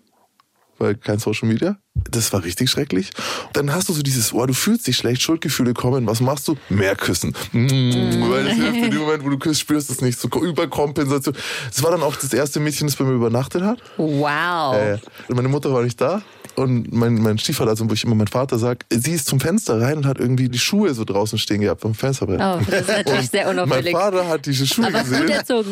weil 0.81 0.95
kein 0.95 1.19
Social 1.19 1.47
Media. 1.47 1.77
Das 1.93 2.33
war 2.33 2.43
richtig 2.43 2.69
schrecklich. 2.69 3.11
Dann 3.53 3.71
hast 3.73 3.89
du 3.89 3.93
so 3.93 4.01
dieses, 4.01 4.33
oh, 4.33 4.45
du 4.45 4.53
fühlst 4.53 4.87
dich 4.87 4.97
schlecht, 4.97 5.21
Schuldgefühle 5.21 5.73
kommen. 5.73 6.07
Was 6.07 6.21
machst 6.21 6.47
du? 6.47 6.57
Mehr 6.69 6.95
küssen. 6.95 7.35
Mm, 7.51 8.29
weil 8.29 8.45
das 8.45 8.53
hilft 8.55 8.77
in 8.77 8.91
dem 8.91 8.99
Moment, 8.99 9.23
wo 9.23 9.29
du 9.29 9.37
küsst, 9.37 9.61
spürst 9.61 9.89
du 9.89 9.93
es 9.93 10.01
nicht. 10.01 10.19
So 10.19 10.27
Überkompensation. 10.27 11.35
Das 11.69 11.83
war 11.83 11.91
dann 11.91 12.01
auch 12.01 12.15
das 12.15 12.33
erste 12.33 12.59
Mädchen, 12.59 12.87
das 12.87 12.95
bei 12.95 13.03
mir 13.03 13.13
übernachtet 13.13 13.61
hat. 13.61 13.79
Wow. 13.97 14.75
Äh, 14.75 14.97
meine 15.29 15.49
Mutter 15.49 15.71
war 15.71 15.83
nicht 15.83 16.01
da. 16.01 16.21
Und 16.55 16.91
mein, 16.91 17.15
mein 17.15 17.37
Stiefvater, 17.37 17.69
also 17.69 17.89
wo 17.89 17.93
ich 17.93 18.03
immer 18.03 18.15
mein 18.15 18.27
Vater 18.27 18.59
sag, 18.59 18.85
sie 18.89 19.13
ist 19.13 19.27
zum 19.27 19.39
Fenster 19.39 19.79
rein 19.79 19.97
und 19.97 20.05
hat 20.05 20.19
irgendwie 20.19 20.49
die 20.49 20.59
Schuhe 20.59 20.93
so 20.93 21.05
draußen 21.05 21.39
stehen 21.39 21.61
gehabt 21.61 21.81
vom 21.81 21.93
Fensterbrett. 21.93 22.39
Oh, 22.41 22.59
das 22.69 22.81
ist 22.81 22.87
natürlich 22.89 23.29
sehr 23.29 23.45
Mein 23.45 23.59
unauffällig. 23.59 23.93
Vater 23.93 24.27
hat 24.27 24.45
diese 24.45 24.67
Schuhe 24.67 24.87
Aber 24.87 24.99
gesehen 25.01 25.31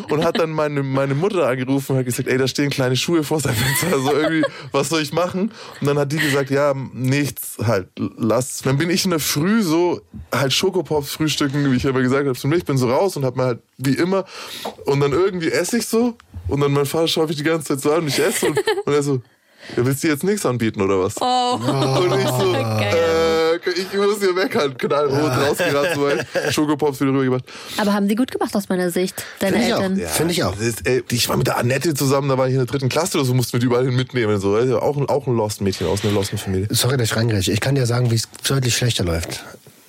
und 0.10 0.24
hat 0.24 0.40
dann 0.40 0.52
meine, 0.52 0.82
meine 0.82 1.16
Mutter 1.16 1.48
angerufen 1.48 1.94
und 1.94 2.00
hat 2.00 2.06
gesagt, 2.06 2.30
ey, 2.30 2.38
da 2.38 2.48
stehen 2.48 2.70
kleine 2.70 2.96
Schuhe 2.96 3.24
vor 3.24 3.40
seinem 3.40 3.56
Fenster, 3.56 3.98
also 3.98 4.14
irgendwie, 4.14 4.46
was 4.72 4.90
soll 4.90 5.02
ich 5.02 5.12
machen? 5.12 5.52
Und 5.82 5.88
dann 5.88 5.98
hat 5.98 6.12
die 6.12 6.18
gesagt, 6.18 6.50
ja, 6.50 6.74
nichts, 6.94 7.58
halt, 7.62 7.88
lass. 7.98 8.60
Dann 8.60 8.78
bin 8.78 8.90
ich 8.90 9.04
in 9.04 9.12
der 9.12 9.20
Früh 9.20 9.62
so 9.62 10.02
halt 10.34 10.54
Schokopops 10.54 11.12
frühstücken, 11.12 11.72
wie 11.72 11.76
ich 11.76 11.86
immer 11.86 12.02
gesagt 12.02 12.26
habe 12.26 12.38
zu 12.38 12.48
mir, 12.48 12.56
ich 12.56 12.66
bin 12.66 12.78
so 12.78 12.90
raus 12.90 13.18
und 13.18 13.26
hab 13.26 13.36
mir 13.36 13.44
halt 13.44 13.60
wie 13.78 13.94
immer 13.94 14.26
und 14.86 15.00
dann 15.00 15.12
irgendwie 15.12 15.50
esse 15.50 15.78
ich 15.78 15.88
so 15.88 16.16
und 16.48 16.62
dann 16.62 16.72
mein 16.72 16.86
Vater 16.86 17.08
schaut 17.08 17.28
mich 17.28 17.38
die 17.38 17.44
ganze 17.44 17.68
Zeit 17.68 17.82
so 17.82 17.92
an 17.92 18.02
und 18.02 18.08
ich 18.08 18.20
esse 18.20 18.48
und, 18.48 18.60
und 18.86 18.94
er 18.94 19.04
so, 19.04 19.22
ja, 19.78 19.86
willst 19.86 20.04
du 20.04 20.08
jetzt 20.08 20.24
nichts 20.24 20.46
anbieten 20.46 20.82
oder 20.82 21.00
was? 21.00 21.16
Oh, 21.20 21.56
Und 21.56 22.20
ich 22.20 22.28
so, 22.28 22.52
Geil. 22.54 23.60
äh, 23.66 23.70
ich 23.72 23.94
muss 23.94 24.20
hier 24.20 24.34
meckern, 24.34 24.78
knallrot 24.78 25.32
rausgerannt, 25.32 25.90
so 25.96 26.52
Schokopops 26.52 27.02
wieder 27.02 27.12
rübergebracht. 27.12 27.44
Aber 27.78 27.94
haben 27.94 28.08
sie 28.08 28.16
gut 28.16 28.32
gemacht 28.32 28.56
aus 28.56 28.70
meiner 28.70 28.90
Sicht, 28.92 29.24
deine 29.40 29.54
Finde 29.58 29.68
ich 29.68 29.74
auch. 29.74 29.82
Eltern? 29.82 30.00
Ja. 30.00 30.08
Finde 30.08 30.32
ich 30.34 30.44
auch. 30.44 30.60
Ist, 30.60 30.88
ey, 30.88 31.04
ich 31.12 31.30
war 31.30 31.38
mit 31.38 31.48
der 31.48 31.58
Annette 31.58 31.94
zusammen, 31.94 32.30
da 32.30 32.38
war 32.38 32.48
ich 32.48 32.54
in 32.54 32.60
der 32.60 32.68
dritten 32.68 32.90
Klasse 32.90 33.18
oder 33.18 33.26
so, 33.26 33.34
mussten 33.34 33.54
wir 33.54 33.60
die 33.60 33.66
überall 33.68 33.86
hin 33.86 33.96
mitnehmen. 33.96 34.40
So. 34.40 34.58
Auch, 34.80 34.98
ein- 34.98 35.10
auch 35.10 35.28
ein 35.28 35.36
Lost-Mädchen 35.36 35.88
aus 35.88 36.04
einer 36.04 36.14
Losten-Familie. 36.14 36.68
Sorry, 36.72 36.98
dass 36.98 37.10
ich 37.12 37.16
reingreife. 37.16 37.52
Ich 37.52 37.60
kann 37.62 37.76
dir 37.76 37.86
sagen, 37.86 38.12
wie 38.12 38.16
es 38.16 38.24
deutlich 38.48 38.76
schlechter 38.76 39.04
läuft. 39.04 39.44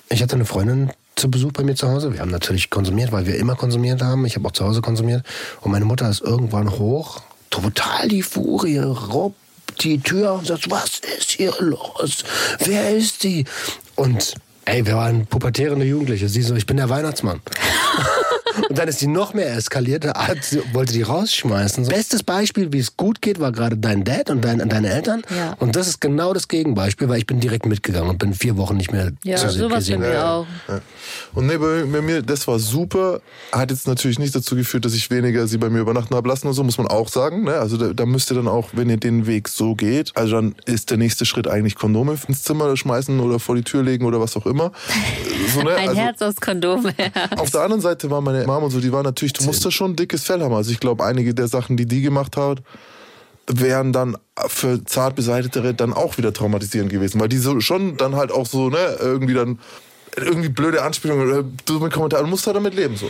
Ich 0.09 0.21
hatte 0.21 0.35
eine 0.35 0.45
Freundin 0.45 0.91
zu 1.15 1.29
Besuch 1.31 1.51
bei 1.53 1.63
mir 1.63 1.75
zu 1.75 1.87
Hause. 1.89 2.13
Wir 2.13 2.19
haben 2.19 2.31
natürlich 2.31 2.69
konsumiert, 2.69 3.11
weil 3.11 3.25
wir 3.25 3.35
immer 3.37 3.55
konsumiert 3.55 4.01
haben. 4.01 4.25
Ich 4.25 4.35
habe 4.35 4.47
auch 4.47 4.51
zu 4.51 4.65
Hause 4.65 4.81
konsumiert. 4.81 5.23
Und 5.61 5.71
meine 5.71 5.85
Mutter 5.85 6.09
ist 6.09 6.21
irgendwann 6.21 6.71
hoch, 6.71 7.21
total 7.49 8.07
die 8.07 8.21
Furie, 8.23 8.79
robbt 8.79 9.37
die 9.83 9.99
Tür 9.99 10.33
und 10.33 10.47
sagt, 10.47 10.69
was 10.69 10.99
ist 11.17 11.31
hier 11.31 11.53
los? 11.59 12.23
Wer 12.59 12.95
ist 12.95 13.23
die? 13.23 13.45
Und 13.95 14.35
ey, 14.65 14.85
wir 14.85 14.95
waren 14.95 15.25
pubertierende 15.25 15.85
Jugendliche. 15.85 16.29
Sie 16.29 16.41
so, 16.41 16.55
ich 16.55 16.65
bin 16.65 16.77
der 16.77 16.89
Weihnachtsmann. 16.89 17.41
Und 18.69 18.77
dann 18.77 18.87
ist 18.87 19.01
die 19.01 19.07
noch 19.07 19.33
mehr 19.33 19.55
eskaliert, 19.55 20.05
hat, 20.05 20.37
wollte 20.73 20.93
die 20.93 21.01
rausschmeißen. 21.01 21.85
So. 21.85 21.91
Bestes 21.91 22.23
Beispiel, 22.23 22.71
wie 22.73 22.79
es 22.79 22.97
gut 22.97 23.21
geht, 23.21 23.39
war 23.39 23.51
gerade 23.51 23.77
dein 23.77 24.03
Dad 24.03 24.29
und 24.29 24.43
dein, 24.43 24.67
deine 24.69 24.89
Eltern. 24.89 25.23
Ja. 25.35 25.55
Und 25.59 25.75
das 25.75 25.87
ist 25.87 26.01
genau 26.01 26.33
das 26.33 26.47
Gegenbeispiel, 26.47 27.09
weil 27.09 27.19
ich 27.19 27.27
bin 27.27 27.39
direkt 27.39 27.65
mitgegangen 27.65 28.09
und 28.09 28.17
bin 28.19 28.33
vier 28.33 28.57
Wochen 28.57 28.77
nicht 28.77 28.91
mehr 28.91 29.11
Ja, 29.23 29.37
zu 29.37 29.49
sowas 29.49 29.79
gesehen. 29.79 30.01
bei 30.01 30.09
mir 30.09 30.25
auch. 30.25 30.47
Ja. 30.67 30.81
Und 31.33 31.47
nee, 31.47 31.57
bei, 31.57 31.83
bei 31.83 32.01
mir, 32.01 32.21
das 32.21 32.47
war 32.47 32.59
super. 32.59 33.21
Hat 33.51 33.71
jetzt 33.71 33.87
natürlich 33.87 34.19
nicht 34.19 34.35
dazu 34.35 34.55
geführt, 34.55 34.85
dass 34.85 34.93
ich 34.93 35.09
weniger 35.09 35.47
sie 35.47 35.57
bei 35.57 35.69
mir 35.69 35.79
übernachten 35.79 36.15
habe 36.15 36.27
lassen 36.27 36.47
und 36.47 36.53
so, 36.53 36.63
muss 36.63 36.77
man 36.77 36.87
auch 36.87 37.07
sagen. 37.07 37.43
Ne? 37.43 37.53
Also 37.53 37.77
da, 37.77 37.93
da 37.93 38.05
müsst 38.05 38.31
ihr 38.31 38.35
dann 38.35 38.47
auch, 38.47 38.69
wenn 38.73 38.89
ihr 38.89 38.97
den 38.97 39.27
Weg 39.27 39.47
so 39.47 39.75
geht, 39.75 40.11
also 40.15 40.35
dann 40.35 40.55
ist 40.65 40.89
der 40.89 40.97
nächste 40.97 41.25
Schritt 41.25 41.47
eigentlich 41.47 41.75
Kondome 41.75 42.17
ins 42.27 42.43
Zimmer 42.43 42.75
schmeißen 42.75 43.19
oder 43.19 43.39
vor 43.39 43.55
die 43.55 43.63
Tür 43.63 43.83
legen 43.83 44.05
oder 44.05 44.19
was 44.19 44.35
auch 44.37 44.45
immer. 44.45 44.71
So, 45.53 45.63
ne? 45.63 45.75
Ein 45.75 45.89
also, 45.89 46.01
Herz 46.01 46.21
aus 46.21 46.35
Kondom. 46.35 46.85
Auf 47.37 47.49
der 47.49 47.61
anderen 47.61 47.81
Seite 47.81 48.09
war 48.09 48.21
meine 48.21 48.45
Mom 48.51 48.63
und 48.65 48.71
so, 48.71 48.79
die 48.79 48.91
war 48.91 49.03
natürlich, 49.03 49.33
du 49.33 49.43
musst 49.43 49.65
da 49.65 49.71
schon 49.71 49.91
ein 49.91 49.95
dickes 49.95 50.23
Fell 50.23 50.41
haben. 50.41 50.53
Also 50.53 50.71
ich 50.71 50.79
glaube, 50.79 51.05
einige 51.05 51.33
der 51.33 51.47
Sachen, 51.47 51.77
die 51.77 51.85
die 51.85 52.01
gemacht 52.01 52.37
hat, 52.37 52.61
wären 53.47 53.93
dann 53.93 54.17
für 54.47 54.83
zart 54.85 55.15
Beseitetere 55.15 55.73
dann 55.73 55.93
auch 55.93 56.17
wieder 56.17 56.33
traumatisierend 56.33 56.91
gewesen. 56.91 57.19
Weil 57.19 57.29
die 57.29 57.37
so 57.37 57.59
schon 57.59 57.97
dann 57.97 58.15
halt 58.15 58.31
auch 58.31 58.45
so, 58.45 58.69
ne, 58.69 58.97
irgendwie 58.99 59.33
dann, 59.33 59.59
irgendwie 60.17 60.49
blöde 60.49 60.83
Anspielungen 60.83 61.27
oder 61.27 61.43
dumme 61.65 61.89
Kommentare, 61.89 62.23
du 62.23 62.29
musst 62.29 62.45
halt 62.45 62.55
damit 62.55 62.75
leben, 62.75 62.97
so. 62.97 63.09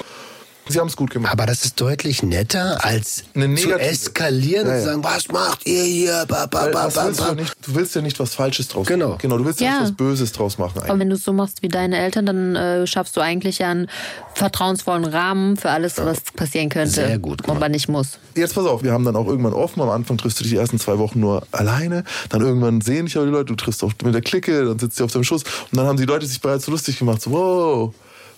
Sie 0.70 0.80
haben 0.80 0.88
es 0.88 0.96
gut 0.96 1.10
gemacht. 1.12 1.34
Aber 1.34 1.46
das 1.48 1.66
ist 1.66 1.82
deutlich 1.82 2.24
netter, 2.24 2.84
als 2.86 3.24
zu 3.34 3.72
eskalieren 3.80 4.68
Ja, 4.68 4.72
und 4.74 4.78
ja. 4.78 4.80
zu 4.84 4.86
sagen, 4.90 5.04
was 5.04 5.28
macht 5.30 5.68
ihr 5.68 5.84
hier? 5.84 6.26
Ba, 6.28 6.46
ba, 6.46 6.68
ba, 6.68 6.88
ba, 6.88 7.06
willst 7.08 7.20
du, 7.20 7.34
nicht, 7.36 7.56
du 7.66 7.76
willst 7.76 7.96
ja 7.96 8.02
nicht 8.02 8.20
was 8.20 8.36
Falsches 8.36 8.68
draus 8.68 8.88
Genau. 8.88 9.10
machen. 9.10 9.18
Genau, 9.22 9.38
du 9.38 9.46
willst 9.46 9.60
ja, 9.60 9.68
Ja. 9.68 9.74
nicht 9.80 9.84
was 9.84 9.92
Böses 9.98 10.32
draus 10.32 10.58
machen 10.58 10.78
Und 10.78 10.84
eigentlich. 10.84 11.00
wenn 11.00 11.10
du 11.10 11.16
es 11.16 11.24
so 11.24 11.34
machst 11.34 11.62
wie 11.64 11.68
deine 11.68 11.98
Eltern, 11.98 12.26
dann 12.26 12.56
äh, 12.56 12.88
schaffst 12.88 13.18
du 13.18 13.22
eigentlich 13.22 13.58
ja 13.60 13.72
einen 13.72 13.88
vertrauensvollen 14.36 15.06
Rahmen 15.06 15.58
für 15.58 15.70
alles, 15.72 15.98
was 15.98 16.22
passieren 16.36 16.70
könnte. 16.70 16.92
Sehr 16.94 17.20
gut 17.20 17.44
gemacht. 17.44 17.58
Aber 17.58 17.70
nicht 17.70 17.90
muss. 17.90 18.20
Jetzt 18.36 18.56
pass 18.56 18.66
auf, 18.66 18.84
wir 18.84 18.94
haben 18.94 19.04
dann 19.04 19.16
auch 19.16 19.28
irgendwann 19.28 19.54
offen. 19.54 19.82
Am 19.82 19.90
Anfang 19.90 20.18
triffst 20.18 20.40
du 20.40 20.44
dich 20.44 20.54
die 20.54 20.58
ersten 20.60 20.80
zwei 20.80 20.98
Wochen 21.00 21.20
nur 21.20 21.46
alleine. 21.52 22.04
Dann 22.30 22.42
irgendwann 22.42 22.82
sehen 22.82 23.08
dich 23.08 23.18
aber 23.18 23.26
die 23.26 23.32
Leute, 23.32 23.46
du 23.46 23.56
triffst 23.56 23.84
auch 23.84 23.92
mit 24.04 24.14
der 24.14 24.22
Clique, 24.22 24.66
dann 24.66 24.80
sitzt 24.80 24.98
sie 24.98 25.04
auf 25.04 25.12
deinem 25.12 25.24
Schuss. 25.24 25.44
Und 25.44 25.78
dann 25.78 25.88
haben 25.88 25.98
die 25.98 26.06
Leute 26.06 26.26
sich 26.26 26.40
bereits 26.40 26.66
so 26.66 26.72
lustig 26.72 27.00
gemacht. 27.00 27.22
So, 27.22 27.32
wow, 27.32 27.94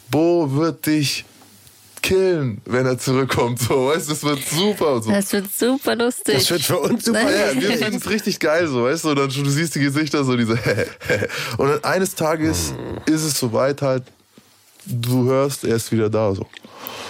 Bo 0.10 0.52
wird 0.56 0.86
dich 0.86 1.26
killen, 2.04 2.62
wenn 2.66 2.86
er 2.86 3.00
zurückkommt. 3.00 3.60
So, 3.60 3.88
weißt 3.88 4.08
du, 4.08 4.14
das 4.14 4.24
wird 4.24 4.40
super. 4.48 5.02
So. 5.02 5.10
Das 5.10 5.34
wird 5.34 5.46
super 5.52 5.96
lustig. 5.96 6.36
Das 6.36 6.52
wird 6.52 6.62
für 6.62 6.78
uns 6.78 7.06
super. 7.06 7.22
Ja, 7.22 7.54
wir 7.60 7.72
finden 7.78 7.96
es 7.96 8.10
richtig 8.10 8.40
geil, 8.40 8.68
so, 8.68 8.84
weißt 8.84 9.06
du, 9.06 9.10
und 9.10 9.20
dann 9.20 9.32
schon, 9.32 9.46
du 9.46 9.50
siehst 9.50 9.74
die 9.74 9.80
Gesichter 9.80 10.24
so, 10.24 10.38
diese 10.38 10.54
Und 11.58 11.70
dann 11.70 11.84
eines 11.84 12.14
Tages 12.14 12.74
ist 13.08 13.24
es 13.24 13.40
soweit 13.40 13.82
halt, 13.82 14.04
du 14.86 15.26
hörst, 15.26 15.64
er 15.64 15.78
ist 15.78 15.92
wieder 15.92 16.10
da, 16.10 16.36
so. 16.36 16.46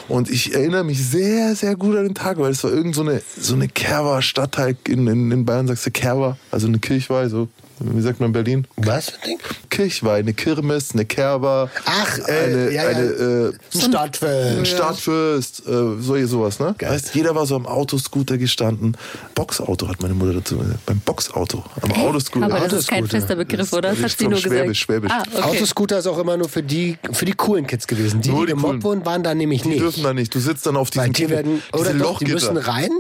Und 0.07 0.29
ich 0.29 0.53
erinnere 0.53 0.83
mich 0.83 1.03
sehr, 1.03 1.55
sehr 1.55 1.75
gut 1.75 1.95
an 1.97 2.03
den 2.03 2.15
Tag, 2.15 2.37
weil 2.37 2.51
es 2.51 2.63
war 2.63 2.71
irgend 2.71 2.93
so 2.93 3.01
eine, 3.01 3.21
so 3.37 3.55
eine 3.55 3.67
Kerwa 3.67 4.21
Stadtteil 4.21 4.77
in, 4.87 5.07
in, 5.07 5.31
in 5.31 5.45
Bayern, 5.45 5.67
sagst 5.67 5.85
du 5.85 5.91
Kerwa, 5.91 6.37
also 6.51 6.67
eine 6.67 6.79
Kirchweih, 6.79 7.29
so 7.29 7.47
Wie 7.79 8.01
sagt 8.01 8.19
man 8.19 8.27
in 8.29 8.33
Berlin? 8.33 8.67
Was 8.77 9.09
für 9.09 9.15
ein 9.23 9.27
Ding? 9.29 9.39
Kirchweih, 9.69 10.19
eine 10.19 10.33
Kirmes, 10.33 10.91
eine 10.93 11.05
Kerber. 11.05 11.69
Ach, 11.85 12.19
äh, 12.19 12.31
eine, 12.31 12.71
ja, 12.71 12.83
ja. 12.83 12.89
eine 12.89 13.01
äh, 13.03 13.47
Ein 13.73 13.81
Stadtfest. 13.81 14.57
ein 14.59 14.65
Stadtfürst, 14.65 15.59
äh, 15.67 15.71
so, 15.99 16.25
sowas, 16.27 16.59
ne? 16.59 16.75
Geil. 16.77 16.91
Weißt, 16.91 17.15
jeder 17.15 17.35
war 17.35 17.45
so 17.45 17.55
am 17.55 17.65
Autoscooter 17.65 18.37
gestanden. 18.37 18.95
Boxauto 19.35 19.87
hat 19.87 20.01
meine 20.01 20.13
Mutter 20.13 20.33
dazu 20.35 20.57
gesagt. 20.57 20.85
Beim 20.85 20.99
Boxauto. 20.99 21.63
Am 21.81 21.91
Autoscooter. 21.91 22.45
Aber 22.45 22.59
das 22.59 22.73
ist 22.73 22.87
kein 22.87 22.99
Autoscooter. 23.03 23.19
fester 23.19 23.35
Begriff, 23.35 23.73
oder? 23.73 23.89
Das 23.89 23.97
hat 23.99 24.05
ist 24.05 24.19
sie 24.19 24.27
nur 24.27 24.37
Schwäbisch, 24.37 24.87
gesagt. 24.87 25.09
Schwäbisch. 25.09 25.11
Ah, 25.11 25.23
okay. 25.33 25.57
Autoscooter 25.57 25.99
ist 25.99 26.07
auch 26.07 26.19
immer 26.19 26.37
nur 26.37 26.49
für 26.49 26.63
die, 26.63 26.97
für 27.11 27.25
die 27.25 27.33
coolen 27.33 27.65
Kids 27.67 27.87
gewesen. 27.87 28.21
Die, 28.21 28.29
Nur 28.29 28.45
die 28.45 28.53
die 28.53 28.61
gemobbt 28.61 28.83
wurden, 28.83 29.05
waren 29.05 29.23
da 29.23 29.33
nämlich 29.33 29.63
Die 29.63 29.69
nicht. 29.69 29.81
dürfen 29.81 30.03
da 30.03 30.13
nicht. 30.13 30.33
Du 30.33 30.39
sitzt 30.39 30.65
dann 30.65 30.75
auf 30.77 30.89
Weil 30.95 31.09
diesem 31.09 31.27
die 31.27 31.33
werden, 31.33 31.61
diese 31.73 31.81
oder 31.81 31.93
doch, 31.95 32.19
die 32.19 32.31
müssen 32.31 32.57
rein 32.57 32.91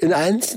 in 0.00 0.12
eins. 0.12 0.56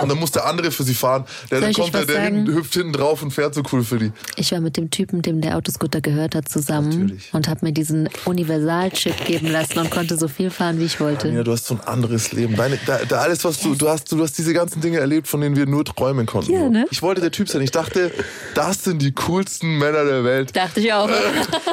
Und 0.00 0.08
dann 0.08 0.18
muss 0.18 0.30
der 0.30 0.46
andere 0.46 0.70
für 0.70 0.84
sie 0.84 0.94
fahren. 0.94 1.24
Der, 1.50 1.60
dann 1.60 1.70
ich 1.70 1.76
kommt 1.76 1.94
der, 1.94 2.04
der 2.04 2.30
hüpft 2.30 2.74
hinten 2.74 2.92
drauf 2.92 3.07
und 3.22 3.30
fährt 3.32 3.54
so 3.54 3.62
cool 3.72 3.82
für 3.84 3.98
die. 3.98 4.12
Ich 4.36 4.52
war 4.52 4.60
mit 4.60 4.76
dem 4.76 4.90
Typen, 4.90 5.22
dem 5.22 5.40
der 5.40 5.56
Autoscooter 5.56 6.00
gehört 6.00 6.34
hat, 6.34 6.48
zusammen 6.48 6.88
Natürlich. 7.02 7.30
und 7.32 7.48
habe 7.48 7.64
mir 7.66 7.72
diesen 7.72 8.08
Universalchip 8.24 9.24
geben 9.24 9.48
lassen 9.48 9.78
und 9.78 9.90
konnte 9.90 10.16
so 10.16 10.28
viel 10.28 10.50
fahren, 10.50 10.78
wie 10.80 10.84
ich 10.84 11.00
wollte. 11.00 11.28
Ja, 11.28 11.42
du 11.42 11.52
hast 11.52 11.66
so 11.66 11.74
ein 11.74 11.80
anderes 11.80 12.32
Leben. 12.32 12.56
Deine, 12.56 12.78
da, 12.86 12.98
da 13.08 13.18
alles, 13.20 13.44
was 13.44 13.60
du, 13.60 13.74
du 13.74 13.88
hast, 13.88 14.10
du 14.12 14.22
hast 14.22 14.36
diese 14.38 14.52
ganzen 14.54 14.80
Dinge 14.80 14.98
erlebt, 14.98 15.28
von 15.28 15.40
denen 15.40 15.56
wir 15.56 15.66
nur 15.66 15.84
träumen 15.84 16.26
konnten. 16.26 16.52
Ja, 16.52 16.68
ne? 16.68 16.86
Ich 16.90 17.02
wollte 17.02 17.20
der 17.20 17.30
Typ 17.30 17.48
sein. 17.48 17.62
Ich 17.62 17.70
dachte, 17.70 18.12
das 18.54 18.84
sind 18.84 19.02
die 19.02 19.12
coolsten 19.12 19.78
Männer 19.78 20.04
der 20.04 20.24
Welt. 20.24 20.54
Dachte 20.56 20.80
ich 20.80 20.92
auch. 20.92 21.08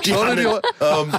Dir 0.03 0.35
die, 0.35 0.41
ähm, 0.83 1.11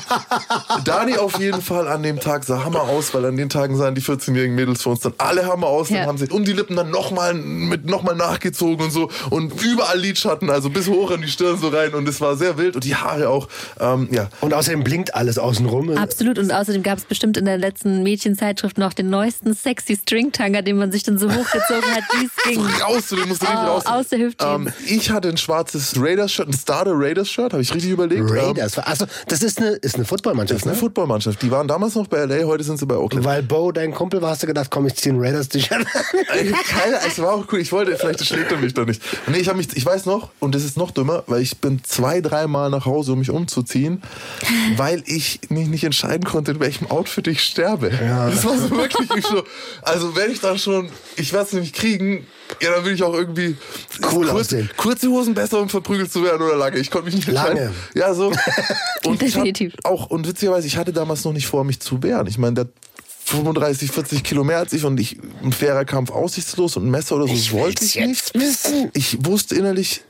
Dani 0.85 1.17
auf 1.17 1.39
jeden 1.39 1.63
Fall 1.63 1.89
an 1.89 2.03
dem 2.03 2.21
Tag 2.21 2.45
sah 2.45 2.65
Hammer 2.65 2.83
aus, 2.83 3.15
weil 3.15 3.25
an 3.25 3.37
den 3.37 3.49
Tagen 3.49 3.77
sahen 3.77 3.95
die 3.95 4.03
14-jährigen 4.03 4.55
Mädels 4.55 4.83
für 4.83 4.91
uns 4.91 5.01
dann 5.01 5.15
alle 5.19 5.47
Hammer 5.47 5.67
aus. 5.69 5.89
Dann 5.89 5.99
Ja. 5.99 6.07
haben 6.07 6.19
sie 6.19 6.29
um 6.29 6.45
die 6.45 6.53
Lippen 6.53 6.77
dann 6.77 6.91
nochmal 6.91 7.35
mit 7.35 7.87
nochmal 7.87 8.15
nachgezogen 8.17 8.85
und 8.87 8.91
so 8.93 9.11
und 9.31 9.61
überall 9.63 9.99
Lidschatten, 10.07 10.51
also 10.51 10.71
bis 10.71 10.89
hoch 10.89 11.11
an 11.11 11.23
die 11.23 11.29
Stirn 11.29 11.59
so 11.59 11.69
rein 11.69 11.95
und 11.95 12.09
es 12.09 12.21
war 12.21 12.37
sehr 12.37 12.57
wild 12.59 12.75
und 12.77 12.85
die 12.85 12.95
Haare 12.95 13.29
auch. 13.29 13.49
Ähm, 13.81 14.09
ja, 14.11 14.29
Und 14.41 14.55
außerdem 14.55 14.85
blinkt 14.85 15.15
alles 15.15 15.39
außenrum. 15.39 15.97
Absolut. 15.97 16.39
Und 16.39 16.53
außerdem 16.53 16.83
gab 16.83 16.99
es 16.99 17.05
bestimmt 17.05 17.37
in 17.37 17.45
der 17.45 17.59
letzten 17.59 18.03
Mädchenzeitschrift 18.03 18.79
noch 18.79 18.93
den 18.93 19.11
neuesten 19.11 19.55
sexy 19.55 19.97
Stringtanger, 19.97 20.63
den 20.63 20.77
man 20.77 20.93
sich 20.93 21.03
dann 21.03 21.19
so 21.19 21.29
hochgezogen 21.31 21.91
hat, 21.95 22.05
wie 22.19 22.27
es 22.27 22.45
ging. 22.49 22.65
raus, 22.83 23.09
du 23.09 23.17
den 23.17 23.29
musst 23.29 23.43
Oh, 23.43 23.47
raus. 23.67 23.87
aus 23.87 24.09
der 24.09 24.19
Hüfte. 24.21 24.45
Ähm, 24.45 24.73
ich 24.87 25.11
hatte 25.11 25.29
ein 25.29 25.37
schwarzes 25.37 25.95
Raiders-Shirt, 25.97 26.49
ein 26.49 26.53
Starter 26.53 26.93
Raiders-Shirt, 26.95 27.53
habe 27.53 27.63
ich 27.63 27.73
richtig 27.75 27.91
überlegt. 27.91 28.21
Ähm, 28.23 28.29
Raiders. 28.37 28.79
Also, 28.79 29.07
das 29.29 29.43
ist 29.43 29.59
eine, 29.59 29.71
ist 29.71 29.95
eine 29.97 30.03
das 30.05 30.09
Footballmannschaft, 30.09 30.61
ist 30.61 30.67
eine 30.67 30.75
ne? 30.75 30.79
Footballmannschaft. 30.81 31.43
Die 31.43 31.51
waren 31.51 31.69
damals 31.69 31.95
noch 31.95 32.07
bei 32.07 32.25
LA, 32.25 32.45
heute 32.47 32.65
sind 32.65 32.79
sie 32.79 32.87
bei 32.87 32.97
Oakland. 32.97 33.25
Weil 33.25 33.43
Bo 33.43 33.73
dein 33.73 33.93
Kumpel 33.93 34.23
war, 34.23 34.31
hast 34.31 34.43
du 34.43 34.47
gedacht, 34.47 34.71
komm, 34.71 34.87
ich 34.87 34.95
zieh 34.97 35.11
ein 35.11 35.21
Raiders-T-Shirt 35.21 35.73
an. 35.73 35.87
Keine, 36.27 36.97
es 37.07 37.19
war 37.21 37.35
auch 37.35 37.45
cool. 37.53 37.61
Ich 37.61 37.73
wollte, 37.73 37.97
vielleicht 37.97 38.25
schlägt 38.25 38.51
er 38.53 38.59
mich 38.59 38.75
da 38.75 38.85
nicht. 38.85 39.01
Nee, 39.27 39.39
ich, 39.39 39.53
mich, 39.55 39.77
ich 39.77 39.87
weiß 39.97 40.07
noch, 40.07 40.31
und 40.41 40.55
das 40.55 40.63
ist 40.63 40.77
noch 40.77 40.91
dümmer, 40.91 41.25
weil 41.27 41.41
ich 41.41 41.57
bin 41.59 41.83
zwei, 41.83 42.21
dreimal 42.21 42.69
nach 42.71 42.85
Hause, 42.85 43.13
um 43.13 43.19
mich 43.21 43.31
umzuziehen, 43.31 44.03
weil 44.77 45.03
ich 45.07 45.41
mich 45.49 45.69
nicht 45.69 45.85
entscheiden 45.85 46.25
konnte, 46.25 46.53
in 46.53 46.61
welchem 46.61 46.91
Outfit 46.91 47.27
ich 47.29 47.43
sterbe. 47.43 47.91
Das 47.91 48.45
war 48.45 48.59
so 48.59 48.71
wirklich 48.71 49.09
ich 49.17 49.27
so. 49.27 49.43
Also, 49.83 50.15
wenn 50.15 50.31
ich 50.31 50.41
dann 50.41 50.59
schon, 50.59 50.91
ich 51.17 51.33
werde 51.33 51.47
es 51.47 51.53
nämlich 51.55 51.73
kriegen, 51.73 52.27
ja, 52.61 52.71
dann 52.73 52.85
will 52.85 52.93
ich 52.93 53.03
auch 53.03 53.15
irgendwie 53.15 53.57
Cool 54.13 54.27
kurz, 54.27 54.31
aussehen. 54.49 54.71
kurze 54.77 55.09
Hosen 55.09 55.35
besser, 55.35 55.61
um 55.61 55.69
verprügelt 55.69 56.13
zu 56.13 56.23
werden 56.23 56.43
oder 56.43 56.57
lange. 56.57 56.79
Ich 56.79 56.91
konnte 56.91 57.07
mich 57.07 57.15
nicht 57.17 57.29
entscheiden. 57.29 57.57
Lange. 57.59 57.75
Ja, 57.95 58.13
so. 58.15 58.33
Und 59.05 59.21
Definitiv. 59.23 59.75
auch, 59.85 60.11
und 60.11 60.27
witzigerweise, 60.29 60.67
ich 60.67 60.77
hatte 60.77 60.93
damals 60.93 61.25
noch 61.25 61.33
nicht 61.33 61.47
vor, 61.47 61.63
mich 61.65 61.79
zu 61.81 62.03
wehren. 62.03 62.27
Ich 62.27 62.39
meine, 62.39 62.55
der 62.55 62.67
35, 63.27 63.91
40 63.91 64.23
Kilo 64.23 64.45
mehr 64.45 64.59
als 64.59 64.73
ich 64.73 64.85
und 64.85 64.99
ich, 65.01 65.17
ein 65.43 65.53
fairer 65.53 65.85
Kampf 65.85 66.11
aussichtslos 66.11 66.77
und 66.77 66.87
ein 66.87 66.91
Messer 66.91 67.17
oder 67.17 67.27
so 67.27 67.33
Ich 67.33 67.53
wollte 67.53 67.85
ich 67.85 67.97
nicht. 67.97 68.35
wissen. 68.35 68.91
Ich 68.95 69.19
wusste 69.27 69.57
innerlich 69.57 70.03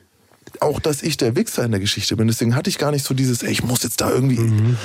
auch, 0.61 0.81
dass 0.81 1.03
ich 1.03 1.17
der 1.17 1.35
Wichser 1.35 1.65
in 1.65 1.71
der 1.71 1.81
Geschichte 1.81 2.15
bin. 2.17 2.29
Deswegen 2.29 2.55
hatte 2.55 2.69
ich 2.71 2.79
gar 2.79 2.91
nicht 2.91 3.05
so 3.05 3.15
dieses, 3.15 3.43
ey, 3.43 3.51
ich 3.51 3.65
muss 3.65 3.83
jetzt 3.83 4.01
da 4.01 4.11
irgendwie. 4.11 4.39
Mhm, 4.39 4.77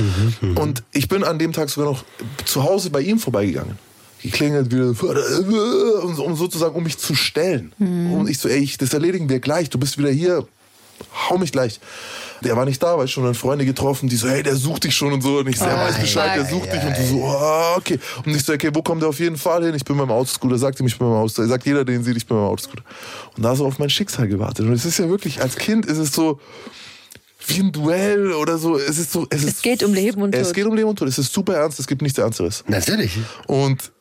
und 0.56 0.84
ich 0.94 1.08
bin 1.08 1.24
an 1.24 1.40
dem 1.40 1.52
Tag 1.54 1.70
sogar 1.70 1.92
noch 1.92 2.04
zu 2.46 2.64
Hause 2.64 2.90
bei 2.90 3.02
ihm 3.02 3.20
vorbeigegangen. 3.20 3.78
Geklingelt 4.22 4.72
wieder, 4.72 4.88
um, 6.24 6.36
sozusagen, 6.36 6.76
um 6.76 6.84
mich 6.84 6.98
zu 7.00 7.16
stellen. 7.16 7.74
Und 7.80 8.30
ich 8.30 8.38
so, 8.38 8.48
ey, 8.50 8.70
das 8.78 8.94
erledigen 8.94 9.30
wir 9.30 9.40
gleich. 9.40 9.70
Du 9.70 9.78
bist 9.80 9.98
wieder 9.98 10.12
hier. 10.12 10.48
Hau 11.30 11.38
mich 11.38 11.52
gleich. 11.52 11.80
Der 12.44 12.56
war 12.58 12.66
nicht 12.66 12.82
da, 12.82 12.98
weil 12.98 13.06
ich 13.06 13.12
schon 13.12 13.24
dann 13.24 13.36
Freunde 13.36 13.66
getroffen, 13.66 14.10
die 14.10 14.16
so, 14.16 14.28
hey, 14.28 14.42
der 14.42 14.56
sucht 14.56 14.84
dich 14.84 14.96
schon 14.96 15.14
und 15.14 15.22
so. 15.22 15.40
Und 15.40 15.48
ich 15.48 15.58
so, 15.60 15.66
er 15.66 15.78
weiß 15.78 16.00
Bescheid, 16.00 16.38
der 16.38 16.46
sucht 16.46 16.74
dich. 16.74 16.84
Und 16.84 16.98
du 16.98 17.06
so, 17.06 17.26
ah, 17.26 17.76
okay. 17.78 18.00
Und 18.26 18.36
ich 18.36 18.44
so, 18.44 18.54
okay, 18.54 18.72
wo 18.74 18.82
kommt 18.82 19.04
er 19.04 19.10
auf 19.10 19.20
jeden 19.20 19.38
Fall 19.38 19.64
hin? 19.64 19.76
Ich 19.76 19.86
bin 19.86 19.98
beim 19.98 20.10
Autoscooter. 20.12 20.58
Sagt 20.58 20.80
ihm, 20.80 20.88
ich 20.88 20.98
bin 20.98 21.08
beim 21.08 21.18
Autoscooter. 21.18 21.48
Sagt 21.48 21.66
jeder, 21.66 21.86
den 21.86 22.04
sieht, 22.04 22.18
ich 22.18 22.26
bin 22.26 22.38
beim 22.38 22.48
Autoscooter. 22.48 22.84
Und 23.38 23.44
da 23.44 23.56
so 23.56 23.66
auf 23.66 23.78
mein 23.80 23.90
Schicksal 23.90 24.28
gewartet. 24.28 24.66
Und 24.66 24.74
es 24.74 24.86
ist 24.86 24.98
ja 24.98 25.08
wirklich, 25.08 25.42
als 25.42 25.56
Kind 25.56 25.86
ist 25.86 25.98
es 25.98 26.12
so, 26.14 26.40
wie 27.48 27.60
ein 27.60 27.72
Duell 27.72 28.32
oder 28.34 28.58
so. 28.58 28.78
Es 28.78 28.98
ist 28.98 29.12
so, 29.12 29.28
es, 29.30 29.44
ist, 29.44 29.64
geht 29.64 29.84
um 29.84 29.94
Leben 29.94 30.22
und 30.22 30.34
Es 30.36 30.48
Tod. 30.48 30.56
geht 30.56 30.66
um 30.66 30.76
Leben 30.76 30.90
und 30.90 30.98
Tod. 31.00 31.08
Es 31.08 31.18
ist 31.18 31.34
super 31.34 31.56
ernst. 31.56 31.80
Es 31.80 31.88
gibt 31.88 32.02
nichts 32.02 32.18
Ernsteres. 32.18 32.64
Natürlich. 32.68 33.18
Und 33.48 33.92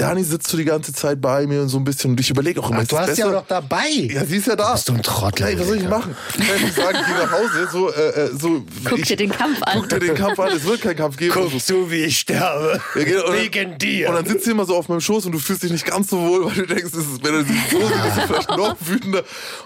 Dani 0.00 0.24
sitzt 0.24 0.48
so 0.48 0.56
die 0.56 0.64
ganze 0.64 0.92
Zeit 0.92 1.20
bei 1.20 1.46
mir 1.46 1.62
und 1.62 1.68
so 1.68 1.76
ein 1.78 1.84
bisschen. 1.84 2.12
Und 2.12 2.20
ich 2.20 2.30
überlege 2.30 2.60
auch 2.62 2.68
immer, 2.70 2.78
Ach, 2.78 2.82
ist 2.82 2.92
du 2.92 2.96
es 2.96 3.08
hast 3.10 3.18
ja 3.18 3.26
auch 3.28 3.32
noch 3.32 3.46
dabei. 3.46 3.88
Ja, 4.10 4.24
sie 4.24 4.36
ist 4.38 4.46
ja 4.46 4.56
da. 4.56 4.72
Bist 4.72 4.88
du 4.88 4.94
ein 4.94 5.02
Trottel, 5.02 5.46
Hey, 5.46 5.58
was 5.58 5.66
soll 5.66 5.76
ich 5.76 5.88
machen? 5.88 6.16
Ich 6.38 6.48
kann 6.48 6.62
nicht 6.62 6.74
sagen, 6.74 6.98
geh 7.06 7.12
nach 7.24 7.32
Hause. 7.32 7.68
So, 7.70 7.92
äh, 7.92 8.08
äh, 8.08 8.30
so, 8.38 8.62
Guck 8.84 8.98
ich, 8.98 9.08
dir 9.08 9.16
den 9.16 9.30
Kampf 9.30 9.62
an. 9.62 9.78
Guck 9.80 9.88
dir 9.90 9.98
den 10.00 10.14
Kampf 10.14 10.38
an. 10.38 10.48
Es 10.56 10.64
wird 10.64 10.80
keinen 10.80 10.96
Kampf 10.96 11.16
geben. 11.16 11.32
Guckst 11.34 11.68
du, 11.70 11.90
wie 11.90 12.04
ich 12.04 12.18
sterbe? 12.20 12.80
Ja, 12.94 13.04
genau. 13.04 13.24
Und 13.26 13.34
dann- 13.34 13.40
Wegen 13.44 13.78
dir. 13.78 14.08
Und 14.08 14.14
dann 14.16 14.26
sitzt 14.26 14.44
sie 14.44 14.50
immer 14.52 14.64
so 14.64 14.76
auf 14.76 14.88
meinem 14.88 15.00
Schoß 15.00 15.26
und 15.26 15.32
du 15.32 15.38
fühlst 15.38 15.62
dich 15.62 15.70
nicht 15.72 15.84
ganz 15.86 16.08
so 16.10 16.18
wohl, 16.18 16.46
weil 16.46 16.54
du 16.54 16.66
denkst, 16.66 16.92
das 16.92 17.00
ist, 17.06 17.24
wenn 17.24 17.34
er 17.34 17.44
sie 17.44 17.54
so 17.70 17.78
sieht, 17.78 18.02
bist 18.02 18.16
du 18.16 18.20
vielleicht 18.26 18.50
noch 18.50 18.76
wütender. 18.80 19.18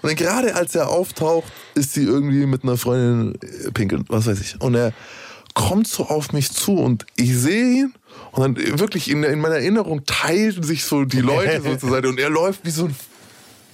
Und 0.03 0.09
dann 0.11 0.17
gerade 0.17 0.55
als 0.55 0.75
er 0.75 0.89
auftaucht, 0.91 1.47
ist 1.75 1.93
sie 1.95 2.03
irgendwie 2.05 2.47
mit 2.47 2.63
einer 2.65 2.77
Freundin 2.77 3.35
äh, 3.43 3.71
pinkeln, 3.71 4.05
was 4.09 4.27
weiß 4.27 4.41
ich. 4.41 4.61
Und 4.61 4.75
er 4.75 4.93
kommt 5.55 5.87
so 5.87 6.07
auf 6.07 6.33
mich 6.33 6.51
zu 6.51 6.73
und 6.75 7.07
ich 7.17 7.35
sehe 7.37 7.65
ihn 7.83 7.95
und 8.35 8.59
dann 8.59 8.79
wirklich 8.81 9.09
in, 9.11 9.23
in 9.23 9.41
meiner 9.41 9.57
Erinnerung 9.57 10.05
teilen 10.05 10.63
sich 10.63 10.85
so 10.85 11.05
die 11.05 11.21
Leute 11.21 11.63
so 11.63 11.77
zur 11.77 11.91
Seite 11.91 12.09
und 12.09 12.19
er 12.19 12.31
läuft 12.31 12.65
wie 12.65 12.71
so 12.71 12.87
ein 12.87 12.97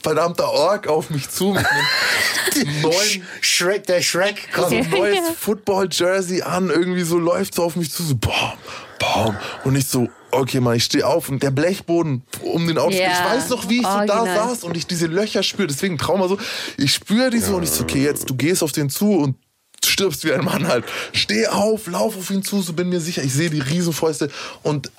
verdammter 0.03 0.51
Ork 0.51 0.87
auf 0.87 1.11
mich 1.11 1.29
zu 1.31 1.53
mit 1.53 1.65
einem 1.67 2.81
neuen 2.83 3.23
Shrek, 3.41 3.87
der 3.87 4.03
Shrek 4.03 4.49
so 4.55 4.63
kommt. 4.63 4.73
ein 4.75 4.91
neues 4.91 5.19
Football-Jersey 5.39 6.43
an, 6.43 6.69
irgendwie 6.69 7.03
so 7.03 7.19
läuft 7.19 7.55
so 7.55 7.65
auf 7.65 7.77
mich 7.77 7.91
zu, 7.91 8.03
so 8.03 8.17
bam, 8.17 8.53
bam. 8.99 9.37
Und 9.65 9.77
ich 9.77 9.87
so, 9.87 10.09
okay, 10.31 10.61
Mann, 10.61 10.77
ich 10.77 10.85
stehe 10.85 11.07
auf 11.07 11.29
und 11.29 11.43
der 11.43 11.51
Blechboden 11.51 12.23
um 12.43 12.67
den 12.67 12.79
Auto. 12.79 12.97
Ja, 12.97 13.13
Ich 13.13 13.25
weiß 13.25 13.49
noch, 13.51 13.69
wie 13.69 13.81
ich 13.81 13.87
so 13.87 14.07
da 14.07 14.25
saß 14.25 14.65
und 14.65 14.77
ich 14.77 14.87
diese 14.87 15.07
Löcher 15.07 15.43
spüre. 15.43 15.69
Deswegen 15.69 15.99
Trauma 15.99 16.29
so. 16.29 16.39
Ich 16.77 16.95
spüre 16.95 17.31
die 17.31 17.41
so 17.41 17.57
und 17.57 17.63
ich 17.63 17.71
so, 17.71 17.85
okay, 17.85 18.03
jetzt 18.03 18.29
du 18.29 18.35
gehst 18.35 18.63
auf 18.63 18.73
den 18.73 18.91
zu 18.91 19.13
und 19.13 19.37
stirbst 19.85 20.25
wie 20.25 20.33
ein 20.33 20.45
Mann 20.45 20.69
halt. 20.69 20.85
Steh 21.13 21.47
auf, 21.47 21.87
lauf 21.87 22.17
auf 22.17 22.31
ihn 22.31 22.43
zu, 22.43 22.63
so 22.63 22.73
bin 22.73 22.89
mir 22.89 23.01
sicher. 23.01 23.23
Ich 23.23 23.33
sehe 23.33 23.51
die 23.51 23.61
Riesenfäuste 23.61 24.31
und 24.63 24.91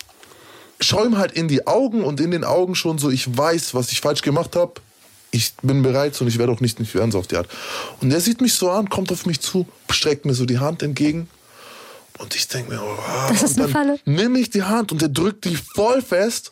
schau 0.79 1.05
ihm 1.05 1.17
halt 1.17 1.31
in 1.33 1.47
die 1.47 1.67
Augen 1.67 2.03
und 2.03 2.19
in 2.19 2.31
den 2.31 2.43
Augen 2.43 2.75
schon 2.75 2.97
so, 2.97 3.09
ich 3.09 3.37
weiß, 3.37 3.73
was 3.73 3.91
ich 3.91 4.01
falsch 4.01 4.21
gemacht 4.21 4.55
habe. 4.55 4.73
Ich 5.33 5.53
bin 5.61 5.81
bereit 5.81 6.19
und 6.19 6.27
ich 6.27 6.37
werde 6.37 6.51
auch 6.51 6.59
nicht 6.59 6.79
nicht 6.79 6.93
werden 6.93 7.11
so 7.11 7.19
auf 7.19 7.27
die 7.27 7.37
Art. 7.37 7.47
Und 8.01 8.11
er 8.11 8.19
sieht 8.19 8.41
mich 8.41 8.53
so 8.53 8.69
an, 8.69 8.89
kommt 8.89 9.11
auf 9.11 9.25
mich 9.25 9.39
zu, 9.39 9.65
streckt 9.89 10.25
mir 10.25 10.33
so 10.33 10.45
die 10.45 10.59
Hand 10.59 10.83
entgegen. 10.83 11.29
Und 12.19 12.35
ich 12.35 12.47
denke 12.47 12.73
mir, 12.73 12.81
oh, 12.81 12.97
Das 13.29 13.41
ist 13.41 13.57
eine 13.57 13.69
Falle. 13.69 13.97
Nimm 14.05 14.35
ich 14.35 14.49
die 14.49 14.63
Hand 14.63 14.91
und 14.91 15.01
er 15.01 15.09
drückt 15.09 15.45
die 15.45 15.55
voll 15.55 16.01
fest 16.01 16.51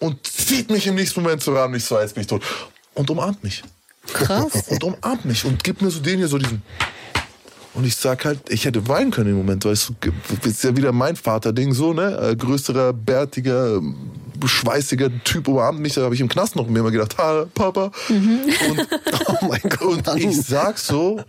und 0.00 0.26
zieht 0.26 0.70
mich 0.70 0.86
im 0.86 0.96
nächsten 0.96 1.22
Moment 1.22 1.42
so 1.42 1.54
ran. 1.54 1.72
Ich 1.74 1.84
so, 1.84 1.98
jetzt 1.98 2.14
bin 2.14 2.22
ich 2.22 2.26
tot. 2.26 2.42
Und 2.94 3.08
umarmt 3.08 3.42
mich. 3.44 3.62
Krass. 4.12 4.68
Und 4.68 4.82
umarmt 4.82 5.24
mich 5.24 5.44
und 5.44 5.62
gibt 5.62 5.80
mir 5.80 5.90
so 5.90 6.00
den 6.00 6.18
hier 6.18 6.28
so 6.28 6.38
diesen. 6.38 6.62
Und 7.78 7.84
ich 7.84 7.94
sag 7.94 8.24
halt, 8.24 8.40
ich 8.50 8.64
hätte 8.64 8.88
weinen 8.88 9.12
können 9.12 9.30
im 9.30 9.36
Moment, 9.36 9.64
weil 9.64 9.70
es 9.72 9.92
das 10.40 10.46
ist 10.46 10.64
ja 10.64 10.76
wieder 10.76 10.90
mein 10.90 11.14
Vater-Ding 11.14 11.72
so, 11.72 11.92
ne? 11.92 12.18
Äh, 12.20 12.34
Größerer, 12.34 12.92
bärtiger, 12.92 13.80
schweißiger 14.44 15.10
Typ 15.22 15.46
umarmt 15.46 15.78
mich. 15.78 15.94
Da 15.94 16.02
habe 16.02 16.12
ich 16.16 16.20
im 16.20 16.28
Knast 16.28 16.56
noch 16.56 16.66
mir 16.66 16.80
immer 16.80 16.90
gedacht, 16.90 17.16
ha, 17.18 17.46
Papa. 17.54 17.92
Und, 18.08 18.88
Oh 19.28 19.46
mein 19.46 19.60
Gott. 19.78 20.08
und 20.08 20.16
ich 20.18 20.42
sag 20.42 20.76
so, 20.76 21.22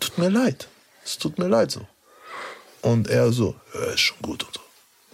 tut 0.00 0.18
mir 0.18 0.30
leid. 0.30 0.66
Es 1.04 1.16
tut 1.16 1.38
mir 1.38 1.46
leid 1.46 1.70
so. 1.70 1.82
Und 2.82 3.06
er 3.06 3.30
so, 3.30 3.54
ja, 3.72 3.92
ist 3.92 4.00
schon 4.00 4.16
gut 4.22 4.42
und 4.42 4.54
so. 4.54 4.60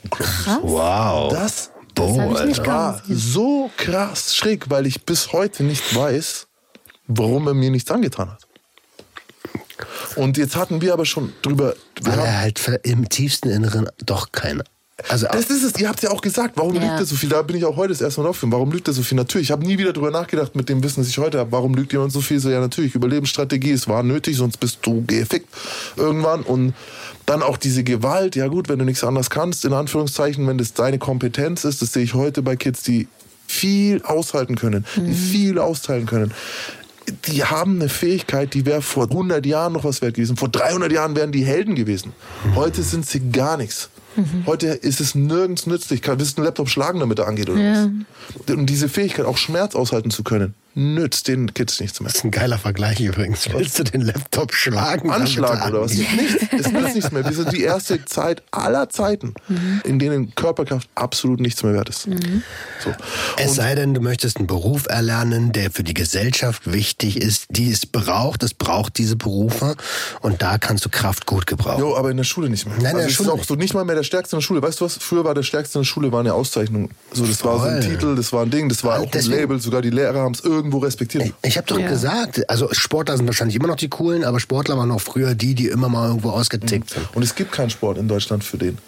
Und 0.02 0.62
so. 0.62 0.62
Wow. 0.62 1.30
Das 1.30 1.70
Bo, 1.94 2.18
hab 2.18 2.40
ich 2.40 2.46
nicht 2.46 2.60
Alter. 2.60 2.72
war 2.72 3.02
so 3.06 3.70
krass 3.76 4.34
schräg, 4.34 4.70
weil 4.70 4.86
ich 4.86 5.04
bis 5.04 5.34
heute 5.34 5.62
nicht 5.62 5.94
weiß, 5.94 6.46
warum 7.06 7.48
er 7.48 7.54
mir 7.54 7.70
nichts 7.70 7.90
angetan 7.90 8.30
hat. 8.30 8.45
Und 10.16 10.36
jetzt 10.36 10.56
hatten 10.56 10.80
wir 10.80 10.92
aber 10.92 11.06
schon 11.06 11.32
drüber. 11.42 11.74
Weil 12.02 12.18
er 12.18 12.40
halt 12.40 12.60
im 12.82 13.08
tiefsten 13.08 13.48
Inneren 13.50 13.88
doch 14.04 14.32
keine. 14.32 14.64
Also, 15.10 15.26
das 15.30 15.50
ist 15.50 15.62
es, 15.62 15.78
ihr 15.78 15.90
habt 15.90 16.02
ja 16.02 16.10
auch 16.10 16.22
gesagt, 16.22 16.56
warum 16.56 16.74
Ja. 16.74 16.80
lügt 16.80 17.00
er 17.00 17.04
so 17.04 17.16
viel? 17.16 17.28
Da 17.28 17.42
bin 17.42 17.54
ich 17.56 17.66
auch 17.66 17.76
heute 17.76 17.90
das 17.90 18.00
erste 18.00 18.20
Mal 18.22 18.28
drauf. 18.28 18.38
Warum 18.40 18.72
lügt 18.72 18.88
er 18.88 18.94
so 18.94 19.02
viel? 19.02 19.16
Natürlich, 19.16 19.48
ich 19.48 19.50
habe 19.52 19.62
nie 19.64 19.76
wieder 19.76 19.92
drüber 19.92 20.10
nachgedacht 20.10 20.56
mit 20.56 20.70
dem 20.70 20.82
Wissen, 20.82 21.00
das 21.02 21.08
ich 21.08 21.18
heute 21.18 21.38
habe. 21.38 21.52
Warum 21.52 21.74
lügt 21.74 21.92
jemand 21.92 22.12
so 22.12 22.22
viel? 22.22 22.40
So, 22.40 22.48
ja, 22.48 22.60
natürlich, 22.60 22.94
Überlebensstrategie, 22.94 23.72
es 23.72 23.88
war 23.88 24.02
nötig, 24.02 24.38
sonst 24.38 24.56
bist 24.58 24.78
du 24.82 25.04
gefickt 25.06 25.50
irgendwann. 25.96 26.42
Und 26.42 26.72
dann 27.26 27.42
auch 27.42 27.58
diese 27.58 27.84
Gewalt, 27.84 28.36
ja 28.36 28.46
gut, 28.48 28.70
wenn 28.70 28.78
du 28.78 28.86
nichts 28.86 29.04
anderes 29.04 29.28
kannst, 29.28 29.66
in 29.66 29.74
Anführungszeichen, 29.74 30.46
wenn 30.46 30.56
das 30.56 30.72
deine 30.72 30.98
Kompetenz 30.98 31.64
ist, 31.64 31.82
das 31.82 31.92
sehe 31.92 32.02
ich 32.02 32.14
heute 32.14 32.40
bei 32.40 32.56
Kids, 32.56 32.82
die 32.82 33.06
viel 33.46 34.00
aushalten 34.02 34.56
können, 34.56 34.86
die 34.96 35.12
viel 35.12 35.58
austeilen 35.58 36.06
können. 36.06 36.32
Die 37.26 37.44
haben 37.44 37.76
eine 37.80 37.88
Fähigkeit, 37.88 38.54
die 38.54 38.66
wäre 38.66 38.82
vor 38.82 39.04
100 39.04 39.44
Jahren 39.46 39.72
noch 39.72 39.84
was 39.84 40.02
wert 40.02 40.14
gewesen. 40.14 40.36
Vor 40.36 40.48
300 40.48 40.90
Jahren 40.92 41.16
wären 41.16 41.32
die 41.32 41.44
Helden 41.44 41.74
gewesen. 41.74 42.12
Heute 42.54 42.82
sind 42.82 43.06
sie 43.06 43.30
gar 43.30 43.56
nichts. 43.56 43.90
Heute 44.46 44.68
ist 44.68 45.00
es 45.00 45.14
nirgends 45.14 45.66
nützlich. 45.66 46.00
Kann, 46.00 46.18
willst 46.18 46.36
du 46.38 46.40
einen 46.40 46.46
Laptop 46.46 46.68
schlagen, 46.70 47.00
damit 47.00 47.18
er 47.18 47.28
angeht 47.28 47.50
oder 47.50 47.60
Ja. 47.60 47.90
was? 48.46 48.56
Und 48.56 48.66
diese 48.66 48.88
Fähigkeit, 48.88 49.26
auch 49.26 49.36
Schmerz 49.36 49.74
aushalten 49.74 50.10
zu 50.10 50.22
können, 50.24 50.54
nützt 50.76 51.26
den 51.26 51.52
Kids 51.54 51.80
nichts 51.80 52.00
mehr. 52.00 52.08
Das 52.08 52.18
ist 52.18 52.24
ein 52.24 52.30
geiler 52.30 52.58
Vergleich 52.58 53.00
übrigens. 53.00 53.48
Willst 53.52 53.78
du 53.78 53.84
den 53.84 54.02
Laptop 54.02 54.52
schlagen? 54.54 55.10
Anschlagen 55.10 55.60
er 55.62 55.68
oder 55.70 55.80
was? 55.82 55.94
Nichts. 55.94 56.36
Es 56.52 56.70
nützt 56.70 56.94
nichts 56.94 57.10
mehr. 57.10 57.24
Wir 57.24 57.32
sind 57.32 57.50
die 57.52 57.62
erste 57.62 58.04
Zeit 58.04 58.42
aller 58.50 58.88
Zeiten, 58.90 59.34
in 59.84 59.98
denen 59.98 60.34
Körperkraft 60.34 60.88
absolut 60.94 61.40
nichts 61.40 61.62
mehr 61.62 61.72
wert 61.72 61.88
ist. 61.88 62.02
So. 62.02 62.94
Es 63.38 63.54
sei 63.54 63.74
denn, 63.74 63.94
du 63.94 64.00
möchtest 64.00 64.36
einen 64.36 64.46
Beruf 64.46 64.86
erlernen, 64.86 65.52
der 65.52 65.70
für 65.70 65.82
die 65.82 65.94
Gesellschaft 65.94 66.70
wichtig 66.70 67.16
ist, 67.20 67.46
die 67.48 67.70
es 67.72 67.86
braucht. 67.86 68.42
Es 68.42 68.52
braucht 68.54 68.98
diese 68.98 69.16
Berufe. 69.16 69.76
Und 70.20 70.42
da 70.42 70.58
kannst 70.58 70.84
du 70.84 70.90
Kraft 70.90 71.24
gut 71.26 71.46
gebrauchen. 71.46 71.80
Jo, 71.80 71.96
aber 71.96 72.10
in 72.10 72.18
der 72.18 72.24
Schule 72.24 72.50
nicht 72.50 72.66
mehr. 72.66 72.74
Nein, 72.76 72.82
in 72.82 72.86
also 72.88 72.98
der 72.98 73.06
es 73.08 73.12
Schule 73.14 73.28
ist 73.28 73.32
auch 73.32 73.36
nicht. 73.38 73.48
so 73.48 73.54
nicht 73.54 73.74
mal 73.74 73.84
mehr 73.84 73.96
der 73.96 74.02
Stärkste 74.04 74.36
in 74.36 74.40
der 74.40 74.44
Schule. 74.44 74.60
Weißt 74.62 74.80
du 74.80 74.84
was? 74.84 74.98
Früher 74.98 75.24
war 75.24 75.34
der 75.34 75.42
Stärkste 75.42 75.78
in 75.78 75.82
der 75.82 75.86
Schule 75.86 76.12
war 76.12 76.20
eine 76.20 76.34
Auszeichnung. 76.34 76.90
So, 77.12 77.24
das 77.24 77.42
war 77.44 77.58
so 77.58 77.64
ein 77.64 77.82
Voll. 77.82 77.90
Titel, 77.92 78.14
das 78.16 78.32
war 78.32 78.42
ein 78.42 78.50
Ding, 78.50 78.68
das 78.68 78.84
war 78.84 78.98
auch 79.00 79.04
ein 79.04 79.10
deswegen- 79.10 79.36
Label. 79.38 79.60
Sogar 79.60 79.80
die 79.80 79.90
Lehrer 79.90 80.20
haben 80.20 80.34
es 80.34 80.40
irgendwo 80.66 80.78
respektiert. 80.78 81.32
Ich 81.42 81.56
habe 81.56 81.66
doch 81.66 81.78
gesagt, 81.78 82.48
also 82.50 82.68
Sportler 82.72 83.16
sind 83.16 83.26
wahrscheinlich 83.26 83.56
immer 83.56 83.68
noch 83.68 83.76
die 83.76 83.88
coolen, 83.88 84.24
aber 84.24 84.40
Sportler 84.40 84.76
waren 84.76 84.90
auch 84.90 85.00
früher 85.00 85.34
die, 85.34 85.54
die 85.54 85.68
immer 85.68 85.88
mal 85.88 86.08
irgendwo 86.08 86.30
ausgetickt 86.30 86.90
sind. 86.90 87.08
Und 87.14 87.22
es 87.22 87.34
gibt 87.34 87.52
keinen 87.52 87.70
Sport 87.70 87.98
in 87.98 88.08
Deutschland 88.08 88.44
für 88.44 88.58
den. 88.58 88.78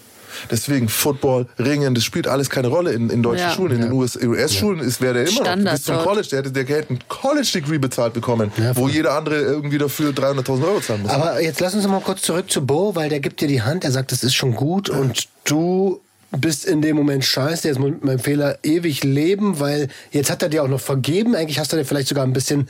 Deswegen 0.51 0.89
Football, 0.89 1.47
Ringen, 1.59 1.95
das 1.97 2.05
spielt 2.05 2.29
alles 2.29 2.49
keine 2.49 2.69
Rolle 2.69 2.93
in, 2.93 3.11
in 3.11 3.23
deutschen 3.25 3.49
Ja. 3.49 3.53
Schulen. 3.53 3.73
In 3.73 3.81
den 3.81 3.93
US 3.93 4.15
US-Schulen 4.17 4.79
ist 4.79 5.01
wäre 5.01 5.15
der 5.15 5.23
immer 5.25 5.33
Standard 5.33 5.65
noch 5.65 5.73
bis 5.73 5.83
zum 5.85 5.95
dort. 5.97 6.07
College. 6.07 6.29
Der 6.31 6.39
hätte, 6.39 6.53
der 6.53 6.65
hätte 6.65 6.95
ein 6.95 6.99
College-Degree 7.09 7.79
bezahlt 7.79 8.13
bekommen, 8.13 8.53
wo 8.75 8.89
jeder 8.89 9.15
andere 9.17 9.37
irgendwie 9.37 9.79
dafür 9.79 10.11
300.000 10.13 10.65
Euro 10.65 10.81
zahlen 10.81 11.03
muss. 11.03 11.11
Aber 11.11 11.43
jetzt 11.43 11.61
lass 11.61 11.75
uns 11.75 11.83
noch 11.85 11.91
mal 11.91 12.01
kurz 12.01 12.23
zurück 12.23 12.51
zu 12.51 12.65
Bo, 12.65 12.95
weil 12.95 13.09
der 13.09 13.19
gibt 13.21 13.41
dir 13.41 13.49
die 13.49 13.63
Hand, 13.63 13.85
er 13.85 13.91
sagt, 13.91 14.13
das 14.13 14.23
ist 14.23 14.35
schon 14.35 14.55
gut 14.55 14.91
und 14.91 15.25
du 15.45 16.01
bist 16.31 16.65
in 16.67 16.83
dem 16.83 16.97
Moment 16.97 17.25
scheiße, 17.25 17.69
jetzt 17.69 17.79
muss 17.79 17.89
ich 17.89 17.95
mit 17.95 18.05
meinem 18.05 18.19
Fehler 18.19 18.59
ewig 18.63 19.03
leben, 19.05 19.61
weil 19.61 19.89
jetzt 20.11 20.31
hat 20.31 20.43
er 20.43 20.49
dir 20.49 20.63
auch 20.63 20.69
noch 20.69 20.81
vergeben, 20.81 21.35
eigentlich 21.35 21.59
hast 21.59 21.73
du 21.73 21.77
dir 21.77 21.85
vielleicht 21.85 22.09
sogar 22.09 22.25
ein 22.25 22.33
bisschen 22.33 22.69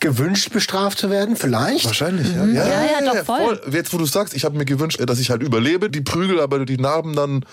gewünscht, 0.00 0.50
bestraft 0.52 0.98
zu 0.98 1.10
werden, 1.10 1.36
vielleicht? 1.36 1.84
Wahrscheinlich, 1.84 2.26
ja. 2.34 2.46
Ja, 2.46 2.64
ja, 2.66 3.14
doch, 3.14 3.24
voll. 3.24 3.60
Jetzt, 3.70 3.92
wo 3.92 3.98
du 3.98 4.06
sagst, 4.06 4.34
ich 4.34 4.44
habe 4.46 4.56
mir 4.56 4.64
gewünscht, 4.64 4.98
dass 5.06 5.18
ich 5.18 5.30
halt 5.30 5.42
überlebe, 5.42 5.90
die 5.90 6.00
Prügel, 6.00 6.40
aber 6.40 6.64
die 6.64 6.78
Narben 6.78 7.14
dann 7.14 7.44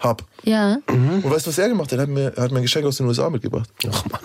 hab. 0.00 0.24
Ja. 0.42 0.78
Und 0.88 1.30
weißt 1.30 1.46
du, 1.46 1.50
was 1.50 1.58
er 1.58 1.68
gemacht 1.68 1.92
hat? 1.92 1.98
Er 2.00 2.02
hat 2.02 2.08
mir, 2.08 2.32
er 2.36 2.42
hat 2.42 2.50
mir 2.50 2.58
ein 2.58 2.62
Geschenk 2.62 2.84
aus 2.86 2.96
den 2.96 3.06
USA 3.06 3.30
mitgebracht. 3.30 3.70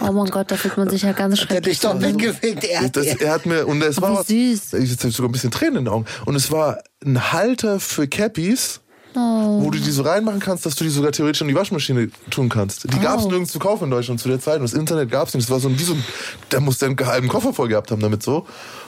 Oh 0.01 0.11
mein 0.11 0.25
Gott, 0.31 0.49
da 0.49 0.55
fühlt 0.55 0.75
man 0.75 0.89
sich 0.89 1.03
ja 1.03 1.11
ganz 1.11 1.39
Hat 1.39 1.51
er 1.51 1.61
dich 1.61 1.77
schrecklich. 1.77 1.79
doch 1.79 2.01
weggefegt, 2.01 2.63
er 2.63 2.89
Das, 2.89 3.05
er 3.05 3.31
hat 3.31 3.45
mir, 3.45 3.67
und 3.67 3.83
es 3.83 3.99
Oh, 3.99 4.01
war 4.01 4.23
süß. 4.23 4.73
ich 4.73 4.91
ich 5.03 5.15
sogar 5.15 5.29
ein 5.29 5.33
bisschen 5.33 5.51
Tränen 5.51 5.77
in 5.77 5.85
den 5.85 5.93
Augen. 5.93 6.05
Und 6.25 6.33
es 6.35 6.49
war 6.51 6.79
ein 7.05 7.31
Halter 7.31 7.79
für 7.79 8.07
Cappies, 8.07 8.79
Oh. 9.19 9.63
wo 9.63 9.71
du 9.71 9.79
die 9.79 9.89
so 9.91 10.03
reinmachen 10.03 10.39
kannst, 10.39 10.65
dass 10.67 10.75
du 10.75 10.83
die 10.83 10.91
sogar 10.91 11.11
theoretisch 11.11 11.41
in 11.41 11.47
die 11.47 11.55
Waschmaschine 11.55 12.09
tun 12.29 12.49
kannst. 12.49 12.83
Die 12.93 12.99
gab 12.99 13.17
es 13.19 13.25
Oh. 13.25 13.29
nirgends 13.29 13.51
zu 13.51 13.57
kaufen 13.57 13.85
in 13.85 13.89
Deutschland 13.91 14.19
zu 14.19 14.27
der 14.29 14.39
Zeit. 14.39 14.57
Und 14.57 14.63
das 14.63 14.73
Internet 14.73 15.09
gab 15.09 15.27
es 15.27 15.33
nicht. 15.33 15.45
Das 15.47 15.51
war 15.51 15.59
so 15.59 15.69
ein, 15.69 15.79
wie 15.79 15.83
so 15.83 15.93
ein, 15.93 16.03
der 16.51 16.59
musste 16.59 16.85
einen 16.85 16.97
halben 17.03 17.27
Koffer 17.27 17.51
voll 17.51 17.67
gehabt 17.67 17.89
haben 17.89 18.01
damit 18.01 18.21
so. 18.21 18.37
Und 18.39 18.45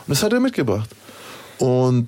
das 0.07 0.21
hat 0.21 0.32
er 0.34 0.39
mitgebracht. 0.39 0.89
Und 1.57 2.07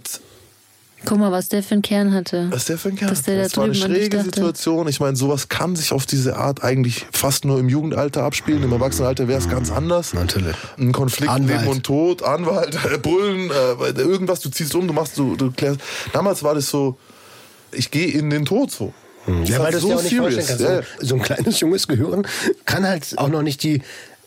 Guck 1.03 1.17
mal, 1.17 1.31
was 1.31 1.49
der 1.49 1.63
für 1.63 1.73
einen 1.73 1.81
Kern 1.81 2.13
hatte. 2.13 2.47
Was 2.51 2.65
der 2.65 2.77
für 2.77 2.89
ein 2.89 2.95
Kerl? 2.95 3.09
Dass 3.09 3.23
der 3.23 3.37
da 3.37 3.43
das 3.43 3.57
war 3.57 3.63
eine 3.63 3.73
schräge. 3.73 4.21
Situation. 4.21 4.87
Ich 4.87 4.99
meine, 4.99 5.15
sowas 5.15 5.49
kann 5.49 5.75
sich 5.75 5.93
auf 5.93 6.05
diese 6.05 6.37
Art 6.37 6.63
eigentlich 6.63 7.07
fast 7.11 7.43
nur 7.43 7.57
im 7.59 7.69
Jugendalter 7.69 8.23
abspielen. 8.23 8.61
Im 8.61 8.71
Erwachsenenalter 8.71 9.27
wäre 9.27 9.39
es 9.39 9.49
ganz 9.49 9.71
anders. 9.71 10.13
Natürlich. 10.13 10.55
Ein 10.77 10.91
Konflikt, 10.91 11.31
Anwalt. 11.31 11.61
Leben 11.61 11.71
und 11.71 11.83
Tod, 11.83 12.21
Anwalt, 12.21 12.77
Bullen, 13.01 13.49
äh, 13.49 13.99
irgendwas, 13.99 14.41
du 14.41 14.49
ziehst 14.49 14.75
um, 14.75 14.85
du 14.87 14.93
machst, 14.93 15.17
du, 15.17 15.35
du 15.35 15.49
klärst. 15.51 15.79
Damals 16.13 16.43
war 16.43 16.53
das 16.53 16.69
so, 16.69 16.99
ich 17.73 17.91
gehe 17.91 18.07
in 18.07 18.29
den 18.29 18.45
Tod 18.45 18.71
so. 18.71 18.93
Das 19.25 19.49
Ja, 19.49 19.59
weil 19.59 19.71
du 19.71 19.77
es 19.77 19.85
dir 19.85 19.95
auch 19.95 20.03
nicht 20.03 20.15
vorstellen 20.15 20.47
kannst. 20.47 20.63
Ja, 20.63 20.81
So, 20.99 21.07
so 21.07 21.15
ein 21.15 21.21
kleines 21.21 21.59
junges 21.59 21.87
Gehirn 21.87 22.27
kann 22.65 22.87
halt 22.87 23.17
auch 23.17 23.29
noch 23.29 23.41
nicht 23.41 23.63
die. 23.63 23.81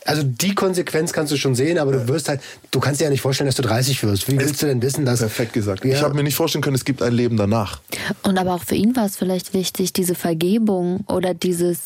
Also 0.07 0.23
die 0.23 0.55
Konsequenz 0.55 1.15
kannst 1.15 1.33
du 1.33 1.39
schon 1.39 1.55
sehen, 1.55 1.79
aber 1.79 1.93
du 1.93 2.09
wirst 2.09 2.29
halt, 2.29 2.43
du 2.71 2.79
kannst 2.79 3.01
dir 3.01 3.05
ja 3.05 3.11
nicht 3.11 3.23
vorstellen, 3.23 3.47
dass 3.47 3.57
du 3.57 3.63
30 3.63 4.03
wirst. 4.03 4.31
Wie 4.31 4.39
willst 4.39 4.61
du 4.63 4.67
denn 4.67 4.83
wissen, 4.83 5.07
dass. 5.07 5.21
Perfekt 5.21 5.55
gesagt. 5.55 5.83
Ja. 5.85 5.95
Ich 5.95 6.03
habe 6.03 6.15
mir 6.15 6.23
nicht 6.23 6.35
vorstellen 6.35 6.63
können, 6.63 6.77
es 6.77 6.85
gibt 6.85 7.01
ein 7.01 7.15
Leben 7.15 7.39
danach. 7.39 7.81
Und 8.23 8.37
aber 8.37 8.55
auch 8.55 8.63
für 8.63 8.75
ihn 8.75 8.95
war 8.97 9.07
es 9.07 9.17
vielleicht 9.17 9.55
wichtig, 9.55 9.95
diese 9.95 10.15
Vergebung 10.15 11.01
oder 11.09 11.33
dieses, 11.33 11.79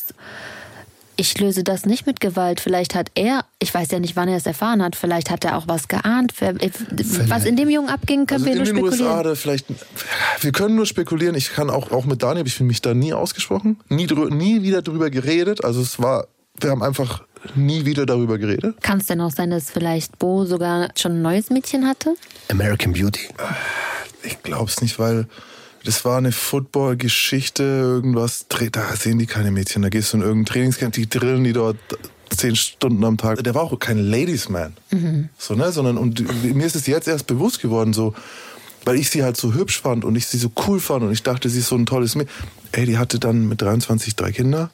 ich 1.19 1.37
löse 1.37 1.63
das 1.63 1.85
nicht 1.85 2.05
mit 2.07 2.19
Gewalt. 2.21 2.61
Vielleicht 2.61 2.95
hat 2.95 3.11
er, 3.15 3.45
ich 3.59 3.73
weiß 3.73 3.91
ja 3.91 3.99
nicht, 3.99 4.15
wann 4.15 4.29
er 4.29 4.37
es 4.37 4.45
erfahren 4.45 4.81
hat, 4.81 4.95
vielleicht 4.95 5.29
hat 5.29 5.43
er 5.43 5.57
auch 5.57 5.67
was 5.67 5.87
geahnt. 5.87 6.33
Wer- 6.39 6.55
Was 7.27 7.45
in 7.45 7.55
dem 7.57 7.69
Jungen 7.69 7.89
abging, 7.89 8.25
können 8.25 8.43
Also 8.43 8.45
wir 8.45 8.51
in 8.53 8.57
nur 8.59 8.65
den 8.65 8.77
spekulieren. 8.77 9.07
USA, 9.11 9.23
da 9.23 9.35
vielleicht, 9.35 9.65
wir 10.41 10.51
können 10.51 10.75
nur 10.75 10.85
spekulieren. 10.85 11.35
Ich 11.35 11.51
kann 11.53 11.69
auch, 11.69 11.91
auch 11.91 12.05
mit 12.05 12.23
Daniel, 12.23 12.47
ich 12.47 12.59
mich 12.61 12.81
da 12.81 12.93
nie 12.93 13.13
ausgesprochen, 13.13 13.77
nie, 13.89 14.07
drü- 14.07 14.33
nie 14.33 14.61
wieder 14.63 14.81
drüber 14.81 15.09
geredet. 15.09 15.63
Also 15.65 15.81
es 15.81 15.99
war, 15.99 16.27
wir 16.61 16.71
haben 16.71 16.81
einfach 16.83 17.23
nie 17.55 17.85
wieder 17.85 18.05
darüber 18.05 18.37
geredet. 18.37 18.81
Kann 18.81 18.99
es 18.99 19.05
denn 19.07 19.19
auch 19.21 19.31
sein, 19.31 19.49
dass 19.51 19.69
vielleicht 19.69 20.19
Bo 20.19 20.45
sogar 20.45 20.89
schon 20.97 21.13
ein 21.13 21.21
neues 21.21 21.49
Mädchen 21.49 21.85
hatte? 21.87 22.15
American 22.49 22.93
Beauty. 22.93 23.27
Ich 24.23 24.41
glaube 24.43 24.69
es 24.69 24.81
nicht, 24.81 24.99
weil 24.99 25.27
das 25.83 26.05
war 26.05 26.17
eine 26.17 26.31
Football-Geschichte, 26.31 27.63
irgendwas, 27.63 28.45
da 28.49 28.95
sehen 28.95 29.19
die 29.19 29.25
keine 29.25 29.51
Mädchen, 29.51 29.81
da 29.81 29.89
gehst 29.89 30.13
du 30.13 30.17
in 30.17 30.23
irgendein 30.23 30.53
Trainingscamp, 30.53 30.93
die 30.93 31.09
drillen 31.09 31.43
die 31.43 31.53
dort 31.53 31.77
zehn 32.29 32.55
Stunden 32.55 33.03
am 33.03 33.17
Tag. 33.17 33.43
Der 33.43 33.55
war 33.55 33.63
auch 33.63 33.79
kein 33.79 33.97
Ladies 33.97 34.49
Man, 34.49 34.73
so, 35.37 35.55
ne, 35.55 35.71
sondern, 35.71 35.97
und 35.97 36.23
mir 36.55 36.65
ist 36.65 36.75
es 36.75 36.87
jetzt 36.87 37.07
erst 37.07 37.27
bewusst 37.27 37.61
geworden, 37.61 37.93
so, 37.93 38.13
weil 38.85 38.95
ich 38.95 39.09
sie 39.09 39.23
halt 39.23 39.37
so 39.37 39.53
hübsch 39.53 39.81
fand 39.81 40.05
und 40.05 40.15
ich 40.15 40.27
sie 40.27 40.37
so 40.37 40.51
cool 40.67 40.79
fand 40.79 41.03
und 41.03 41.11
ich 41.11 41.23
dachte, 41.23 41.49
sie 41.49 41.59
ist 41.59 41.67
so 41.67 41.75
ein 41.75 41.85
tolles 41.85 42.15
Mädchen. 42.15 42.33
Ey, 42.71 42.85
die 42.85 42.97
hatte 42.97 43.19
dann 43.19 43.47
mit 43.47 43.61
23 43.61 44.15
drei 44.15 44.31
Kinder, 44.31 44.69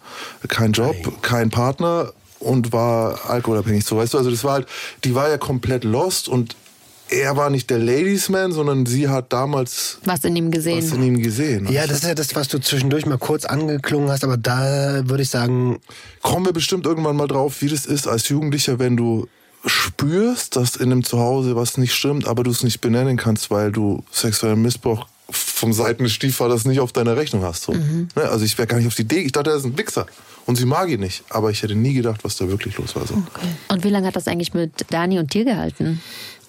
keinen 0.47 0.73
Job, 0.73 0.95
keinen 1.21 1.49
Partner 1.49 2.11
und 2.39 2.73
war 2.73 3.29
alkoholabhängig, 3.29 3.85
so, 3.85 3.97
weißt 3.97 4.13
du, 4.13 4.17
also 4.17 4.29
das 4.29 4.43
war 4.43 4.53
halt, 4.53 4.67
die 5.03 5.15
war 5.15 5.29
ja 5.29 5.37
komplett 5.37 5.83
lost 5.83 6.27
und 6.27 6.55
er 7.09 7.37
war 7.37 7.49
nicht 7.49 7.69
der 7.69 7.77
Ladies 7.79 8.29
Man, 8.29 8.51
sondern 8.51 8.85
sie 8.85 9.07
hat 9.07 9.31
damals 9.31 9.99
Was 10.05 10.23
in 10.23 10.35
ihm 10.35 10.51
gesehen? 10.51 10.83
was 10.83 10.91
in 10.91 11.03
ihm 11.03 11.21
gesehen. 11.21 11.71
Ja, 11.71 11.85
das 11.87 11.97
ist 11.97 12.03
ja 12.07 12.15
das, 12.15 12.35
was 12.35 12.47
du 12.47 12.59
zwischendurch 12.59 13.05
mal 13.05 13.17
kurz 13.17 13.45
angeklungen 13.45 14.09
hast, 14.09 14.23
aber 14.23 14.37
da 14.37 15.01
würde 15.07 15.23
ich 15.23 15.29
sagen, 15.29 15.79
kommen 16.21 16.45
wir 16.45 16.53
bestimmt 16.53 16.85
irgendwann 16.85 17.15
mal 17.15 17.27
drauf, 17.27 17.61
wie 17.61 17.67
das 17.69 17.85
ist 17.85 18.07
als 18.07 18.29
Jugendlicher, 18.29 18.79
wenn 18.79 18.97
du 18.97 19.27
spürst, 19.65 20.55
dass 20.55 20.75
in 20.75 20.91
einem 20.91 21.03
Zuhause 21.03 21.55
was 21.55 21.77
nicht 21.77 21.93
stimmt, 21.93 22.27
aber 22.27 22.43
du 22.43 22.51
es 22.51 22.63
nicht 22.63 22.81
benennen 22.81 23.17
kannst, 23.17 23.49
weil 23.51 23.71
du 23.71 24.03
sexuellen 24.11 24.61
Missbrauch 24.61 25.07
vom 25.29 25.73
Seiten 25.73 26.03
des 26.03 26.13
Stiefvaters 26.13 26.65
nicht 26.65 26.79
auf 26.79 26.91
deiner 26.91 27.17
Rechnung 27.17 27.43
hast. 27.43 27.63
So. 27.63 27.73
Ne, 27.73 28.09
Also 28.15 28.45
ich 28.45 28.57
wäre 28.59 28.67
gar 28.67 28.77
nicht 28.77 28.85
auf 28.87 28.93
die 28.95 29.01
Idee. 29.01 29.21
Ich 29.21 29.31
dachte, 29.31 29.49
er 29.49 29.55
ist 29.55 29.65
ein 29.65 29.75
Wichser. 29.77 30.05
Und 30.45 30.57
sie 30.57 30.65
mag 30.65 30.89
ihn 30.89 30.99
nicht. 30.99 31.23
Aber 31.29 31.49
ich 31.49 31.63
hätte 31.63 31.73
nie 31.73 31.93
gedacht, 31.95 32.23
was 32.23 32.37
da 32.37 32.47
wirklich 32.47 32.77
los 32.77 32.95
war. 32.95 33.07
So. 33.07 33.15
Und 33.69 33.83
wie 33.83 33.89
lange 33.89 34.05
hat 34.05 34.15
das 34.15 34.27
eigentlich 34.27 34.53
mit 34.53 34.71
Dani 34.91 35.17
und 35.17 35.33
dir 35.33 35.43
gehalten? 35.43 35.99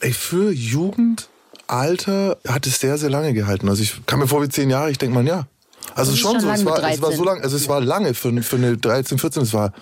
Ey, 0.00 0.12
für 0.12 0.52
Jugendalter 0.52 2.38
hat 2.46 2.66
es 2.66 2.80
sehr, 2.80 2.98
sehr 2.98 3.10
lange 3.10 3.32
gehalten. 3.32 3.68
Also 3.68 3.82
ich 3.82 4.04
kam 4.06 4.20
mir 4.20 4.28
vor 4.28 4.42
wie 4.42 4.48
zehn 4.48 4.70
Jahre, 4.70 4.90
ich 4.90 4.98
denke 4.98 5.14
mal, 5.14 5.26
ja. 5.26 5.46
Also 5.94 6.12
ist 6.12 6.18
schon 6.18 6.32
schon 6.32 6.40
so, 6.40 6.50
es 6.50 6.64
war, 6.64 6.78
es 6.78 7.00
war 7.00 7.10
13. 7.10 7.16
so 7.16 7.24
lang, 7.24 7.42
also 7.42 7.56
es 7.56 7.68
war 7.68 7.80
lange 7.80 8.12
für, 8.12 8.42
für 8.42 8.56
eine 8.56 8.76
13, 8.76 9.18
14, 9.18 9.42
es 9.44 9.54
war 9.54 9.72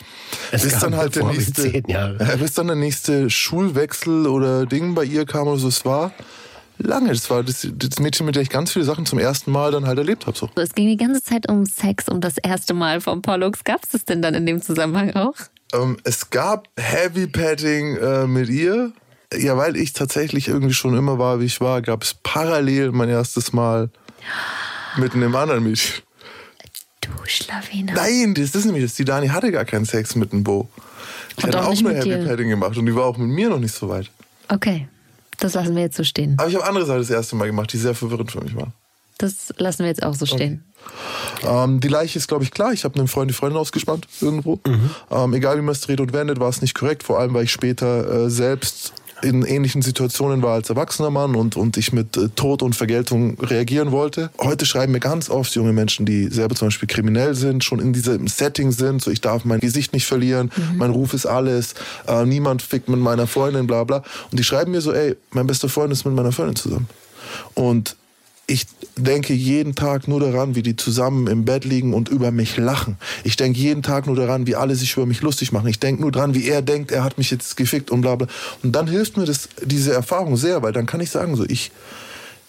Es 0.53 0.63
bis 0.63 0.79
dann 0.79 0.97
halt 0.97 1.17
der 1.17 1.25
nächste, 1.25 1.83
bis 2.39 2.53
dann 2.55 2.67
der 2.67 2.77
nächste 2.77 3.31
Schulwechsel 3.31 4.27
oder 4.27 4.67
Ding 4.67 4.95
bei 4.95 5.05
ihr 5.05 5.25
kam 5.25 5.49
oder 5.49 5.59
so, 5.59 5.69
es 5.69 5.85
war 5.85 6.13
lange. 6.79 7.11
Das 7.11 7.31
war 7.31 7.43
das, 7.43 7.67
das 7.73 7.99
Mädchen, 7.99 8.27
mit 8.27 8.37
der 8.37 8.43
ich 8.43 8.51
ganz 8.51 8.73
viele 8.73 8.85
Sachen 8.85 9.07
zum 9.07 9.19
ersten 9.19 9.51
Mal 9.51 9.73
dann 9.73 9.87
halt 9.87 9.99
erlebt 9.99 10.27
habe. 10.27 10.37
So. 10.37 10.51
Es 10.57 10.75
ging 10.75 10.89
die 10.89 10.97
ganze 10.97 11.23
Zeit 11.23 11.49
um 11.49 11.67
Sex, 11.67 12.09
um 12.09 12.21
das 12.21 12.39
erste 12.39 12.75
Mal 12.75 13.01
vom 13.01 13.23
Pollux. 13.23 13.65
Gab 13.65 13.83
es 13.85 13.91
das 13.91 14.05
denn 14.05 14.23
dann 14.23 14.35
in 14.35 14.47
dem 14.47 14.63
Zusammenhang 14.63 15.15
auch? 15.15 15.35
Ähm, 15.73 15.97
es 16.05 16.31
gab 16.31 16.69
Heavy 16.79 17.27
Petting 17.27 17.97
äh, 17.97 18.27
mit 18.27 18.49
ihr. 18.49 18.93
Ja, 19.39 19.57
weil 19.57 19.77
ich 19.77 19.93
tatsächlich 19.93 20.49
irgendwie 20.49 20.75
schon 20.75 20.97
immer 20.97 21.19
war, 21.19 21.41
wie 21.41 21.45
ich 21.45 21.61
war, 21.61 21.83
gab 21.83 22.03
es 22.03 22.15
parallel 22.23 22.93
mein 22.93 23.09
erstes 23.09 23.53
Mal 23.53 23.91
mit 24.97 25.15
einem 25.15 25.35
anderen 25.35 25.65
Mädchen. 25.65 26.03
Du 27.01 27.11
Schlawiner. 27.27 27.93
Nein, 27.95 28.35
das 28.35 28.55
ist 28.55 28.65
nämlich 28.65 28.85
das. 28.85 28.95
Die 28.95 29.05
Dani 29.05 29.29
hatte 29.29 29.53
gar 29.53 29.65
keinen 29.65 29.85
Sex 29.85 30.15
mit 30.17 30.33
dem 30.33 30.43
Bo. 30.43 30.69
Die 31.39 31.45
Und 31.45 31.55
hat 31.55 31.65
auch 31.65 31.81
nur 31.81 31.93
mit 31.93 32.05
Heavy 32.05 32.21
dir. 32.21 32.27
Petting 32.27 32.49
gemacht 32.49 32.77
und 32.77 32.87
die 32.87 32.95
war 32.95 33.05
auch 33.05 33.17
mit 33.17 33.29
mir 33.29 33.51
noch 33.51 33.59
nicht 33.59 33.75
so 33.75 33.89
weit. 33.89 34.11
Okay, 34.49 34.89
das 35.39 35.55
lassen 35.55 35.75
wir 35.75 35.83
jetzt 35.83 35.97
so 35.97 36.05
stehen. 36.05 36.37
Aber 36.39 36.49
ich 36.49 36.55
habe 36.55 36.67
andere 36.67 36.87
Sachen 36.87 37.01
das 37.01 37.11
erste 37.11 37.37
Mal 37.37 37.47
gemacht, 37.47 37.73
die 37.73 37.79
sehr 37.79 37.95
verwirrend 37.95 38.31
für 38.31 38.41
mich 38.41 38.57
waren. 38.57 38.73
Das 39.19 39.55
lassen 39.59 39.81
wir 39.81 39.87
jetzt 39.87 40.03
auch 40.03 40.15
so 40.15 40.27
stehen. 40.27 40.65
Ähm, 41.45 41.81
die 41.81 41.89
Leiche 41.89 42.19
ist, 42.19 42.27
glaube 42.27 42.45
ich, 42.45 42.51
klar. 42.51 42.73
Ich 42.73 42.85
habe 42.85 42.99
einem 42.99 43.09
Freund 43.09 43.31
die 43.31 43.35
Freundin 43.35 43.59
ausgespannt 43.59 44.09
irgendwo. 44.21 44.61
Mhm. 44.67 44.91
Ähm, 45.11 45.35
egal 45.35 45.57
wie 45.57 45.63
man 45.63 45.73
es 45.73 45.81
dreht 45.81 46.01
und 46.01 46.13
wendet, 46.13 46.41
war 46.41 46.49
es 46.49 46.61
nicht 46.61 46.75
korrekt. 46.75 47.03
Vor 47.03 47.21
allem, 47.21 47.33
weil 47.35 47.45
ich 47.45 47.53
später 47.53 48.25
äh, 48.27 48.31
selbst 48.31 48.93
in 49.25 49.45
ähnlichen 49.45 49.83
Situationen 49.83 50.43
war 50.43 50.55
als 50.55 50.71
erwachsener 50.71 51.11
Mann 51.11 51.35
und, 51.35 51.57
und 51.57 51.77
ich 51.77 51.93
mit 51.93 52.17
äh, 52.17 52.29
Tod 52.29 52.63
und 52.63 52.77
Vergeltung 52.77 53.39
reagieren 53.41 53.91
wollte. 53.91 54.31
Heute 54.39 54.67
schreiben 54.67 54.93
mir 54.93 55.01
ganz 55.01 55.31
oft 55.31 55.55
junge 55.55 55.73
Menschen, 55.73 56.07
die 56.07 56.29
selber 56.29 56.55
zum 56.55 56.69
Beispiel 56.69 56.87
kriminell 56.89 57.35
sind, 57.35 57.65
schon 57.65 57.81
in 57.81 57.93
diesem 57.93 58.29
Setting 58.29 58.71
sind, 58.71 59.03
so 59.03 59.11
ich 59.11 59.21
darf 59.21 59.45
mein 59.45 59.61
Gesicht 59.61 59.93
nicht 59.93 60.07
verlieren, 60.07 60.51
mein 60.77 60.91
Ruf 60.91 61.15
ist 61.15 61.27
alles, 61.27 61.75
äh, 62.07 62.25
niemand 62.25 62.63
fickt 62.63 62.89
mit 62.89 63.01
meiner 63.01 63.27
Freundin, 63.27 63.67
bla 63.67 63.85
bla. 63.85 64.03
Und 64.31 64.39
die 64.39 64.45
schreiben 64.45 64.73
mir 64.73 64.81
so, 64.81 64.93
ey, 64.93 65.17
mein 65.31 65.47
bester 65.47 65.69
Freund 65.69 65.93
ist 65.93 66.05
mit 66.05 66.15
meiner 66.15 66.33
Freundin 66.33 66.57
zusammen. 66.57 66.89
Und 67.55 67.97
ich 68.47 68.67
denke 68.97 69.33
jeden 69.33 69.75
Tag 69.75 70.07
nur 70.07 70.21
daran, 70.21 70.55
wie 70.55 70.63
die 70.63 70.77
zusammen 70.77 71.27
im 71.29 71.45
Bett 71.45 71.65
liegen 71.65 71.95
und 71.95 72.09
über 72.11 72.31
mich 72.31 72.57
lachen. 72.59 72.97
Ich 73.25 73.37
denke 73.37 73.59
jeden 73.59 73.83
Tag 73.83 74.07
nur 74.07 74.17
daran, 74.17 74.47
wie 74.47 74.55
alle 74.55 74.75
sich 74.77 74.93
über 74.97 75.07
mich 75.07 75.23
lustig 75.23 75.51
machen. 75.53 75.67
Ich 75.69 75.81
denke 75.81 76.03
nur 76.03 76.13
daran, 76.13 76.35
wie 76.35 76.47
er 76.49 76.61
denkt, 76.61 76.91
er 76.93 77.05
hat 77.05 77.17
mich 77.17 77.31
jetzt 77.31 77.57
gefickt 77.57 77.91
und 77.91 78.03
bla 78.03 78.17
bla. 78.17 78.27
Und 78.63 78.73
dann 78.73 78.87
hilft 78.87 79.17
mir 79.17 79.25
das, 79.25 79.49
diese 79.63 79.95
Erfahrung 79.95 80.37
sehr, 80.37 80.63
weil 80.63 80.73
dann 80.73 80.85
kann 80.87 81.01
ich 81.01 81.11
sagen, 81.11 81.37
so 81.37 81.45
ich 81.49 81.71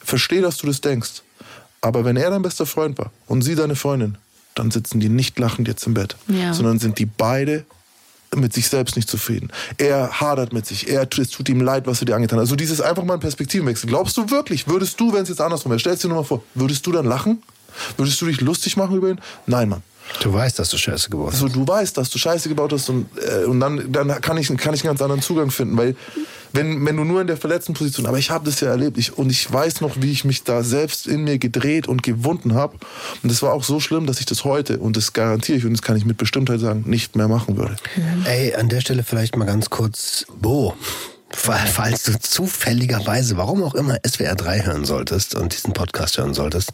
verstehe, 0.04 0.42
dass 0.42 0.58
du 0.58 0.68
das 0.68 0.82
denkst. 0.82 1.22
Aber 1.82 2.04
wenn 2.04 2.18
er 2.18 2.30
dein 2.30 2.42
bester 2.42 2.66
Freund 2.66 2.98
war 2.98 3.12
und 3.28 3.42
sie 3.44 3.56
deine 3.56 3.76
Freundin, 3.76 4.18
dann 4.54 4.72
sitzen 4.72 5.00
die 5.00 5.10
nicht 5.10 5.38
lachend 5.40 5.68
jetzt 5.68 5.86
im 5.88 5.94
Bett, 5.94 6.16
Ja. 6.28 6.54
sondern 6.54 6.80
sind 6.80 7.00
die 7.00 7.06
beide 7.06 7.66
mit 8.36 8.54
sich 8.54 8.70
selbst 8.70 8.96
nicht 8.96 9.10
zufrieden. 9.10 9.52
Er 9.78 10.20
hadert 10.22 10.54
mit 10.54 10.66
sich. 10.66 10.90
Er 10.90 11.08
es 11.18 11.30
tut 11.30 11.50
ihm 11.50 11.62
leid, 11.62 11.88
was 11.88 12.00
du 12.00 12.06
dir 12.06 12.16
angetan 12.16 12.40
hast. 12.40 12.46
Also 12.46 12.56
dieses 12.56 12.82
einfach 12.82 13.04
mal 13.04 13.16
ein 13.16 13.20
Perspektivenwechsel. 13.20 13.90
Glaubst 13.90 14.18
du 14.18 14.30
wirklich, 14.30 14.68
würdest 14.68 15.00
du, 15.00 15.14
wenn 15.14 15.24
es 15.24 15.30
jetzt 15.30 15.42
andersrum 15.42 15.72
wäre, 15.72 15.80
stellst 15.80 16.04
dir 16.04 16.08
nur 16.10 16.18
mal 16.18 16.24
vor, 16.24 16.44
würdest 16.54 16.86
du 16.86 16.92
dann 16.92 17.06
lachen? 17.06 17.42
Würdest 17.98 18.22
du 18.22 18.26
dich 18.26 18.42
lustig 18.42 18.78
machen 18.78 18.96
über 18.96 19.10
ihn? 19.10 19.20
Nein, 19.48 19.70
Mann. 19.70 19.84
Du 20.22 20.32
weißt, 20.32 20.60
dass 20.60 20.70
du 20.70 20.78
Scheiße 20.78 21.10
gebaut 21.10 21.34
hast. 21.34 21.42
Also 21.42 21.48
du 21.48 21.68
weißt, 21.68 21.98
dass 21.98 22.10
du 22.10 22.18
Scheiße 22.18 22.48
gebaut 22.48 22.72
hast 22.72 22.90
und, 22.90 23.08
äh, 23.18 23.46
und 23.46 23.60
dann, 23.60 23.92
dann 23.92 24.22
kann, 24.22 24.38
ich, 24.38 24.48
kann 24.58 24.74
ich 24.74 24.82
einen 24.82 24.92
ganz 24.92 25.02
anderen 25.02 25.22
Zugang 25.22 25.50
finden, 25.50 25.78
weil 25.78 25.96
wenn, 26.56 26.86
wenn 26.86 26.98
du 26.98 27.04
nur 27.04 27.22
in 27.22 27.28
der 27.28 27.38
verletzten 27.38 27.74
Position, 27.74 28.06
aber 28.06 28.18
ich 28.18 28.32
habe 28.32 28.46
das 28.46 28.60
ja 28.62 28.70
erlebt 28.70 28.98
ich, 28.98 29.18
und 29.18 29.30
ich 29.30 29.52
weiß 29.52 29.82
noch, 29.82 30.02
wie 30.02 30.12
ich 30.12 30.26
mich 30.26 30.44
da 30.44 30.64
selbst 30.64 31.06
in 31.08 31.24
mir 31.24 31.38
gedreht 31.38 31.88
und 31.88 32.02
gewunden 32.04 32.56
habe 32.56 32.78
und 33.24 33.32
das 33.32 33.42
war 33.42 33.54
auch 33.54 33.64
so 33.64 33.80
schlimm, 33.80 34.06
dass 34.08 34.20
ich 34.20 34.26
das 34.26 34.44
heute 34.44 34.80
und 34.80 34.98
das 34.98 35.14
garantiere 35.14 35.58
ich 35.58 35.66
und 35.66 35.74
das 35.74 35.82
kann 35.82 35.98
ich 35.98 36.06
mit 36.06 36.18
Bestimmtheit 36.18 36.60
sagen, 36.60 36.84
nicht 36.88 37.16
mehr 37.16 37.28
machen 37.28 37.58
würde. 37.58 37.76
Ey, 38.26 38.56
an 38.56 38.70
der 38.70 38.82
Stelle 38.82 39.04
vielleicht 39.04 39.36
mal 39.36 39.46
ganz 39.46 39.70
kurz, 39.70 40.26
Bo, 40.40 40.74
fa- 41.30 41.58
falls 41.72 42.04
du 42.04 42.18
zufälligerweise, 42.20 43.38
warum 43.38 43.64
auch 43.64 43.76
immer, 43.76 43.98
SWR 44.08 44.36
3 44.36 44.66
hören 44.66 44.86
solltest 44.86 45.36
und 45.36 45.54
diesen 45.54 45.74
Podcast 45.74 46.18
hören 46.18 46.34
solltest, 46.34 46.72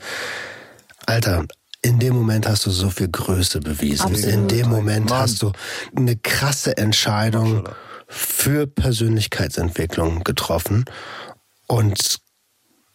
Alter, 1.05 1.45
in 1.82 1.97
dem 1.97 2.13
Moment 2.15 2.47
hast 2.47 2.65
du 2.67 2.69
so 2.69 2.89
viel 2.91 3.07
Größe 3.07 3.59
bewiesen. 3.59 4.05
Absolut. 4.05 4.25
In 4.34 4.47
dem 4.47 4.69
Moment 4.69 5.09
Mann. 5.09 5.19
hast 5.19 5.41
du 5.41 5.51
eine 5.95 6.15
krasse 6.15 6.77
Entscheidung 6.77 7.67
für 8.12 8.68
Persönlichkeitsentwicklung 8.68 10.26
getroffen 10.26 10.84
und 11.68 12.20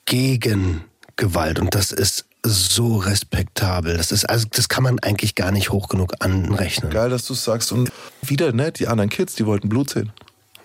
gegen 0.04 0.84
Gewalt. 1.16 1.58
Und 1.58 1.74
das 1.74 1.90
ist 1.90 2.26
so 2.44 2.98
respektabel. 2.98 3.96
Das 3.96 4.12
ist, 4.12 4.26
also, 4.26 4.46
das 4.50 4.68
kann 4.68 4.84
man 4.84 4.98
eigentlich 4.98 5.34
gar 5.34 5.50
nicht 5.52 5.70
hoch 5.70 5.88
genug 5.88 6.12
anrechnen. 6.20 6.90
Geil, 6.90 7.08
dass 7.08 7.24
du 7.24 7.32
es 7.32 7.42
sagst 7.42 7.72
und 7.72 7.90
wieder, 8.22 8.52
ne, 8.52 8.70
die 8.72 8.88
anderen 8.88 9.08
Kids, 9.08 9.34
die 9.34 9.46
wollten 9.46 9.70
Blut 9.70 9.88
sehen. 9.90 10.12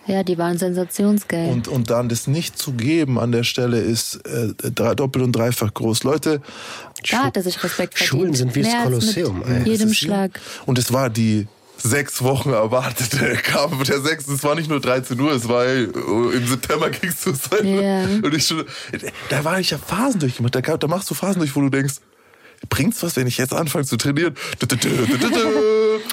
Ja, 0.06 0.24
die 0.24 0.38
waren 0.38 0.58
sensationsgeil. 0.58 1.50
Und, 1.50 1.70
und 1.70 1.90
dann 1.90 2.10
das 2.10 2.28
nicht 2.28 2.58
zu 2.58 2.74
geben 2.74 3.18
an 3.20 3.32
der 3.32 3.44
Stelle 3.44 3.80
ist 3.80 4.16
äh, 4.26 4.54
drei, 4.72 4.96
doppelt 4.96 5.24
und 5.24 5.32
dreifach 5.32 5.74
groß. 5.74 6.04
Leute, 6.04 6.42
da 7.10 7.24
hat 7.26 7.38
er 7.38 7.44
sich 7.44 7.64
Respekt 7.64 7.98
verdient. 7.98 8.10
Schulen 8.10 8.34
sind 8.34 8.56
wie 8.56 8.64
das 8.64 8.84
Kolosseum, 8.84 9.40
Mit 9.40 9.48
ey. 9.48 9.64
jedem 9.64 9.94
Schlag. 9.94 10.42
Und 10.66 10.78
es 10.78 10.92
war 10.92 11.10
die 11.10 11.48
sechs 11.82 12.22
Wochen 12.22 12.52
erwartete 12.52 13.36
Kampf 13.44 13.84
der 13.84 14.02
sechs. 14.02 14.28
Es 14.28 14.44
war 14.44 14.56
nicht 14.56 14.70
nur 14.70 14.80
13 14.80 15.20
Uhr, 15.20 15.32
es 15.32 15.48
war 15.48 15.66
ey, 15.66 15.84
im 15.86 16.48
September 16.48 16.90
ging 16.90 17.10
es 17.10 17.22
zu 17.22 17.34
sein. 17.34 17.66
Ja. 17.68 18.04
Und 18.04 18.34
ich 18.34 18.46
schon, 18.48 18.64
da 19.30 19.44
war 19.44 19.60
ich 19.60 19.72
ja 19.72 19.78
Phasen 19.78 20.20
durchgemacht. 20.20 20.56
Da, 20.56 20.62
da 20.62 20.88
machst 20.88 21.10
du 21.10 21.14
Phasen 21.14 21.40
durch, 21.40 21.56
wo 21.56 21.62
du 21.62 21.70
denkst, 21.70 21.96
bringt's 22.70 23.02
was, 23.02 23.16
wenn 23.16 23.26
ich 23.28 23.38
jetzt 23.38 23.54
anfange 23.54 23.86
zu 23.86 23.98
trainieren? 23.98 24.36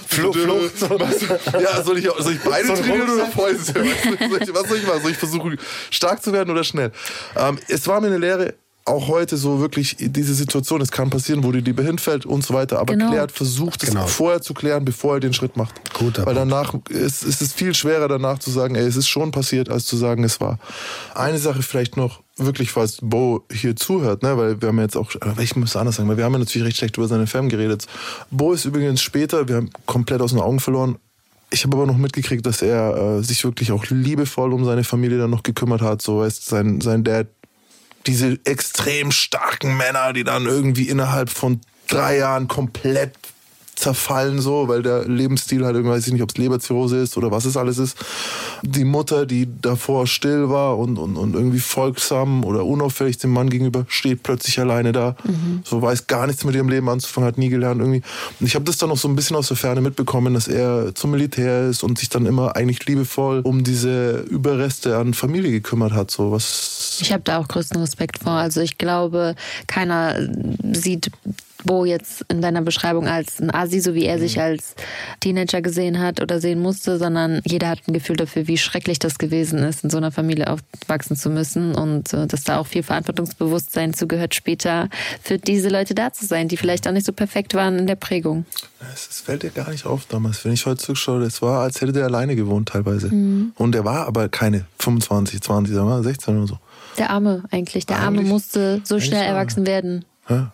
Fluch, 0.08 0.34
Fluch, 0.34 0.70
so. 0.74 0.90
Was- 0.98 1.22
Ja, 1.62 1.82
soll 1.82 1.98
ich, 1.98 2.04
soll 2.18 2.32
ich 2.32 2.40
beide 2.40 2.68
So 2.68 2.74
trainieren 2.76 3.10
oder. 3.10 3.26
Fäuste? 3.26 3.74
Was 3.74 4.28
soll 4.30 4.42
ich, 4.42 4.54
was 4.54 4.68
soll 4.68 4.78
ich 4.78 4.86
machen? 4.86 5.02
Soll 5.02 5.10
ich 5.10 5.16
versuchen, 5.18 5.58
stark 5.90 6.22
zu 6.22 6.32
werden 6.32 6.50
oder 6.50 6.64
schnell? 6.64 6.92
Ähm, 7.36 7.58
es 7.68 7.86
war 7.86 8.00
mir 8.00 8.06
eine 8.08 8.18
Lehre, 8.18 8.54
auch 8.88 9.08
heute 9.08 9.36
so 9.36 9.60
wirklich 9.60 9.96
diese 9.98 10.34
Situation, 10.34 10.80
es 10.80 10.90
kann 10.90 11.10
passieren, 11.10 11.44
wo 11.44 11.52
die 11.52 11.62
hinfällt 11.82 12.26
und 12.26 12.44
so 12.44 12.54
weiter, 12.54 12.78
aber 12.78 12.94
Genau. 12.94 13.10
klärt, 13.10 13.32
versucht 13.32 13.82
es 13.82 13.90
Genau. 13.90 14.06
vorher 14.06 14.40
zu 14.40 14.54
klären, 14.54 14.84
bevor 14.84 15.14
er 15.14 15.20
den 15.20 15.32
Schritt 15.34 15.56
macht. 15.56 15.74
Guter 15.94 16.26
Weil 16.26 16.34
danach 16.34 16.74
ist, 16.88 17.22
ist 17.24 17.42
es 17.42 17.52
viel 17.52 17.74
schwerer 17.74 18.08
danach 18.08 18.38
zu 18.38 18.50
sagen, 18.50 18.74
ey, 18.74 18.86
es 18.86 18.96
ist 18.96 19.08
schon 19.08 19.30
passiert, 19.30 19.68
als 19.68 19.86
zu 19.86 19.96
sagen, 19.96 20.24
es 20.24 20.40
war. 20.40 20.58
Eine 21.14 21.38
Sache 21.38 21.62
vielleicht 21.62 21.96
noch, 21.96 22.22
wirklich, 22.36 22.70
falls 22.70 22.98
Bo 23.02 23.44
hier 23.52 23.76
zuhört, 23.76 24.22
ne, 24.22 24.36
weil 24.36 24.60
wir 24.60 24.68
haben 24.68 24.78
jetzt 24.80 24.96
auch, 24.96 25.10
ich 25.40 25.56
muss 25.56 25.76
anders 25.76 25.96
sagen, 25.96 26.08
weil 26.08 26.16
wir 26.16 26.24
haben 26.24 26.32
ja 26.32 26.38
natürlich 26.38 26.66
recht 26.66 26.76
schlecht 26.78 26.96
über 26.96 27.08
seine 27.08 27.26
Fam 27.26 27.48
geredet. 27.48 27.86
Bo 28.30 28.52
ist 28.52 28.64
übrigens 28.64 29.02
später, 29.02 29.48
wir 29.48 29.56
haben 29.56 29.70
komplett 29.86 30.20
aus 30.20 30.30
den 30.30 30.40
Augen 30.40 30.60
verloren. 30.60 30.96
Ich 31.50 31.64
habe 31.64 31.76
aber 31.76 31.86
noch 31.86 31.96
mitgekriegt, 31.96 32.44
dass 32.44 32.60
er 32.60 33.18
äh, 33.18 33.22
sich 33.22 33.42
wirklich 33.42 33.72
auch 33.72 33.86
liebevoll 33.88 34.52
um 34.52 34.64
seine 34.66 34.84
Familie 34.84 35.16
dann 35.18 35.30
noch 35.30 35.42
gekümmert 35.42 35.80
hat. 35.80 36.02
So 36.02 36.18
weißt 36.18 36.44
sein, 36.46 36.80
sein 36.82 37.04
Dad, 37.04 37.28
diese 38.06 38.38
extrem 38.44 39.10
starken 39.10 39.76
Männer, 39.76 40.12
die 40.12 40.24
dann 40.24 40.46
irgendwie 40.46 40.88
innerhalb 40.88 41.30
von 41.30 41.60
drei 41.86 42.18
Jahren 42.18 42.48
komplett 42.48 43.12
zerfallen 43.78 44.40
so, 44.40 44.66
weil 44.68 44.82
der 44.82 45.06
Lebensstil 45.06 45.64
halt 45.64 45.76
irgendwie, 45.76 45.94
weiß 45.94 46.06
ich 46.06 46.12
nicht, 46.12 46.22
ob 46.22 46.30
es 46.30 46.36
Leberzirrhose 46.36 46.96
ist 46.98 47.16
oder 47.16 47.30
was 47.30 47.44
es 47.44 47.56
alles 47.56 47.78
ist. 47.78 47.96
Die 48.62 48.84
Mutter, 48.84 49.24
die 49.24 49.48
davor 49.60 50.06
still 50.06 50.48
war 50.48 50.78
und, 50.78 50.98
und, 50.98 51.16
und 51.16 51.34
irgendwie 51.34 51.60
folgsam 51.60 52.44
oder 52.44 52.64
unauffällig 52.64 53.18
dem 53.18 53.30
Mann 53.30 53.50
gegenüber, 53.50 53.84
steht 53.88 54.24
plötzlich 54.24 54.58
alleine 54.58 54.92
da. 54.92 55.14
So 55.64 55.80
weiß 55.80 56.08
gar 56.08 56.26
nichts 56.26 56.44
mit 56.44 56.56
ihrem 56.56 56.68
Leben 56.68 56.88
anzufangen, 56.88 57.28
hat 57.28 57.38
nie 57.38 57.50
gelernt 57.50 57.80
irgendwie. 57.80 58.02
Und 58.40 58.46
ich 58.46 58.56
habe 58.56 58.64
das 58.64 58.78
dann 58.78 58.88
noch 58.88 58.98
so 58.98 59.06
ein 59.08 59.14
bisschen 59.14 59.36
aus 59.36 59.48
der 59.48 59.56
Ferne 59.56 59.80
mitbekommen, 59.80 60.34
dass 60.34 60.48
er 60.48 60.94
zum 60.94 61.12
Militär 61.12 61.68
ist 61.68 61.84
und 61.84 61.98
sich 61.98 62.08
dann 62.08 62.26
immer 62.26 62.56
eigentlich 62.56 62.84
liebevoll 62.86 63.40
um 63.44 63.62
diese 63.62 64.20
Überreste 64.22 64.96
an 64.96 65.14
Familie 65.14 65.52
gekümmert 65.52 65.92
hat. 65.92 66.10
So 66.10 66.32
was 66.32 66.98
Ich 67.00 67.12
habe 67.12 67.22
da 67.22 67.38
auch 67.38 67.46
größten 67.46 67.80
Respekt 67.80 68.18
vor. 68.24 68.32
Also 68.32 68.60
ich 68.60 68.76
glaube, 68.76 69.36
keiner 69.68 70.16
sieht 70.72 71.12
Bo 71.64 71.84
jetzt 71.84 72.24
in 72.28 72.40
deiner 72.40 72.62
Beschreibung 72.62 73.08
als 73.08 73.40
ein 73.40 73.52
Asi, 73.52 73.80
so 73.80 73.94
wie 73.94 74.04
er 74.04 74.18
sich 74.18 74.40
als 74.40 74.74
Teenager 75.20 75.60
gesehen 75.60 75.98
hat 75.98 76.20
oder 76.20 76.40
sehen 76.40 76.60
musste, 76.60 76.98
sondern 76.98 77.40
jeder 77.44 77.68
hat 77.68 77.80
ein 77.86 77.92
Gefühl 77.92 78.16
dafür, 78.16 78.46
wie 78.46 78.58
schrecklich 78.58 78.98
das 78.98 79.18
gewesen 79.18 79.58
ist, 79.58 79.84
in 79.84 79.90
so 79.90 79.96
einer 79.96 80.12
Familie 80.12 80.48
aufwachsen 80.50 81.16
zu 81.16 81.30
müssen 81.30 81.74
und 81.74 82.12
äh, 82.12 82.26
dass 82.26 82.44
da 82.44 82.58
auch 82.58 82.66
viel 82.66 82.82
Verantwortungsbewusstsein 82.82 83.92
zugehört, 83.94 84.34
später 84.34 84.88
für 85.22 85.38
diese 85.38 85.68
Leute 85.68 85.94
da 85.94 86.12
zu 86.12 86.26
sein, 86.26 86.48
die 86.48 86.56
vielleicht 86.56 86.86
auch 86.86 86.92
nicht 86.92 87.06
so 87.06 87.12
perfekt 87.12 87.54
waren 87.54 87.78
in 87.78 87.86
der 87.86 87.96
Prägung. 87.96 88.46
Es 88.94 89.20
fällt 89.20 89.42
dir 89.42 89.50
gar 89.50 89.70
nicht 89.70 89.86
auf 89.86 90.06
damals, 90.06 90.44
wenn 90.44 90.52
ich 90.52 90.64
heute 90.64 90.78
zurückschaue. 90.78 91.22
Es 91.24 91.42
war, 91.42 91.62
als 91.62 91.80
hätte 91.80 91.92
der 91.92 92.04
alleine 92.04 92.36
gewohnt 92.36 92.68
teilweise. 92.68 93.08
Und 93.08 93.74
er 93.74 93.84
war 93.84 94.06
aber 94.06 94.28
keine 94.28 94.66
25, 94.78 95.40
20, 95.40 95.74
er 95.74 95.86
war 95.86 96.02
16 96.02 96.36
oder 96.36 96.46
so. 96.46 96.58
Der 96.98 97.10
Arme 97.10 97.42
eigentlich. 97.50 97.86
Der 97.86 97.98
Arme 97.98 98.22
musste 98.22 98.80
so 98.84 99.00
schnell 99.00 99.24
erwachsen 99.24 99.66
werden. 99.66 100.04
Ja. 100.28 100.52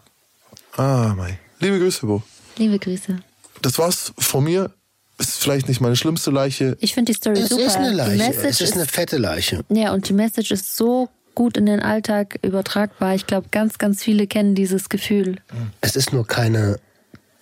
Ah, 0.77 1.15
mei. 1.17 1.39
Liebe 1.61 1.79
Grüße, 1.79 2.07
Bo. 2.07 2.23
Liebe 2.57 2.79
Grüße. 2.79 3.19
Das 3.63 3.79
war's 3.79 4.13
von 4.19 4.45
mir. 4.45 4.71
Ist 5.19 5.41
vielleicht 5.43 5.69
nicht 5.69 5.81
meine 5.81 5.95
schlimmste 5.95 6.31
Leiche. 6.33 6.77
Ich 6.81 6.93
finde 6.95 7.13
die 7.13 7.17
Story 7.17 7.39
Es 7.39 7.49
super. 7.51 7.63
ist 7.67 7.77
eine 7.77 7.93
Leiche. 7.93 8.35
Es 8.43 8.61
ist 8.61 8.75
eine 8.75 8.87
fette 8.87 9.17
Leiche. 9.17 9.65
Ja, 9.69 9.93
und 9.93 10.09
die 10.09 10.13
Message 10.13 10.51
ist 10.51 10.75
so 10.77 11.09
gut 11.37 11.57
in 11.57 11.67
den 11.67 11.81
Alltag 11.81 12.39
übertragbar. 12.43 13.15
Ich 13.15 13.27
glaube, 13.27 13.49
ganz, 13.51 13.79
ganz 13.79 14.03
viele 14.03 14.27
kennen 14.27 14.55
dieses 14.57 14.89
Gefühl. 14.89 15.37
Es 15.81 15.95
ist 15.95 16.13
nur 16.13 16.27
keine 16.27 16.79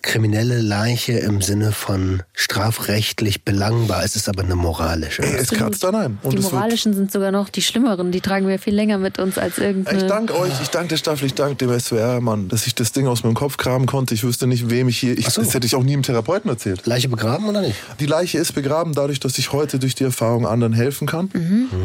kriminelle 0.03 0.61
Leiche 0.61 1.13
im 1.13 1.41
Sinne 1.41 1.71
von 1.71 2.21
strafrechtlich 2.33 3.43
belangbar. 3.43 4.03
Es 4.03 4.15
ist 4.15 4.29
aber 4.29 4.43
eine 4.43 4.55
moralische. 4.55 5.23
Es 5.23 5.49
kratzt 5.49 5.83
an 5.85 5.95
einem. 5.95 6.17
Und 6.21 6.37
die 6.37 6.43
moralischen 6.43 6.93
sind 6.93 7.11
sogar 7.11 7.31
noch 7.31 7.49
die 7.49 7.61
schlimmeren. 7.61 8.11
Die 8.11 8.21
tragen 8.21 8.47
wir 8.47 8.59
viel 8.59 8.75
länger 8.75 8.97
mit 8.99 9.17
uns 9.17 9.37
als 9.37 9.57
Ich 9.57 9.63
irgendeine. 9.63 10.05
danke 10.05 10.37
euch, 10.37 10.51
ich 10.61 10.67
danke 10.67 10.89
der 10.89 10.97
Staffel, 10.97 11.25
ich 11.25 11.33
danke 11.33 11.55
dem 11.55 11.79
SWR, 11.79 12.19
Mann, 12.19 12.49
dass 12.49 12.67
ich 12.67 12.75
das 12.75 12.91
Ding 12.91 13.07
aus 13.07 13.23
meinem 13.23 13.33
Kopf 13.33 13.57
kramen 13.57 13.87
konnte. 13.87 14.13
Ich 14.13 14.23
wüsste 14.23 14.45
nicht, 14.45 14.69
wem 14.69 14.89
ich 14.89 14.99
hier. 14.99 15.17
Ich, 15.17 15.29
so. 15.29 15.41
Das 15.41 15.53
hätte 15.53 15.65
ich 15.65 15.75
auch 15.75 15.83
nie 15.83 15.93
im 15.93 16.03
Therapeuten 16.03 16.49
erzählt. 16.49 16.85
Leiche 16.85 17.07
begraben 17.07 17.47
oder 17.47 17.61
nicht? 17.61 17.77
Die 17.99 18.05
Leiche 18.05 18.37
ist 18.37 18.51
begraben, 18.53 18.93
dadurch, 18.93 19.21
dass 19.21 19.37
ich 19.37 19.53
heute 19.53 19.79
durch 19.79 19.95
die 19.95 20.03
Erfahrung 20.03 20.45
anderen 20.45 20.73
helfen 20.73 21.07
kann, 21.07 21.31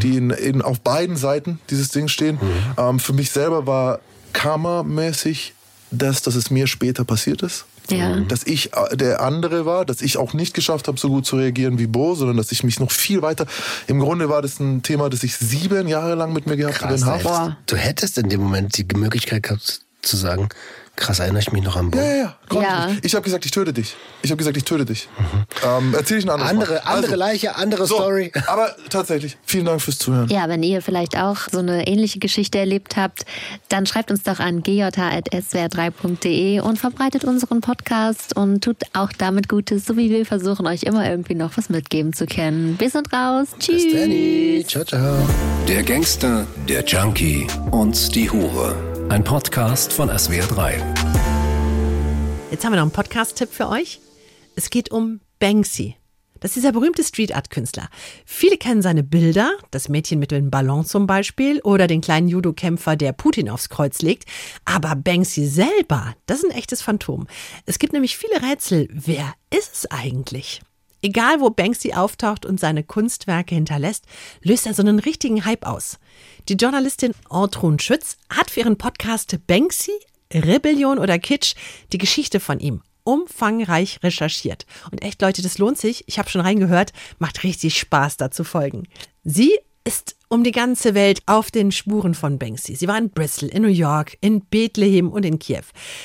die 0.03 0.17
in, 0.17 0.31
in, 0.31 0.61
auf 0.61 0.81
beiden 0.81 1.17
Seiten 1.17 1.61
dieses 1.71 1.91
Ding 1.91 2.09
stehen. 2.09 2.39
Ähm, 2.77 2.99
für 2.99 3.13
mich 3.13 3.31
selber 3.31 3.67
war 3.67 4.01
Karma-mäßig 4.33 5.55
das, 5.91 6.23
dass 6.23 6.35
es 6.35 6.51
mir 6.51 6.67
später 6.67 7.05
passiert 7.05 7.43
ist. 7.43 7.65
Ja. 7.91 8.21
Dass 8.21 8.45
ich 8.45 8.73
äh, 8.75 8.97
der 8.97 9.21
andere 9.21 9.65
war, 9.67 9.85
dass 9.85 10.03
ich 10.03 10.17
auch 10.17 10.35
nicht 10.35 10.55
geschafft 10.55 10.89
habe, 10.89 10.99
so 10.99 11.09
gut 11.09 11.27
zu 11.27 11.37
reagieren 11.37 11.79
wie 11.79 11.87
Bo, 11.87 12.15
sondern 12.15 12.37
dass 12.37 12.53
ich 12.53 12.65
mich 12.65 12.81
noch 12.81 12.91
viel 12.91 13.23
weiter. 13.23 13.47
Im 13.87 14.01
Grunde 14.01 14.29
war 14.29 14.43
das 14.43 14.61
ein 14.61 14.83
Thema, 14.83 15.09
das 15.09 15.23
ich 15.23 15.37
sieben 15.37 15.89
Jahre 15.89 16.15
lang 16.15 16.33
mit 16.33 16.47
mir 16.47 16.57
gehabt 16.57 16.83
habe. 16.83 16.95
Du 17.67 17.77
hättest 17.77 18.19
in 18.19 18.29
dem 18.29 18.41
Moment 18.43 18.77
die 18.77 18.87
Möglichkeit 18.97 19.45
gehabt, 19.45 19.81
zu 20.03 20.17
sagen, 20.17 20.49
krass, 20.99 21.19
erinnere 21.21 21.41
ich 21.41 21.53
mich 21.53 21.63
noch 21.63 21.77
an 21.77 21.91
Bo. 21.91 21.99
Ja, 21.99 22.05
ja, 22.05 22.15
ja. 22.17 22.35
konnte 22.49 22.67
Ja. 22.67 22.91
Ich, 22.91 23.05
ich 23.05 23.15
habe 23.15 23.25
gesagt, 23.25 23.45
ich 23.47 23.51
töte 23.51 23.73
dich. 23.73 23.97
Ich 24.23 24.31
habe 24.31 24.39
gesagt, 24.39 24.57
ich 24.57 24.65
töte 24.65 24.85
dich. 24.85 25.09
Ähm, 25.65 25.95
erzähl 25.97 26.19
ich 26.19 26.25
ein 26.25 26.31
anderes 26.31 26.51
Andere, 26.51 26.73
Mal. 26.75 26.81
andere 26.81 27.13
Also, 27.13 27.17
Leiche, 27.17 27.57
andere 27.57 27.87
so, 27.87 27.95
Story. 27.97 28.33
Aber 28.47 28.75
tatsächlich, 28.91 29.39
vielen 29.45 29.65
Dank 29.65 29.81
fürs 29.81 29.99
Zuhören. 29.99 30.29
Ja, 30.29 30.49
wenn 30.49 30.63
ihr 30.63 30.83
vielleicht 30.83 31.17
auch 31.17 31.39
so 31.51 31.59
eine 31.59 31.87
ähnliche 31.87 32.19
Geschichte 32.19 32.59
erlebt 32.59 32.97
habt, 32.97 33.25
dann 33.69 33.87
schreibt 33.87 34.11
uns 34.11 34.25
doch 34.25 34.41
an 34.41 34.63
gj.swr3.de 34.63 36.61
und 36.61 36.79
verbreitet 36.79 37.25
unseren 37.25 37.61
Podcast 37.61 38.37
und 38.37 38.63
tut 38.63 38.79
auch 38.93 39.13
damit 39.17 39.49
Gutes, 39.49 39.87
so 39.87 39.97
wie 39.97 40.11
wir 40.11 40.27
versuchen, 40.27 40.67
euch 40.67 40.83
immer 40.83 41.09
irgendwie 41.09 41.35
noch 41.35 41.57
was 41.57 41.71
mitgeben 41.71 42.13
zu 42.13 42.27
können. 42.27 42.75
Wir 42.79 42.91
sind 42.91 43.13
raus. 43.13 43.49
Tschüss. 43.59 43.85
Bis 43.85 43.93
Danny. 43.93 44.65
Ciao, 44.67 44.85
ciao. 44.85 45.27
Der 45.69 45.83
Gangster, 45.83 46.47
der 46.69 46.85
Junkie 46.85 47.47
und 47.71 48.15
die 48.15 48.31
Hure. 48.31 48.98
Ein 49.11 49.25
Podcast 49.25 49.91
von 49.91 50.11
SWR3. 50.11 50.83
Jetzt 52.51 52.63
haben 52.63 52.73
wir 52.73 52.77
noch 52.77 52.83
einen 52.83 52.91
Podcast-Tipp 52.91 53.49
für 53.51 53.71
euch. 53.71 54.01
Es 54.55 54.69
geht 54.69 54.91
um 54.91 55.21
Banksy. 55.39 55.97
Das 56.41 56.51
ist 56.51 56.57
dieser 56.57 56.73
berühmte 56.73 57.03
Street 57.03 57.35
Art 57.35 57.49
Künstler. 57.49 57.89
Viele 58.27 58.59
kennen 58.59 58.83
seine 58.83 59.03
Bilder, 59.03 59.53
das 59.71 59.89
Mädchen 59.89 60.19
mit 60.19 60.31
dem 60.31 60.51
Ballon 60.51 60.85
zum 60.85 61.07
Beispiel 61.07 61.61
oder 61.63 61.87
den 61.87 62.03
kleinen 62.03 62.29
Judo-Kämpfer, 62.29 62.97
der 62.97 63.13
Putin 63.13 63.49
aufs 63.49 63.71
Kreuz 63.71 64.03
legt. 64.03 64.25
Aber 64.67 64.95
Banksy 64.95 65.47
selber, 65.47 66.15
das 66.27 66.41
ist 66.41 66.51
ein 66.51 66.59
echtes 66.59 66.83
Phantom. 66.83 67.27
Es 67.65 67.79
gibt 67.79 67.95
nämlich 67.95 68.19
viele 68.19 68.43
Rätsel. 68.43 68.89
Wer 68.93 69.33
ist 69.51 69.73
es 69.75 69.91
eigentlich? 69.91 70.61
Egal, 71.03 71.41
wo 71.41 71.51
Banksy 71.51 71.93
auftaucht 71.93 72.45
und 72.45 72.59
seine 72.59 72.83
Kunstwerke 72.83 73.55
hinterlässt, 73.55 74.05
löst 74.43 74.67
er 74.67 74.75
so 74.75 74.83
einen 74.83 74.99
richtigen 74.99 75.45
Hype 75.45 75.67
aus. 75.67 75.99
Die 76.49 76.55
Journalistin 76.55 77.13
Ortrun 77.29 77.79
Schütz 77.79 78.17
hat 78.31 78.51
für 78.51 78.61
ihren 78.61 78.79
Podcast 78.79 79.39
Banksy, 79.47 79.93
Rebellion 80.33 80.99
oder 80.99 81.19
Kitsch 81.19 81.55
die 81.93 81.99
Geschichte 81.99 82.41
von 82.41 82.61
ihm 82.61 82.83
umfangreich 83.05 84.01
recherchiert. 84.03 84.67
Und 84.91 85.03
echt, 85.03 85.23
Leute, 85.23 85.41
das 85.41 85.57
lohnt 85.57 85.79
sich. 85.79 86.05
Ich 86.07 86.19
habe 86.19 86.29
schon 86.29 86.43
reingehört. 86.43 86.93
Macht 87.19 87.43
richtig 87.43 87.79
Spaß, 87.79 88.19
da 88.19 88.31
zu 88.31 88.45
folgen. 88.45 88.87
Sie 89.25 89.59
ist 89.89 90.17
um 90.29 90.45
die 90.45 90.53
ganze 90.53 90.95
Welt 90.95 91.23
auf 91.25 91.51
den 91.51 91.73
Spuren 91.73 92.13
von 92.13 92.39
Banksy. 92.39 92.75
Sie 92.75 92.87
war 92.87 92.99
in 92.99 93.09
Bristol, 93.09 93.49
in 93.49 93.63
New 93.63 93.69
York, 93.69 94.19
in 94.21 94.43
Bethlehem 94.43 95.09
und 95.09 95.25
in 95.25 95.39
Kiew. 95.39 95.63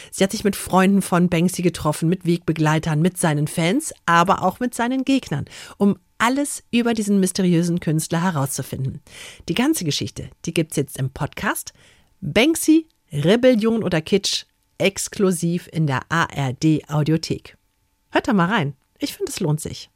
Sie 0.09 0.23
hat 0.23 0.31
sich 0.31 0.45
mit 0.45 0.55
Freunden 0.55 1.01
von 1.01 1.27
Banksy 1.27 1.63
getroffen, 1.63 2.07
mit 2.07 2.25
Wegbegleitern, 2.25 3.01
mit 3.01 3.17
seinen 3.17 3.45
Fans, 3.45 3.93
aber 4.05 4.41
auch 4.41 4.61
mit 4.61 4.73
seinen 4.73 5.03
Gegnern, 5.03 5.43
um 5.75 5.97
alles 6.17 6.63
über 6.71 6.93
diesen 6.93 7.19
mysteriösen 7.19 7.81
Künstler 7.81 8.23
herauszufinden. 8.23 9.01
Die 9.49 9.53
ganze 9.53 9.84
Geschichte, 9.84 10.29
die 10.45 10.53
gibt's 10.53 10.77
jetzt 10.77 10.97
im 10.97 11.09
Podcast. 11.09 11.73
Banksy, 12.21 12.88
Rebellion 13.11 13.84
oder 13.84 13.99
Kitsch, 13.99 14.45
exklusiv 14.77 15.67
in 15.73 15.88
der 15.88 16.03
ARD 16.07 16.88
Audiothek. 16.88 17.57
Hört 18.11 18.29
da 18.29 18.34
mal 18.34 18.47
rein. 18.47 18.75
Ich 18.97 19.13
finde, 19.13 19.29
es 19.29 19.41
lohnt 19.41 19.59
sich. 19.59 19.89